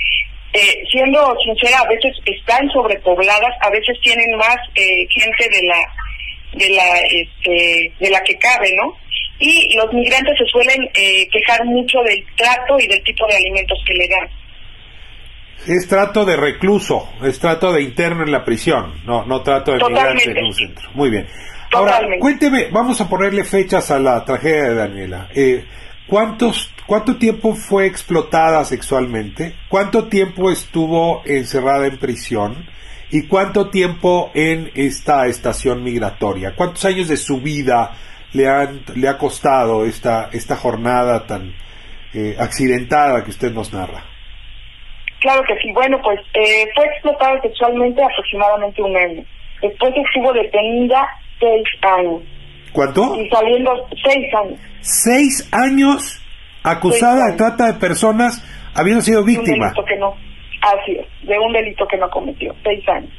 eh, 0.54 0.84
siendo 0.92 1.36
sincera, 1.46 1.80
a 1.80 1.88
veces 1.88 2.16
están 2.26 2.70
sobrepobladas, 2.72 3.56
a 3.62 3.70
veces 3.70 3.98
tienen 4.02 4.36
más 4.38 4.58
eh, 4.76 5.06
gente 5.10 5.48
de 5.50 5.68
la 5.68 5.80
de 6.54 6.70
la 6.72 6.98
este, 7.02 7.94
de 8.00 8.10
la 8.10 8.22
que 8.24 8.36
cabe, 8.38 8.74
¿no? 8.76 8.98
Y 9.40 9.76
los 9.78 9.94
migrantes 9.94 10.36
se 10.38 10.46
suelen 10.46 10.90
eh, 10.96 11.28
quejar 11.30 11.64
mucho 11.66 12.00
del 12.02 12.26
trato 12.36 12.80
y 12.80 12.88
del 12.88 13.02
tipo 13.04 13.28
de 13.28 13.36
alimentos 13.36 13.78
que 13.86 13.94
le 13.94 14.08
dan. 14.08 14.30
Es 15.68 15.88
trato 15.88 16.26
de 16.26 16.36
recluso, 16.36 17.10
es 17.24 17.38
trato 17.40 17.72
de 17.72 17.84
interno 17.84 18.24
en 18.24 18.32
la 18.32 18.44
prisión, 18.44 19.02
no 19.06 19.26
no 19.26 19.42
trato 19.44 19.74
de 19.74 19.78
migrante 19.78 20.32
en 20.32 20.46
un 20.46 20.54
centro. 20.54 20.90
Muy 20.94 21.10
bien. 21.12 21.28
Ahora, 21.72 22.02
cuénteme, 22.20 22.70
vamos 22.72 23.00
a 23.00 23.08
ponerle 23.08 23.44
fechas 23.44 23.92
a 23.92 24.00
la 24.00 24.26
tragedia 24.26 24.64
de 24.64 24.76
Daniela. 24.76 25.30
Eh, 25.36 25.64
¿Cuántos, 26.10 26.74
¿Cuánto 26.88 27.18
tiempo 27.18 27.54
fue 27.54 27.86
explotada 27.86 28.66
sexualmente? 28.66 29.54
¿Cuánto 29.70 30.08
tiempo 30.08 30.50
estuvo 30.50 31.22
encerrada 31.24 31.86
en 31.86 32.00
prisión? 32.00 32.66
¿Y 33.12 33.28
cuánto 33.28 33.70
tiempo 33.70 34.32
en 34.34 34.72
esta 34.74 35.28
estación 35.28 35.84
migratoria? 35.84 36.56
¿Cuántos 36.56 36.84
años 36.86 37.10
de 37.10 37.18
su 37.18 37.42
vida 37.42 37.92
le, 38.34 38.48
han, 38.48 38.82
le 38.96 39.08
ha 39.08 39.20
costado 39.20 39.86
esta, 39.86 40.30
esta 40.34 40.56
jornada 40.56 41.28
tan 41.28 41.54
eh, 42.16 42.36
accidentada 42.40 43.24
que 43.24 43.30
usted 43.30 43.52
nos 43.52 43.72
narra? 43.72 44.04
Claro 45.20 45.44
que 45.44 45.60
sí. 45.60 45.72
Bueno, 45.74 46.02
pues 46.02 46.20
eh, 46.34 46.68
fue 46.74 46.86
explotada 46.88 47.40
sexualmente 47.42 48.02
aproximadamente 48.02 48.82
un 48.82 48.98
año. 48.98 49.24
Después 49.62 49.94
estuvo 49.96 50.34
detenida 50.34 51.08
seis 51.40 51.68
años. 51.84 52.24
¿Cuánto? 52.72 53.16
Y 53.16 53.30
saliendo 53.30 53.72
seis 54.04 54.34
años. 54.34 54.60
Seis 54.82 55.50
años 55.52 56.22
acusada 56.64 57.32
de 57.32 57.38
trata 57.38 57.68
de 57.68 57.80
personas 57.80 58.44
habiendo 58.76 59.02
sido 59.02 59.24
víctima. 59.24 59.46
De 59.46 59.54
un 59.54 59.74
delito 59.74 59.86
que 59.86 59.96
no, 59.98 60.16
así 60.62 60.92
es, 60.98 61.28
de 61.28 61.40
un 61.40 61.54
delito 61.54 61.88
que 61.88 61.98
no 61.98 62.10
cometió, 62.10 62.56
seis 62.64 62.88
años. 62.90 63.12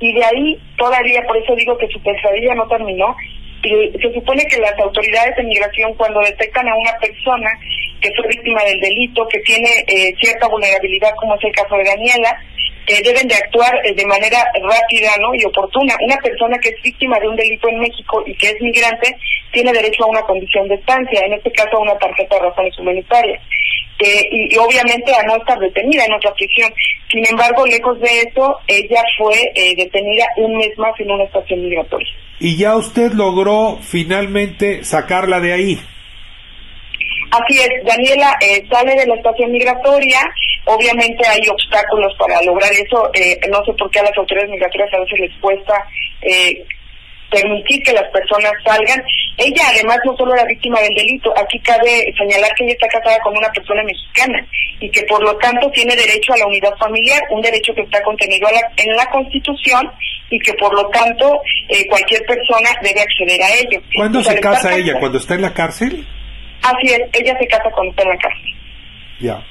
Y 0.00 0.12
de 0.12 0.24
ahí 0.24 0.58
todavía, 0.76 1.22
por 1.26 1.36
eso 1.36 1.54
digo 1.56 1.76
que 1.78 1.88
su 1.88 2.00
pesadilla 2.02 2.54
no 2.54 2.66
terminó, 2.68 3.16
y 3.62 3.98
se 3.98 4.12
supone 4.14 4.44
que 4.46 4.58
las 4.58 4.78
autoridades 4.78 5.34
de 5.36 5.42
migración 5.42 5.94
cuando 5.94 6.20
detectan 6.20 6.68
a 6.68 6.76
una 6.76 6.92
persona 7.00 7.50
que 8.00 8.10
fue 8.14 8.28
víctima 8.28 8.62
del 8.62 8.78
delito, 8.78 9.26
que 9.28 9.40
tiene 9.40 9.68
eh, 9.88 10.14
cierta 10.20 10.46
vulnerabilidad, 10.48 11.10
como 11.16 11.34
es 11.34 11.44
el 11.44 11.52
caso 11.52 11.76
de 11.76 11.84
Daniela, 11.84 12.36
eh, 12.86 13.02
deben 13.02 13.26
de 13.26 13.34
actuar 13.34 13.74
eh, 13.84 13.94
de 13.94 14.06
manera 14.06 14.38
rápida 14.54 15.10
¿no? 15.20 15.34
y 15.34 15.44
oportuna. 15.44 15.96
Una 16.04 16.16
persona 16.18 16.56
que 16.58 16.68
es 16.68 16.82
víctima 16.82 17.18
de 17.18 17.28
un 17.28 17.36
delito 17.36 17.68
en 17.68 17.80
México 17.80 18.22
y 18.24 18.34
que 18.36 18.48
es 18.50 18.60
migrante 18.60 19.16
tiene 19.52 19.72
derecho 19.72 20.04
a 20.04 20.08
una 20.08 20.22
condición 20.22 20.68
de 20.68 20.76
estancia, 20.76 21.20
en 21.26 21.34
este 21.34 21.50
caso 21.52 21.76
a 21.76 21.80
una 21.80 21.98
tarjeta 21.98 22.36
de 22.36 22.42
razones 22.42 22.78
humanitarias. 22.78 23.42
Eh, 23.98 24.28
y, 24.30 24.56
obviamente 24.58 25.12
a 25.14 25.22
no 25.22 25.36
estar 25.36 25.58
detenida 25.58 26.04
en 26.04 26.12
otra 26.12 26.32
prisión. 26.34 26.72
Sin 27.10 27.26
embargo, 27.26 27.66
lejos 27.66 27.98
de 28.00 28.20
eso, 28.20 28.58
ella 28.66 29.02
fue 29.16 29.52
detenida 29.76 30.26
un 30.36 30.56
mes 30.56 30.76
más 30.76 30.92
en 31.00 31.10
una 31.10 31.24
estación 31.24 31.62
migratoria. 31.62 32.08
¿Y 32.38 32.56
ya 32.56 32.76
usted 32.76 33.12
logró 33.12 33.78
finalmente 33.80 34.84
sacarla 34.84 35.40
de 35.40 35.52
ahí? 35.54 35.80
Así 37.30 37.58
es, 37.58 37.84
Daniela 37.84 38.36
eh, 38.40 38.64
sale 38.70 38.94
de 38.94 39.06
la 39.06 39.14
estación 39.16 39.50
migratoria, 39.50 40.20
obviamente 40.64 41.26
hay 41.26 41.40
obstáculos 41.48 42.14
para 42.18 42.40
lograr 42.42 42.70
eso, 42.72 43.10
eh, 43.14 43.38
no 43.50 43.64
sé 43.64 43.72
por 43.72 43.90
qué 43.90 43.98
a 44.00 44.04
las 44.04 44.16
autoridades 44.16 44.50
migratorias 44.50 44.94
a 44.94 45.00
veces 45.00 45.18
les 45.18 45.32
cuesta 45.40 45.74
eh, 46.22 46.64
permitir 47.30 47.82
que 47.82 47.92
las 47.92 48.08
personas 48.12 48.52
salgan. 48.64 49.02
Ella 49.38 49.62
además 49.68 49.98
no 50.04 50.16
solo 50.16 50.34
era 50.34 50.44
víctima 50.44 50.80
del 50.80 50.94
delito, 50.94 51.34
aquí 51.36 51.58
cabe 51.60 52.14
señalar 52.16 52.50
que 52.54 52.64
ella 52.64 52.74
está 52.74 52.86
casada 52.88 53.18
con 53.24 53.36
una 53.36 53.50
persona 53.50 53.82
mexicana 53.82 54.46
y 54.78 54.88
que 54.90 55.02
por 55.02 55.22
lo 55.22 55.36
tanto 55.38 55.68
tiene 55.72 55.96
derecho 55.96 56.32
a 56.32 56.38
la 56.38 56.46
unidad 56.46 56.76
familiar, 56.78 57.20
un 57.30 57.42
derecho 57.42 57.74
que 57.74 57.82
está 57.82 58.00
contenido 58.02 58.48
en 58.76 58.96
la 58.96 59.06
Constitución 59.10 59.90
y 60.30 60.38
que 60.38 60.54
por 60.54 60.72
lo 60.74 60.88
tanto 60.90 61.42
cualquier 61.90 62.24
persona 62.24 62.70
debe 62.82 63.00
acceder 63.00 63.42
a 63.42 63.54
ello. 63.56 63.82
¿Cuándo 63.96 64.22
se 64.22 64.38
casa 64.38 64.76
ella? 64.76 64.94
¿Cuando 65.00 65.18
está 65.18 65.34
en 65.34 65.42
la 65.42 65.52
cárcel? 65.52 66.06
Así 66.66 66.88
es, 66.88 67.00
ella 67.12 67.38
se 67.38 67.46
casa 67.46 67.70
cuando 67.70 67.90
está 67.90 68.02
en 68.02 68.08
la 68.08 68.18
cárcel. 68.18 68.54
Ya. 69.20 69.46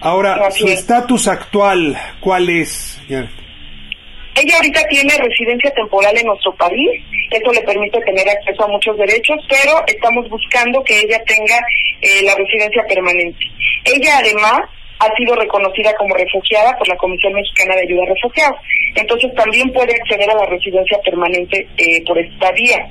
Ahora, 0.00 0.50
su 0.50 0.66
estatus 0.68 1.26
actual, 1.28 1.96
¿cuál 2.20 2.50
es? 2.50 3.00
Ella 3.08 4.56
ahorita 4.56 4.82
tiene 4.88 5.14
residencia 5.16 5.70
temporal 5.70 6.14
en 6.16 6.26
nuestro 6.26 6.54
país, 6.56 7.02
eso 7.30 7.52
le 7.52 7.62
permite 7.62 7.98
tener 8.02 8.28
acceso 8.28 8.64
a 8.64 8.68
muchos 8.68 8.96
derechos, 8.98 9.38
pero 9.48 9.82
estamos 9.86 10.28
buscando 10.28 10.84
que 10.84 11.00
ella 11.00 11.18
tenga 11.24 11.56
eh, 12.02 12.22
la 12.22 12.34
residencia 12.34 12.84
permanente. 12.86 13.46
Ella 13.84 14.18
además 14.18 14.60
ha 14.98 15.16
sido 15.16 15.34
reconocida 15.36 15.94
como 15.94 16.14
refugiada 16.14 16.76
por 16.76 16.86
la 16.86 16.96
Comisión 16.96 17.32
Mexicana 17.32 17.76
de 17.76 17.82
Ayuda 17.82 18.02
a 18.02 18.14
Refugiados, 18.14 18.60
entonces 18.94 19.34
también 19.34 19.72
puede 19.72 19.94
acceder 19.94 20.30
a 20.30 20.34
la 20.34 20.46
residencia 20.46 20.98
permanente 21.02 21.66
eh, 21.78 22.04
por 22.04 22.18
esta 22.18 22.52
vía. 22.52 22.86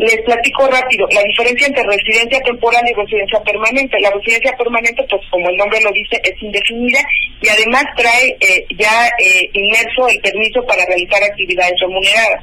Les 0.00 0.16
platico 0.22 0.66
rápido, 0.66 1.06
la 1.12 1.22
diferencia 1.24 1.66
entre 1.66 1.84
residencia 1.84 2.40
temporal 2.40 2.82
y 2.88 2.94
residencia 2.94 3.38
permanente. 3.44 4.00
La 4.00 4.10
residencia 4.10 4.56
permanente, 4.56 5.04
pues 5.10 5.20
como 5.30 5.46
el 5.50 5.56
nombre 5.58 5.78
lo 5.82 5.92
dice, 5.92 6.18
es 6.24 6.42
indefinida 6.42 7.00
y 7.42 7.48
además 7.48 7.84
trae 7.98 8.34
eh, 8.40 8.64
ya 8.78 9.08
eh, 9.18 9.50
inmerso 9.52 10.08
el 10.08 10.18
permiso 10.20 10.64
para 10.64 10.86
realizar 10.86 11.22
actividades 11.22 11.74
remuneradas. 11.82 12.42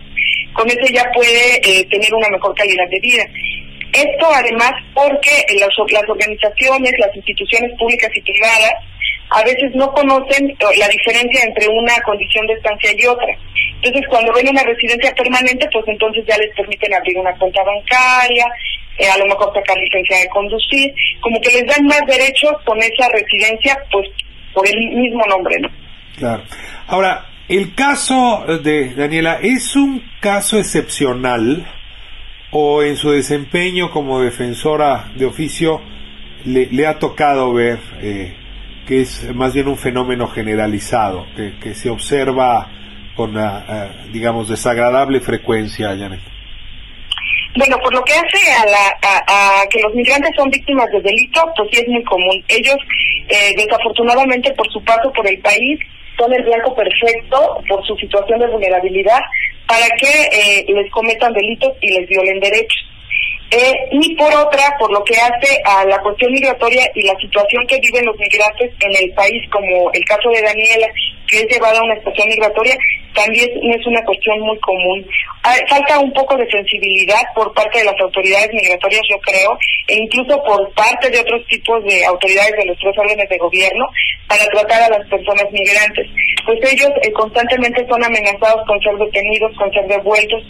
Con 0.53 0.69
eso 0.69 0.85
ya 0.93 1.03
puede 1.15 1.57
eh, 1.65 1.83
tener 1.89 2.13
una 2.13 2.29
mejor 2.29 2.53
calidad 2.53 2.87
de 2.91 2.99
vida. 2.99 3.25
Esto 3.91 4.27
además 4.31 4.73
porque 4.93 5.41
las, 5.57 5.73
las 5.89 6.07
organizaciones, 6.07 6.93
las 6.99 7.15
instituciones 7.15 7.71
públicas 7.79 8.11
y 8.13 8.21
privadas 8.21 8.73
a 9.30 9.43
veces 9.43 9.71
no 9.75 9.91
conocen 9.91 10.55
la 10.78 10.88
diferencia 10.88 11.43
entre 11.43 11.67
una 11.67 11.93
condición 12.05 12.45
de 12.47 12.53
estancia 12.53 12.91
y 12.97 13.05
otra. 13.05 13.28
Entonces, 13.82 14.03
cuando 14.09 14.34
ven 14.34 14.49
una 14.49 14.63
residencia 14.63 15.13
permanente, 15.13 15.67
pues 15.71 15.86
entonces 15.88 16.23
ya 16.28 16.38
les 16.38 16.53
permiten 16.55 16.93
abrir 16.93 17.17
una 17.17 17.34
cuenta 17.38 17.61
bancaria, 17.63 18.45
eh, 18.97 19.09
a 19.09 19.17
lo 19.17 19.25
mejor 19.25 19.53
sacar 19.53 19.78
licencia 19.78 20.17
de 20.19 20.30
conducir, 20.30 20.93
como 21.21 21.39
que 21.41 21.51
les 21.51 21.67
dan 21.67 21.86
más 21.86 22.01
derechos 22.07 22.53
con 22.65 22.78
esa 22.80 23.09
residencia, 23.09 23.78
pues 23.91 24.07
por 24.53 24.67
el 24.67 24.78
mismo 24.95 25.23
nombre, 25.28 25.59
¿no? 25.59 25.69
Claro. 26.17 26.43
Ahora, 26.88 27.25
el 27.47 27.75
caso 27.75 28.45
de 28.63 28.95
Daniela 28.95 29.39
es 29.41 29.75
un 29.75 30.03
caso 30.19 30.57
excepcional 30.57 31.67
o 32.51 32.82
en 32.82 32.95
su 32.95 33.11
desempeño 33.11 33.91
como 33.91 34.21
defensora 34.21 35.11
de 35.15 35.25
oficio 35.25 35.82
le, 36.45 36.88
ha 36.88 36.97
tocado 36.97 37.53
ver 37.53 37.80
eh, 38.01 38.34
que 38.88 39.01
es 39.01 39.35
más 39.35 39.53
bien 39.53 39.67
un 39.67 39.77
fenómeno 39.77 40.27
generalizado, 40.27 41.25
que, 41.35 41.59
que 41.59 41.73
se 41.73 41.89
observa 41.89 42.71
con, 43.15 43.35
digamos, 44.13 44.47
desagradable 44.47 45.19
frecuencia, 45.19 45.89
Janet? 45.89 46.21
Bueno, 47.57 47.77
por 47.79 47.91
lo 47.91 48.03
que 48.03 48.13
hace 48.13 48.51
a, 48.51 48.65
la, 48.65 48.97
a, 49.01 49.67
que 49.69 49.81
los 49.81 49.93
migrantes 49.95 50.29
son 50.38 50.49
víctimas 50.49 50.89
de 50.91 51.01
delito, 51.01 51.41
pues 51.55 51.69
sí 51.71 51.81
es 51.81 51.88
muy 51.88 52.03
común. 52.03 52.43
Ellos, 52.47 52.77
eh, 53.29 53.53
desafortunadamente, 53.57 54.53
por 54.53 54.71
su 54.71 54.83
paso 54.83 55.11
por 55.11 55.27
el 55.27 55.39
país, 55.39 55.79
son 56.19 56.31
el 56.33 56.43
blanco 56.43 56.75
perfecto 56.75 57.63
por 57.67 57.85
su 57.85 57.95
situación 57.97 58.39
de 58.39 58.47
vulnerabilidad 58.47 59.19
para 59.67 59.88
que 59.97 60.07
eh, 60.31 60.65
les 60.67 60.91
cometan 60.91 61.33
delitos 61.33 61.73
y 61.81 61.99
les 61.99 62.07
violen 62.07 62.39
derechos. 62.39 62.85
Eh, 63.49 63.74
y 63.91 64.15
por 64.15 64.34
otra, 64.36 64.76
por 64.78 64.91
lo 64.91 65.03
que 65.05 65.15
hace 65.15 65.61
a 65.63 65.86
la 65.86 65.97
cuestión 65.99 66.34
migratoria 66.34 66.89
y 66.93 67.03
la 67.03 67.18
situación 67.18 67.65
que 67.68 67.80
viven 67.80 68.05
los 68.05 68.18
migrantes 68.18 68.72
en 68.82 69.03
el 69.03 69.13
país, 69.13 69.41
como 69.49 69.89
el 69.93 70.03
caso 70.03 70.30
de 70.30 70.41
Daniela, 70.41 70.88
que 71.28 71.39
es 71.39 71.47
llevada 71.49 71.80
a 71.80 71.84
una 71.84 71.95
estación 71.95 72.28
migratoria, 72.28 72.78
también 73.13 73.49
es 73.74 73.88
una 73.88 74.03
cuestión 74.03 74.39
muy 74.41 74.59
común. 74.59 75.05
Falta 75.70 75.99
un 75.99 76.11
poco 76.11 76.36
de 76.36 76.49
sensibilidad 76.49 77.22
por 77.34 77.53
parte 77.53 77.80
de 77.80 77.86
las 77.86 77.99
autoridades 78.01 78.49
migratorias, 78.53 79.01
yo 79.09 79.18
creo, 79.20 79.57
e 79.88 79.95
incluso 79.95 80.43
por 80.43 80.72
parte 80.74 81.09
de 81.09 81.20
otros 81.20 81.45
tipos 81.47 81.84
de 81.86 82.05
autoridades 82.05 82.51
de 82.57 82.65
los 82.65 82.78
tres 82.80 82.97
órdenes 82.97 83.30
de 83.30 83.38
gobierno 83.38 83.88
para 84.28 84.45
tratar 84.47 84.84
a 84.84 84.97
las 84.97 85.07
personas 85.07 85.45
migrantes. 85.51 86.07
Pues 86.47 86.59
ellos 86.71 86.89
eh, 87.03 87.11
constantemente 87.11 87.85
son 87.87 88.03
amenazados 88.03 88.65
con 88.65 88.81
ser 88.81 88.95
detenidos, 88.97 89.55
con 89.57 89.71
ser 89.73 89.85
devueltos. 89.87 90.41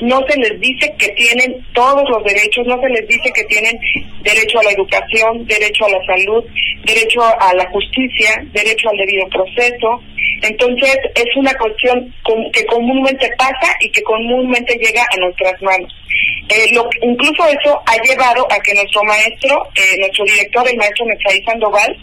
No 0.00 0.24
se 0.26 0.38
les 0.38 0.58
dice 0.60 0.94
que 0.96 1.08
tienen 1.08 1.66
todos 1.74 2.08
los 2.08 2.24
derechos, 2.24 2.66
no 2.66 2.80
se 2.80 2.88
les 2.88 3.06
dice 3.06 3.30
que 3.34 3.44
tienen 3.44 3.76
derecho 4.22 4.60
a 4.60 4.62
la 4.62 4.70
educación, 4.70 5.44
derecho 5.46 5.84
a 5.84 5.90
la 5.90 6.06
salud, 6.06 6.44
derecho 6.84 7.20
a 7.22 7.52
la 7.54 7.68
justicia, 7.68 8.42
derecho 8.52 8.88
al 8.88 8.96
debido 8.96 9.28
proceso, 9.28 10.00
entonces 10.42 10.96
es 11.14 11.36
una 11.36 11.52
cuestión 11.54 12.14
que 12.52 12.64
comúnmente 12.66 13.28
pasa 13.36 13.76
y 13.80 13.90
que 13.90 14.02
comúnmente 14.02 14.74
llega 14.74 15.02
a 15.02 15.16
nuestras 15.18 15.60
manos. 15.60 15.92
Eh, 16.48 16.74
lo, 16.74 16.88
incluso 17.02 17.46
eso 17.46 17.80
ha 17.86 17.96
llevado 18.02 18.46
a 18.50 18.58
que 18.60 18.74
nuestro 18.74 19.02
maestro, 19.04 19.68
eh, 19.74 19.98
nuestro 19.98 20.24
director, 20.24 20.68
el 20.68 20.76
maestro 20.76 21.06
Mechaí 21.06 21.42
Sandoval, 21.44 21.96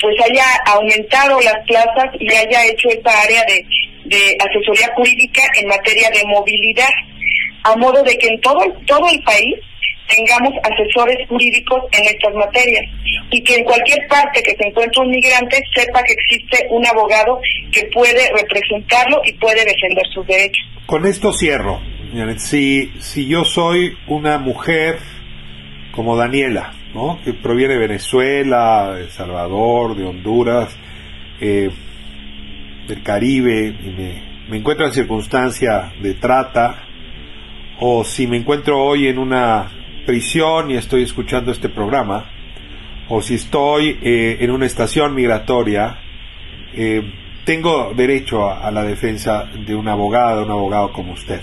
pues 0.00 0.14
haya 0.24 0.44
aumentado 0.66 1.40
las 1.40 1.58
plazas 1.66 2.06
y 2.18 2.32
haya 2.32 2.66
hecho 2.66 2.88
esta 2.88 3.10
área 3.22 3.42
de, 3.44 3.64
de 4.04 4.36
asesoría 4.40 4.92
jurídica 4.94 5.42
en 5.56 5.68
materia 5.68 6.10
de 6.10 6.24
movilidad, 6.26 6.90
a 7.64 7.76
modo 7.76 8.02
de 8.02 8.16
que 8.18 8.28
en 8.28 8.40
todo, 8.40 8.60
todo 8.86 9.08
el 9.08 9.22
país 9.22 9.54
tengamos 10.08 10.52
asesores 10.62 11.16
jurídicos 11.28 11.82
en 11.92 12.04
estas 12.04 12.34
materias 12.34 12.84
y 13.30 13.42
que 13.42 13.56
en 13.56 13.64
cualquier 13.64 14.06
parte 14.08 14.42
que 14.42 14.54
se 14.54 14.68
encuentre 14.68 15.02
un 15.02 15.10
migrante 15.10 15.60
sepa 15.74 16.02
que 16.02 16.12
existe 16.12 16.66
un 16.70 16.86
abogado 16.86 17.40
que 17.72 17.84
puede 17.92 18.30
representarlo 18.36 19.20
y 19.24 19.32
puede 19.34 19.64
defender 19.64 20.04
sus 20.12 20.26
derechos. 20.26 20.64
Con 20.86 21.06
esto 21.06 21.32
cierro. 21.32 21.80
Si, 22.38 22.92
si 23.00 23.26
yo 23.26 23.44
soy 23.44 23.96
una 24.06 24.38
mujer 24.38 24.98
como 25.92 26.16
Daniela, 26.16 26.72
que 27.22 27.34
proviene 27.34 27.74
de 27.74 27.80
Venezuela, 27.80 28.94
de 28.94 29.04
El 29.04 29.10
Salvador, 29.10 29.96
de 29.96 30.04
Honduras, 30.04 30.74
eh, 31.40 31.70
del 32.88 33.02
Caribe, 33.02 33.66
y 33.68 34.50
me, 34.50 34.56
encuentro 34.56 34.86
en 34.86 34.92
circunstancia 34.92 35.92
de 36.00 36.14
trata, 36.14 36.84
o 37.80 38.02
si 38.02 38.26
me 38.26 38.38
encuentro 38.38 38.82
hoy 38.82 39.08
en 39.08 39.18
una 39.18 39.66
prisión 40.06 40.70
y 40.70 40.76
estoy 40.76 41.02
escuchando 41.02 41.52
este 41.52 41.68
programa, 41.68 42.30
o 43.08 43.20
si 43.20 43.34
estoy 43.34 43.98
eh, 44.02 44.38
en 44.40 44.50
una 44.50 44.64
estación 44.64 45.14
migratoria, 45.14 45.98
eh, 46.72 47.02
tengo 47.44 47.92
derecho 47.94 48.50
a, 48.50 48.70
la 48.70 48.82
defensa 48.84 49.44
de 49.66 49.74
un 49.74 49.86
abogado, 49.86 50.44
un 50.44 50.50
abogado 50.50 50.92
como 50.92 51.12
usted. 51.12 51.42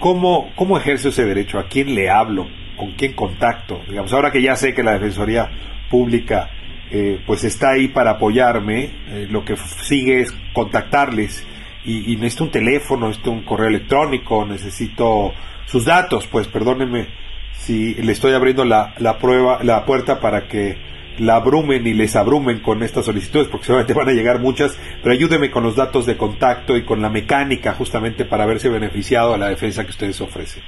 ¿Cómo, 0.00 0.50
¿Cómo 0.56 0.76
ejerzo 0.76 1.10
ese 1.10 1.24
derecho? 1.24 1.60
¿A 1.60 1.68
quién 1.68 1.94
le 1.94 2.10
hablo? 2.10 2.61
¿Con 2.76 2.92
quién 2.92 3.12
contacto? 3.14 3.80
Digamos, 3.88 4.12
ahora 4.12 4.30
que 4.30 4.42
ya 4.42 4.56
sé 4.56 4.74
que 4.74 4.82
la 4.82 4.92
Defensoría 4.92 5.50
Pública 5.90 6.50
eh, 6.90 7.20
pues 7.26 7.44
está 7.44 7.72
ahí 7.72 7.88
para 7.88 8.12
apoyarme, 8.12 8.90
lo 9.30 9.44
que 9.44 9.56
sigue 9.56 10.20
es 10.20 10.32
contactarles 10.52 11.46
y, 11.84 12.12
y 12.12 12.16
necesito 12.16 12.44
un 12.44 12.50
teléfono, 12.50 13.06
necesito 13.06 13.30
un 13.30 13.44
correo 13.44 13.68
electrónico, 13.68 14.44
necesito 14.44 15.32
sus 15.66 15.84
datos, 15.84 16.26
pues 16.26 16.48
perdónenme 16.48 17.08
si 17.52 17.94
le 17.94 18.12
estoy 18.12 18.32
abriendo 18.32 18.64
la, 18.64 18.94
la 18.98 19.18
prueba, 19.18 19.60
la 19.62 19.84
puerta 19.84 20.20
para 20.20 20.48
que 20.48 20.76
la 21.18 21.36
abrumen 21.36 21.86
y 21.86 21.94
les 21.94 22.16
abrumen 22.16 22.60
con 22.60 22.82
estas 22.82 23.04
solicitudes, 23.04 23.48
porque 23.48 23.66
seguramente 23.66 23.94
van 23.94 24.08
a 24.08 24.12
llegar 24.12 24.40
muchas, 24.40 24.78
pero 25.02 25.14
ayúdeme 25.14 25.50
con 25.50 25.62
los 25.62 25.76
datos 25.76 26.06
de 26.06 26.16
contacto 26.16 26.76
y 26.76 26.84
con 26.84 27.02
la 27.02 27.10
mecánica 27.10 27.74
justamente 27.74 28.24
para 28.24 28.46
verse 28.46 28.68
beneficiado 28.68 29.34
a 29.34 29.38
la 29.38 29.48
defensa 29.48 29.84
que 29.84 29.90
ustedes 29.90 30.20
ofrecen. 30.20 30.62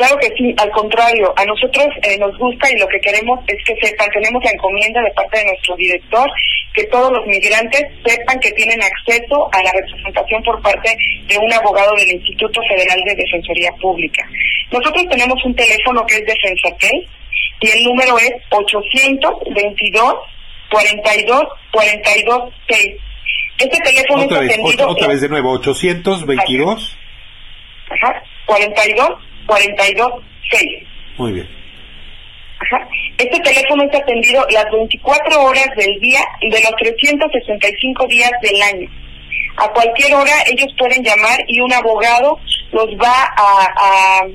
Claro 0.00 0.16
que 0.16 0.32
sí, 0.34 0.54
al 0.56 0.70
contrario, 0.70 1.30
a 1.36 1.44
nosotros 1.44 1.88
eh, 2.04 2.16
nos 2.16 2.32
gusta 2.38 2.70
y 2.72 2.78
lo 2.78 2.88
que 2.88 2.98
queremos 3.00 3.38
es 3.46 3.62
que 3.66 3.76
sepan, 3.86 4.08
tenemos 4.08 4.42
la 4.42 4.52
encomienda 4.52 5.02
de 5.02 5.10
parte 5.10 5.40
de 5.40 5.44
nuestro 5.44 5.76
director 5.76 6.26
que 6.72 6.84
todos 6.84 7.12
los 7.12 7.26
migrantes 7.26 7.82
sepan 8.02 8.40
que 8.40 8.50
tienen 8.52 8.80
acceso 8.82 9.50
a 9.52 9.62
la 9.62 9.70
representación 9.72 10.42
por 10.42 10.62
parte 10.62 10.96
de 11.26 11.36
un 11.36 11.52
abogado 11.52 11.94
del 11.96 12.12
Instituto 12.12 12.62
Federal 12.66 12.98
de 13.04 13.14
Defensoría 13.14 13.70
Pública. 13.72 14.26
Nosotros 14.72 15.04
tenemos 15.10 15.36
un 15.44 15.54
teléfono 15.54 16.06
que 16.06 16.14
es 16.14 16.24
Defensatel 16.24 17.06
y 17.60 17.68
el 17.68 17.84
número 17.84 18.16
es 18.16 18.32
822 18.48 20.14
42 20.70 21.44
42 21.72 22.54
6. 22.70 22.96
Este 23.58 23.78
teléfono 23.84 24.24
otra 24.24 24.38
es 24.38 24.44
vez, 24.44 24.52
atendido 24.52 24.84
otra, 24.84 24.92
otra 24.92 25.08
vez 25.08 25.20
de 25.20 25.28
nuevo, 25.28 25.52
822. 25.52 26.96
Ajá, 27.90 28.22
42 28.46 29.29
42 29.46 30.12
6. 30.50 30.64
Muy 31.18 31.32
bien. 31.32 31.48
Ajá. 32.60 32.88
Este 33.18 33.40
teléfono 33.40 33.84
es 33.84 33.94
atendido 33.94 34.46
las 34.50 34.64
24 34.70 35.42
horas 35.42 35.68
del 35.76 35.98
día 36.00 36.20
de 36.40 36.62
los 36.62 36.74
365 36.76 38.06
días 38.06 38.30
del 38.42 38.62
año. 38.62 38.90
A 39.56 39.68
cualquier 39.68 40.14
hora 40.14 40.32
ellos 40.46 40.72
pueden 40.78 41.02
llamar 41.02 41.38
y 41.46 41.60
un 41.60 41.72
abogado 41.72 42.38
los 42.72 42.86
va 42.96 43.32
a, 43.36 43.68
a, 43.76 44.26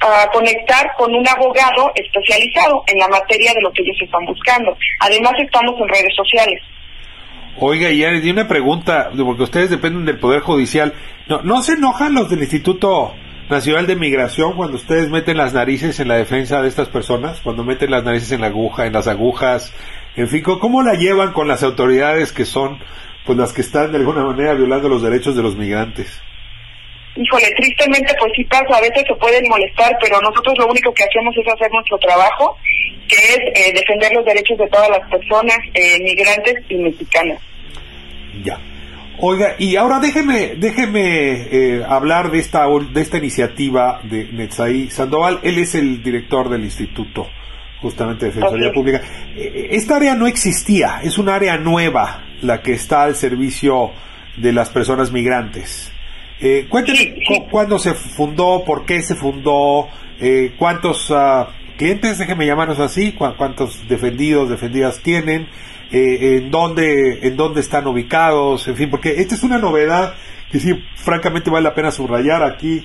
a 0.00 0.30
conectar 0.30 0.92
con 0.96 1.14
un 1.14 1.26
abogado 1.28 1.92
especializado 1.94 2.84
en 2.86 2.98
la 2.98 3.08
materia 3.08 3.52
de 3.52 3.60
lo 3.60 3.72
que 3.72 3.82
ellos 3.82 3.96
están 4.00 4.24
buscando. 4.24 4.76
Además 5.00 5.32
estamos 5.38 5.80
en 5.80 5.88
redes 5.88 6.14
sociales. 6.16 6.60
Oiga, 7.60 7.90
y 7.90 8.04
hay 8.04 8.30
una 8.30 8.46
pregunta, 8.46 9.10
porque 9.16 9.42
ustedes 9.42 9.70
dependen 9.70 10.04
del 10.04 10.18
Poder 10.18 10.40
Judicial. 10.40 10.94
¿No, 11.28 11.42
¿No 11.42 11.62
se 11.62 11.72
enojan 11.72 12.14
los 12.14 12.30
del 12.30 12.40
Instituto 12.40 13.12
Nacional 13.50 13.88
de 13.88 13.96
Migración 13.96 14.54
cuando 14.54 14.76
ustedes 14.76 15.10
meten 15.10 15.36
las 15.36 15.54
narices 15.54 15.98
en 15.98 16.06
la 16.06 16.16
defensa 16.16 16.62
de 16.62 16.68
estas 16.68 16.88
personas? 16.88 17.40
Cuando 17.40 17.64
meten 17.64 17.90
las 17.90 18.04
narices 18.04 18.30
en 18.30 18.42
la 18.42 18.46
aguja, 18.46 18.86
en 18.86 18.92
las 18.92 19.08
agujas, 19.08 19.74
en 20.14 20.28
fin, 20.28 20.42
¿cómo 20.42 20.82
la 20.82 20.94
llevan 20.94 21.32
con 21.32 21.48
las 21.48 21.64
autoridades 21.64 22.32
que 22.32 22.44
son 22.44 22.78
pues 23.26 23.36
las 23.36 23.52
que 23.52 23.60
están 23.60 23.90
de 23.90 23.98
alguna 23.98 24.24
manera 24.24 24.54
violando 24.54 24.88
los 24.88 25.02
derechos 25.02 25.34
de 25.34 25.42
los 25.42 25.56
migrantes? 25.56 26.22
Híjole, 27.20 27.50
tristemente 27.56 28.14
pues 28.20 28.32
sí 28.36 28.44
pasa, 28.44 28.76
a 28.76 28.80
veces 28.80 29.02
se 29.08 29.14
pueden 29.16 29.48
molestar, 29.48 29.96
pero 30.00 30.20
nosotros 30.20 30.56
lo 30.58 30.68
único 30.68 30.94
que 30.94 31.02
hacemos 31.02 31.34
es 31.36 31.52
hacer 31.52 31.68
nuestro 31.72 31.98
trabajo, 31.98 32.56
que 33.08 33.16
es 33.16 33.38
eh, 33.54 33.72
defender 33.74 34.12
los 34.14 34.24
derechos 34.24 34.56
de 34.56 34.68
todas 34.68 34.88
las 34.88 35.10
personas, 35.10 35.58
eh, 35.74 35.98
migrantes 36.00 36.54
y 36.68 36.76
mexicanas. 36.76 37.40
Ya. 38.44 38.58
Oiga, 39.20 39.56
y 39.58 39.74
ahora 39.74 39.98
déjeme, 39.98 40.54
déjeme 40.58 41.48
eh, 41.50 41.82
hablar 41.88 42.30
de 42.30 42.38
esta, 42.38 42.66
de 42.68 43.00
esta 43.00 43.18
iniciativa 43.18 44.00
de 44.04 44.28
Netzaí 44.32 44.90
Sandoval. 44.90 45.40
Él 45.42 45.58
es 45.58 45.74
el 45.74 46.04
director 46.04 46.48
del 46.48 46.62
Instituto, 46.62 47.26
justamente 47.80 48.26
de 48.26 48.32
Defensoría. 48.32 48.72
Pública. 48.72 49.02
Eh, 49.36 49.70
Esta 49.72 49.96
área 49.96 50.14
no 50.14 50.28
existía, 50.28 51.00
es 51.02 51.18
un 51.18 51.28
área 51.28 51.58
nueva 51.58 52.26
la 52.42 52.62
que 52.62 52.74
está 52.74 53.02
al 53.02 53.16
servicio 53.16 53.90
de 54.36 54.52
las 54.52 54.70
personas 54.70 55.10
migrantes. 55.10 55.92
Eh, 56.40 56.66
cuénteme 56.68 56.98
Sí, 56.98 57.14
sí. 57.16 57.24
cu- 57.40 57.48
cuándo 57.50 57.78
se 57.78 57.94
fundó, 57.94 58.62
por 58.64 58.84
qué 58.84 59.02
se 59.02 59.14
fundó, 59.16 59.88
eh, 60.20 60.54
cuántos 60.58 61.10
ah, 61.10 61.48
clientes, 61.76 62.18
déjeme 62.18 62.46
llamarlos 62.46 62.78
así, 62.78 63.12
cu- 63.12 63.34
cuántos 63.36 63.88
defendidos, 63.88 64.48
defendidas 64.48 65.00
tienen, 65.02 65.48
eh, 65.90 66.36
en 66.42 66.50
dónde, 66.50 67.26
en 67.26 67.36
dónde 67.36 67.60
están 67.60 67.86
ubicados, 67.86 68.68
en 68.68 68.76
fin, 68.76 68.90
porque 68.90 69.20
esta 69.20 69.34
es 69.34 69.42
una 69.42 69.58
novedad 69.58 70.14
que 70.52 70.60
sí, 70.60 70.72
francamente 70.96 71.50
vale 71.50 71.64
la 71.64 71.74
pena 71.74 71.90
subrayar 71.90 72.42
aquí. 72.42 72.84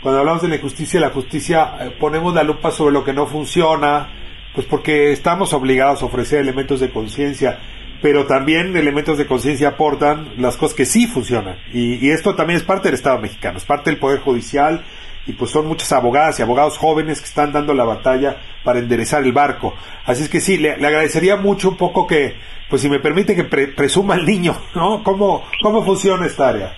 Cuando 0.00 0.20
hablamos 0.20 0.42
de 0.42 0.48
la 0.48 0.58
justicia, 0.58 0.98
la 1.00 1.10
justicia 1.10 1.74
ponemos 2.00 2.34
la 2.34 2.42
lupa 2.42 2.70
sobre 2.70 2.92
lo 2.92 3.04
que 3.04 3.12
no 3.12 3.26
funciona, 3.26 4.08
pues 4.54 4.66
porque 4.66 5.12
estamos 5.12 5.52
obligados 5.52 6.02
a 6.02 6.06
ofrecer 6.06 6.40
elementos 6.40 6.80
de 6.80 6.90
conciencia, 6.90 7.58
pero 8.02 8.26
también 8.26 8.76
elementos 8.76 9.16
de 9.16 9.26
conciencia 9.26 9.68
aportan 9.68 10.34
las 10.36 10.56
cosas 10.56 10.76
que 10.76 10.84
sí 10.84 11.06
funcionan. 11.06 11.56
Y, 11.72 12.10
esto 12.10 12.34
también 12.34 12.58
es 12.58 12.64
parte 12.64 12.88
del 12.88 12.96
Estado 12.96 13.18
mexicano, 13.18 13.58
es 13.58 13.64
parte 13.64 13.90
del 13.90 13.98
Poder 14.00 14.18
Judicial, 14.20 14.84
y 15.24 15.34
pues 15.34 15.52
son 15.52 15.66
muchas 15.68 15.92
abogadas 15.92 16.38
y 16.38 16.42
abogados 16.42 16.76
jóvenes 16.78 17.20
que 17.20 17.26
están 17.26 17.52
dando 17.52 17.72
la 17.74 17.84
batalla 17.84 18.38
para 18.64 18.80
enderezar 18.80 19.22
el 19.22 19.32
barco. 19.32 19.72
Así 20.04 20.24
es 20.24 20.28
que 20.28 20.40
sí, 20.40 20.58
le, 20.58 20.76
le 20.76 20.86
agradecería 20.86 21.36
mucho 21.36 21.68
un 21.68 21.76
poco 21.76 22.08
que, 22.08 22.34
pues 22.68 22.82
si 22.82 22.88
me 22.88 22.98
permite 22.98 23.36
que 23.36 23.44
pre- 23.44 23.68
presuma 23.68 24.16
el 24.16 24.26
niño, 24.26 24.60
¿no? 24.74 25.04
¿Cómo, 25.04 25.44
¿Cómo 25.62 25.84
funciona 25.84 26.26
esta 26.26 26.48
área? 26.48 26.76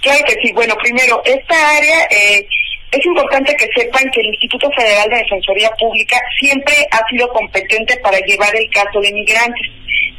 Claro 0.00 0.20
que 0.28 0.34
sí. 0.44 0.52
Bueno, 0.52 0.74
primero, 0.80 1.20
esta 1.24 1.56
área 1.76 2.04
eh, 2.10 2.46
es 2.92 3.04
importante 3.06 3.52
que 3.56 3.66
sepan 3.74 4.04
que 4.12 4.20
el 4.20 4.26
Instituto 4.28 4.70
Federal 4.76 5.08
de 5.10 5.16
Defensoría 5.16 5.70
Pública 5.80 6.16
siempre 6.38 6.74
ha 6.92 7.00
sido 7.08 7.26
competente 7.30 7.96
para 7.96 8.18
llevar 8.20 8.54
el 8.54 8.68
caso 8.70 9.00
de 9.00 9.12
migrantes. 9.12 9.66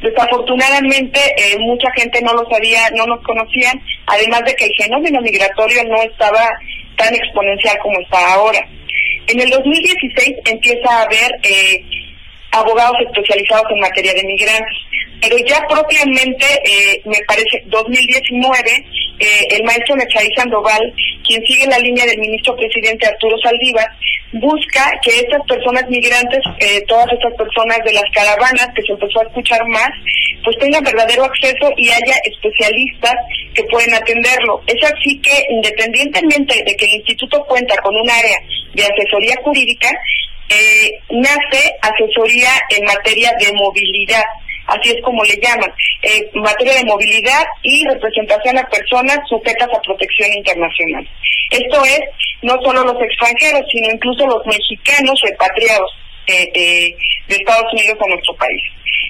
Desafortunadamente, 0.00 1.20
eh, 1.38 1.58
mucha 1.58 1.90
gente 1.92 2.20
no 2.22 2.34
lo 2.34 2.48
sabía, 2.50 2.90
no 2.94 3.06
nos 3.06 3.22
conocían, 3.22 3.80
además 4.06 4.42
de 4.44 4.54
que 4.54 4.66
el 4.66 4.74
fenómeno 4.76 5.20
migratorio 5.20 5.84
no 5.84 6.02
estaba 6.02 6.48
tan 6.96 7.14
exponencial 7.14 7.78
como 7.82 8.00
está 8.00 8.34
ahora. 8.34 8.68
En 9.28 9.40
el 9.40 9.50
2016 9.50 10.36
empieza 10.44 10.88
a 10.88 11.02
haber 11.02 11.30
eh, 11.42 11.82
abogados 12.52 12.96
especializados 13.06 13.66
en 13.70 13.80
materia 13.80 14.14
de 14.14 14.24
migrantes. 14.24 14.76
Pero 15.20 15.36
ya 15.38 15.66
propiamente, 15.66 16.46
eh, 16.64 17.00
me 17.04 17.18
parece, 17.26 17.62
2019, 17.66 18.70
eh, 19.18 19.46
el 19.50 19.64
maestro 19.64 19.96
Nechaí 19.96 20.28
Sandoval, 20.36 20.92
quien 21.26 21.44
sigue 21.46 21.66
la 21.66 21.78
línea 21.78 22.04
del 22.04 22.18
ministro 22.18 22.54
presidente 22.54 23.06
Arturo 23.06 23.36
Saldívar, 23.42 23.88
busca 24.32 24.90
que 25.02 25.20
estas 25.20 25.42
personas 25.46 25.88
migrantes, 25.88 26.40
eh, 26.60 26.82
todas 26.88 27.06
estas 27.12 27.32
personas 27.34 27.78
de 27.84 27.92
las 27.92 28.04
caravanas 28.12 28.68
que 28.74 28.82
se 28.82 28.92
empezó 28.92 29.20
a 29.20 29.24
escuchar 29.24 29.60
más, 29.68 29.90
pues 30.44 30.58
tengan 30.58 30.84
verdadero 30.84 31.24
acceso 31.24 31.70
y 31.76 31.88
haya 31.88 32.14
especialistas 32.24 33.14
que 33.54 33.64
pueden 33.64 33.94
atenderlo. 33.94 34.62
Es 34.66 34.82
así 34.84 35.20
que, 35.20 35.46
independientemente 35.50 36.62
de 36.64 36.76
que 36.76 36.84
el 36.86 36.94
instituto 36.94 37.44
cuenta 37.46 37.76
con 37.78 37.94
un 37.94 38.10
área 38.10 38.38
de 38.74 38.84
asesoría 38.84 39.36
jurídica, 39.42 39.88
eh, 40.48 40.98
nace 41.10 41.74
asesoría 41.82 42.50
en 42.70 42.84
materia 42.84 43.32
de 43.40 43.52
movilidad, 43.52 44.24
así 44.66 44.90
es 44.90 45.02
como 45.02 45.22
le 45.24 45.36
llaman, 45.42 45.72
eh, 46.02 46.30
materia 46.34 46.74
de 46.74 46.84
movilidad 46.84 47.44
y 47.62 47.86
representación 47.88 48.58
a 48.58 48.68
personas 48.68 49.18
sujetas 49.28 49.68
a 49.74 49.80
protección 49.82 50.32
internacional. 50.32 51.08
Esto 51.50 51.84
es 51.84 52.00
no 52.42 52.54
solo 52.62 52.84
los 52.84 53.02
extranjeros, 53.02 53.62
sino 53.70 53.92
incluso 53.92 54.26
los 54.26 54.44
mexicanos 54.46 55.20
repatriados 55.22 55.90
eh, 56.26 56.50
eh, 56.54 56.96
de 57.28 57.36
Estados 57.36 57.72
Unidos 57.72 57.96
a 58.04 58.08
nuestro 58.08 58.34
país. 58.36 58.62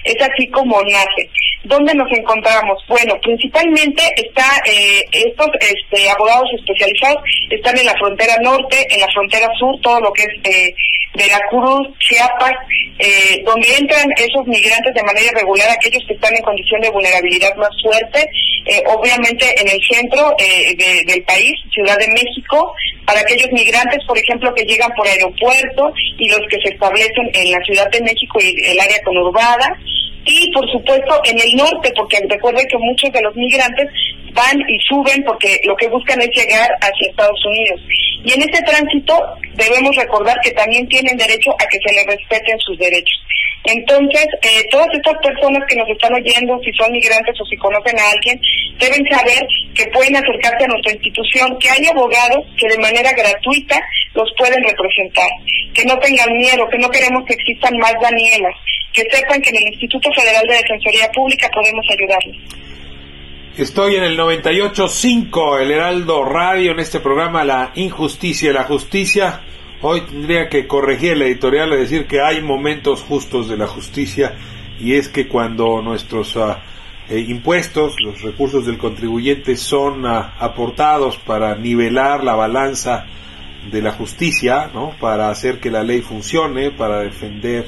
Es 0.03 0.15
así 0.21 0.47
como 0.49 0.81
nace. 0.83 1.29
¿Dónde 1.63 1.93
nos 1.95 2.09
encontramos? 2.11 2.81
Bueno, 2.87 3.19
principalmente 3.21 4.01
está 4.15 4.45
eh, 4.65 5.03
estos 5.11 5.49
este, 5.59 6.09
abogados 6.09 6.49
especializados 6.59 7.21
están 7.49 7.77
en 7.77 7.85
la 7.85 7.97
frontera 7.97 8.35
norte, 8.41 8.87
en 8.93 9.01
la 9.01 9.07
frontera 9.13 9.47
sur, 9.59 9.75
todo 9.81 9.99
lo 9.99 10.13
que 10.13 10.23
es 10.23 10.33
eh, 10.43 10.73
Veracruz, 11.15 11.87
Chiapas, 11.99 12.53
eh, 12.99 13.41
donde 13.43 13.67
entran 13.75 14.05
esos 14.17 14.45
migrantes 14.45 14.93
de 14.93 15.03
manera 15.03 15.27
irregular, 15.31 15.69
aquellos 15.71 16.03
que 16.07 16.13
están 16.13 16.35
en 16.35 16.43
condición 16.43 16.79
de 16.81 16.89
vulnerabilidad 16.91 17.55
más 17.55 17.69
fuerte, 17.81 18.29
eh, 18.67 18.83
obviamente 18.87 19.45
en 19.59 19.67
el 19.67 19.81
centro 19.89 20.35
eh, 20.39 20.75
de- 20.75 21.03
del 21.11 21.23
país, 21.23 21.53
Ciudad 21.73 21.97
de 21.97 22.07
México, 22.09 22.73
para 23.05 23.21
aquellos 23.21 23.51
migrantes, 23.51 23.99
por 24.05 24.17
ejemplo, 24.17 24.53
que 24.53 24.63
llegan 24.65 24.91
por 24.95 25.07
aeropuerto 25.07 25.91
y 26.17 26.29
los 26.29 26.41
que 26.49 26.59
se 26.61 26.69
establecen 26.69 27.06
en 27.15 27.51
la 27.51 27.59
Ciudad 27.61 27.89
de 27.91 28.01
México 28.01 28.39
y 28.41 28.71
el 28.71 28.79
área 28.79 29.01
conurbada, 29.03 29.77
y 30.25 30.51
por 30.51 30.69
supuesto 30.71 31.21
en 31.23 31.39
el 31.39 31.55
norte, 31.55 31.91
porque 31.95 32.19
recuerden 32.29 32.67
que 32.67 32.77
muchos 32.77 33.11
de 33.11 33.21
los 33.21 33.35
migrantes 33.35 33.87
van 34.33 34.59
y 34.67 34.79
suben 34.87 35.23
porque 35.23 35.59
lo 35.63 35.75
que 35.75 35.87
buscan 35.87 36.21
es 36.21 36.29
llegar 36.29 36.69
hacia 36.81 37.09
Estados 37.09 37.45
Unidos. 37.45 37.81
Y 38.23 38.33
en 38.33 38.41
ese 38.41 38.61
tránsito 38.63 39.13
debemos 39.55 39.95
recordar 39.95 40.37
que 40.41 40.51
también 40.51 40.87
tienen 40.87 41.17
derecho 41.17 41.51
a 41.51 41.65
que 41.67 41.79
se 41.79 41.93
les 41.95 42.05
respeten 42.05 42.59
sus 42.59 42.77
derechos. 42.77 43.23
Entonces, 43.67 44.25
eh, 44.43 44.63
todas 44.71 44.87
estas 44.93 45.15
personas 45.21 45.61
que 45.67 45.75
nos 45.75 45.89
están 45.89 46.13
oyendo, 46.13 46.57
si 46.63 46.71
son 46.71 46.89
migrantes 46.89 47.35
o 47.37 47.45
si 47.45 47.57
conocen 47.57 47.99
a 47.99 48.11
alguien, 48.11 48.39
deben 48.79 49.03
saber 49.11 49.45
que 49.75 49.85
pueden 49.87 50.15
acercarse 50.15 50.63
a 50.63 50.67
nuestra 50.67 50.93
institución, 50.93 51.59
que 51.59 51.69
hay 51.69 51.85
abogados 51.87 52.45
que 52.57 52.69
de 52.69 52.77
manera 52.77 53.11
gratuita 53.11 53.77
los 54.13 54.31
pueden 54.37 54.63
representar, 54.63 55.27
que 55.73 55.83
no 55.83 55.99
tengan 55.99 56.31
miedo, 56.37 56.65
que 56.69 56.77
no 56.77 56.89
queremos 56.89 57.25
que 57.25 57.33
existan 57.33 57.77
más 57.77 57.93
Danielas, 58.01 58.55
que 58.93 59.03
sepan 59.11 59.41
que 59.41 59.49
en 59.49 59.57
el 59.57 59.67
Instituto 59.67 60.09
Federal 60.13 60.47
de 60.47 60.55
Defensoría 60.55 61.11
Pública 61.11 61.49
podemos 61.53 61.85
ayudarles. 61.91 62.37
Estoy 63.57 63.97
en 63.97 64.03
el 64.03 64.17
98.5, 64.17 65.61
el 65.61 65.71
Heraldo 65.71 66.23
Radio, 66.23 66.71
en 66.71 66.79
este 66.79 67.01
programa 67.01 67.43
La 67.43 67.71
Injusticia 67.75 68.51
y 68.51 68.53
la 68.53 68.63
Justicia. 68.63 69.41
Hoy 69.79 70.01
tendría 70.01 70.49
que 70.49 70.65
corregir 70.65 71.11
el 71.11 71.21
editorial 71.21 71.71
y 71.71 71.77
decir 71.77 72.07
que 72.07 72.19
hay 72.19 72.41
momentos 72.41 73.03
justos 73.03 73.47
de 73.47 73.57
la 73.57 73.67
justicia 73.67 74.33
y 74.79 74.95
es 74.95 75.07
que 75.07 75.27
cuando 75.27 75.83
nuestros 75.83 76.35
ah, 76.35 76.63
eh, 77.09 77.19
impuestos, 77.19 77.93
los 77.99 78.23
recursos 78.23 78.65
del 78.65 78.79
contribuyente 78.79 79.55
son 79.55 80.03
ah, 80.07 80.33
aportados 80.39 81.17
para 81.17 81.55
nivelar 81.55 82.23
la 82.23 82.33
balanza 82.33 83.05
de 83.69 83.83
la 83.83 83.91
justicia, 83.91 84.71
¿no? 84.73 84.95
para 84.99 85.29
hacer 85.29 85.59
que 85.59 85.69
la 85.69 85.83
ley 85.83 86.01
funcione, 86.01 86.71
para 86.71 87.01
defender 87.01 87.67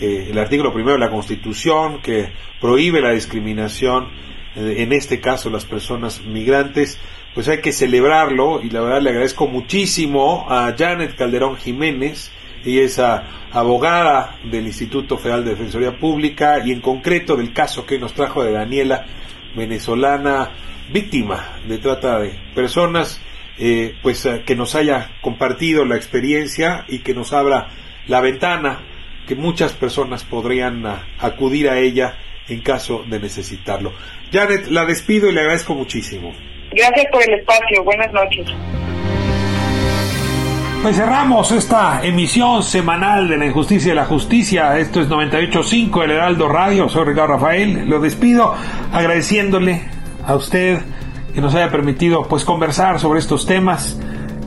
eh, 0.00 0.26
el 0.32 0.38
artículo 0.38 0.72
primero 0.72 0.94
de 0.94 1.06
la 1.06 1.10
Constitución 1.10 2.02
que 2.02 2.32
prohíbe 2.60 3.00
la 3.00 3.12
discriminación, 3.12 4.08
eh, 4.56 4.76
en 4.78 4.92
este 4.92 5.20
caso 5.20 5.50
las 5.50 5.66
personas 5.66 6.20
migrantes, 6.22 6.98
pues 7.34 7.48
hay 7.48 7.60
que 7.60 7.72
celebrarlo 7.72 8.60
y 8.62 8.70
la 8.70 8.80
verdad 8.80 9.02
le 9.02 9.10
agradezco 9.10 9.46
muchísimo 9.46 10.46
a 10.48 10.74
Janet 10.76 11.16
Calderón 11.16 11.56
Jiménez, 11.56 12.30
y 12.64 12.78
es 12.78 12.98
abogada 12.98 14.38
del 14.44 14.66
Instituto 14.66 15.18
Federal 15.18 15.44
de 15.44 15.50
Defensoría 15.50 15.98
Pública 15.98 16.62
y 16.64 16.72
en 16.72 16.80
concreto 16.80 17.36
del 17.36 17.52
caso 17.52 17.84
que 17.84 17.98
nos 17.98 18.14
trajo 18.14 18.42
de 18.42 18.52
Daniela, 18.52 19.04
venezolana, 19.54 20.50
víctima 20.90 21.58
de 21.68 21.78
trata 21.78 22.20
de 22.20 22.30
personas, 22.54 23.20
eh, 23.58 23.94
pues 24.02 24.26
que 24.46 24.56
nos 24.56 24.74
haya 24.74 25.10
compartido 25.20 25.84
la 25.84 25.96
experiencia 25.96 26.84
y 26.88 27.00
que 27.00 27.14
nos 27.14 27.32
abra 27.32 27.68
la 28.06 28.20
ventana 28.20 28.80
que 29.26 29.34
muchas 29.34 29.72
personas 29.72 30.24
podrían 30.24 30.84
ah, 30.86 31.06
acudir 31.18 31.68
a 31.68 31.78
ella 31.78 32.18
en 32.48 32.60
caso 32.60 33.04
de 33.08 33.20
necesitarlo. 33.20 33.92
Janet, 34.32 34.68
la 34.68 34.84
despido 34.84 35.28
y 35.28 35.32
le 35.32 35.40
agradezco 35.40 35.74
muchísimo. 35.74 36.34
Gracias 36.74 37.06
por 37.12 37.22
el 37.22 37.34
espacio. 37.34 37.84
Buenas 37.84 38.12
noches. 38.12 38.46
Pues 40.82 40.96
cerramos 40.96 41.50
esta 41.50 42.04
emisión 42.04 42.62
semanal 42.62 43.28
de 43.28 43.38
la 43.38 43.46
injusticia 43.46 43.92
y 43.92 43.96
la 43.96 44.04
justicia. 44.04 44.78
Esto 44.78 45.00
es 45.00 45.08
98.5 45.08 46.04
El 46.04 46.10
Heraldo 46.10 46.48
Radio. 46.48 46.88
Soy 46.88 47.04
Ricardo 47.04 47.34
Rafael. 47.34 47.88
Lo 47.88 48.00
despido 48.00 48.54
agradeciéndole 48.92 49.82
a 50.26 50.34
usted 50.34 50.80
que 51.34 51.40
nos 51.40 51.54
haya 51.54 51.70
permitido 51.70 52.28
pues 52.28 52.44
conversar 52.44 53.00
sobre 53.00 53.20
estos 53.20 53.46
temas 53.46 53.98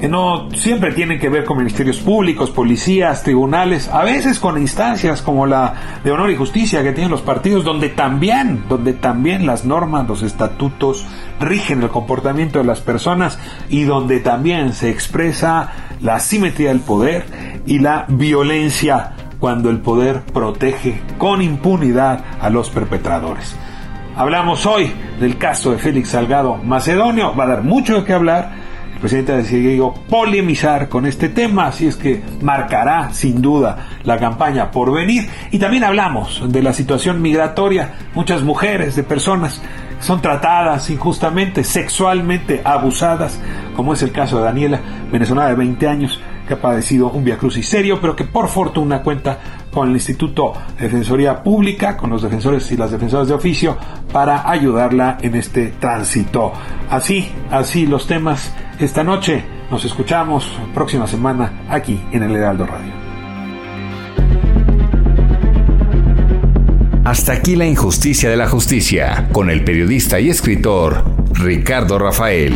no 0.01 0.49
siempre 0.51 0.93
tienen 0.93 1.19
que 1.19 1.29
ver 1.29 1.43
con 1.43 1.57
ministerios 1.57 1.97
públicos, 1.97 2.51
policías, 2.51 3.23
tribunales, 3.23 3.87
a 3.87 4.03
veces 4.03 4.39
con 4.39 4.57
instancias 4.57 5.21
como 5.21 5.47
la 5.47 5.99
de 6.03 6.11
honor 6.11 6.29
y 6.29 6.35
justicia 6.35 6.83
que 6.83 6.91
tienen 6.91 7.09
los 7.09 7.21
partidos, 7.21 7.63
donde 7.63 7.89
también, 7.89 8.65
donde 8.69 8.93
también 8.93 9.47
las 9.47 9.65
normas, 9.65 10.07
los 10.07 10.21
estatutos 10.21 11.05
rigen 11.39 11.81
el 11.81 11.89
comportamiento 11.89 12.59
de 12.59 12.65
las 12.65 12.81
personas 12.81 13.39
y 13.69 13.83
donde 13.83 14.19
también 14.19 14.73
se 14.73 14.89
expresa 14.89 15.71
la 16.01 16.15
asimetría 16.15 16.69
del 16.69 16.81
poder 16.81 17.25
y 17.65 17.79
la 17.79 18.05
violencia 18.07 19.13
cuando 19.39 19.69
el 19.69 19.79
poder 19.79 20.21
protege 20.21 21.01
con 21.17 21.41
impunidad 21.41 22.23
a 22.39 22.49
los 22.49 22.69
perpetradores. 22.69 23.55
Hablamos 24.15 24.65
hoy 24.65 24.91
del 25.19 25.37
caso 25.37 25.71
de 25.71 25.77
Félix 25.77 26.09
Salgado 26.09 26.55
Macedonio, 26.57 27.35
va 27.35 27.43
a 27.43 27.47
dar 27.47 27.63
mucho 27.63 27.97
de 27.97 28.03
qué 28.03 28.13
hablar 28.13 28.66
el 28.97 29.01
presidente 29.01 29.31
ha 29.31 29.37
decidido 29.37 29.93
polemizar 30.09 30.89
con 30.89 31.05
este 31.05 31.29
tema, 31.29 31.67
así 31.67 31.85
es 31.85 31.97
que 31.97 32.23
marcará 32.41 33.13
sin 33.13 33.43
duda 33.43 33.89
la 34.03 34.17
campaña 34.17 34.71
por 34.71 34.91
venir. 34.91 35.29
Y 35.51 35.59
también 35.59 35.83
hablamos 35.83 36.41
de 36.51 36.63
la 36.63 36.73
situación 36.73 37.21
migratoria. 37.21 37.93
Muchas 38.15 38.41
mujeres, 38.41 38.95
de 38.95 39.03
personas 39.03 39.61
son 39.99 40.19
tratadas 40.19 40.89
injustamente, 40.89 41.63
sexualmente 41.63 42.63
abusadas, 42.65 43.39
como 43.75 43.93
es 43.93 44.01
el 44.01 44.11
caso 44.11 44.39
de 44.39 44.45
Daniela, 44.45 44.81
venezolana 45.11 45.49
de 45.49 45.55
20 45.57 45.87
años, 45.87 46.19
que 46.47 46.55
ha 46.55 46.59
padecido 46.59 47.11
un 47.11 47.23
viacrucis 47.23 47.69
serio, 47.69 47.99
pero 48.01 48.15
que 48.15 48.23
por 48.23 48.47
fortuna 48.47 49.03
cuenta 49.03 49.37
con 49.77 49.89
el 49.89 49.93
Instituto 49.93 50.53
de 50.75 50.85
Defensoría 50.85 51.43
Pública, 51.43 51.95
con 51.95 52.09
los 52.09 52.23
defensores 52.23 52.71
y 52.71 52.77
las 52.77 52.89
defensoras 52.89 53.27
de 53.27 53.35
oficio, 53.35 53.77
para 54.11 54.49
ayudarla 54.49 55.19
en 55.21 55.35
este 55.35 55.67
tránsito. 55.79 56.51
Así, 56.89 57.29
así 57.51 57.85
los 57.85 58.07
temas 58.07 58.51
esta 58.79 59.03
noche. 59.03 59.43
Nos 59.69 59.85
escuchamos 59.85 60.51
próxima 60.73 61.05
semana 61.05 61.67
aquí 61.69 62.01
en 62.11 62.23
el 62.23 62.35
Heraldo 62.35 62.65
Radio. 62.65 62.91
Hasta 67.05 67.33
aquí 67.33 67.55
la 67.55 67.67
injusticia 67.67 68.31
de 68.31 68.37
la 68.37 68.49
justicia, 68.49 69.29
con 69.31 69.51
el 69.51 69.63
periodista 69.63 70.19
y 70.19 70.31
escritor 70.31 71.03
Ricardo 71.33 71.99
Rafael. 71.99 72.55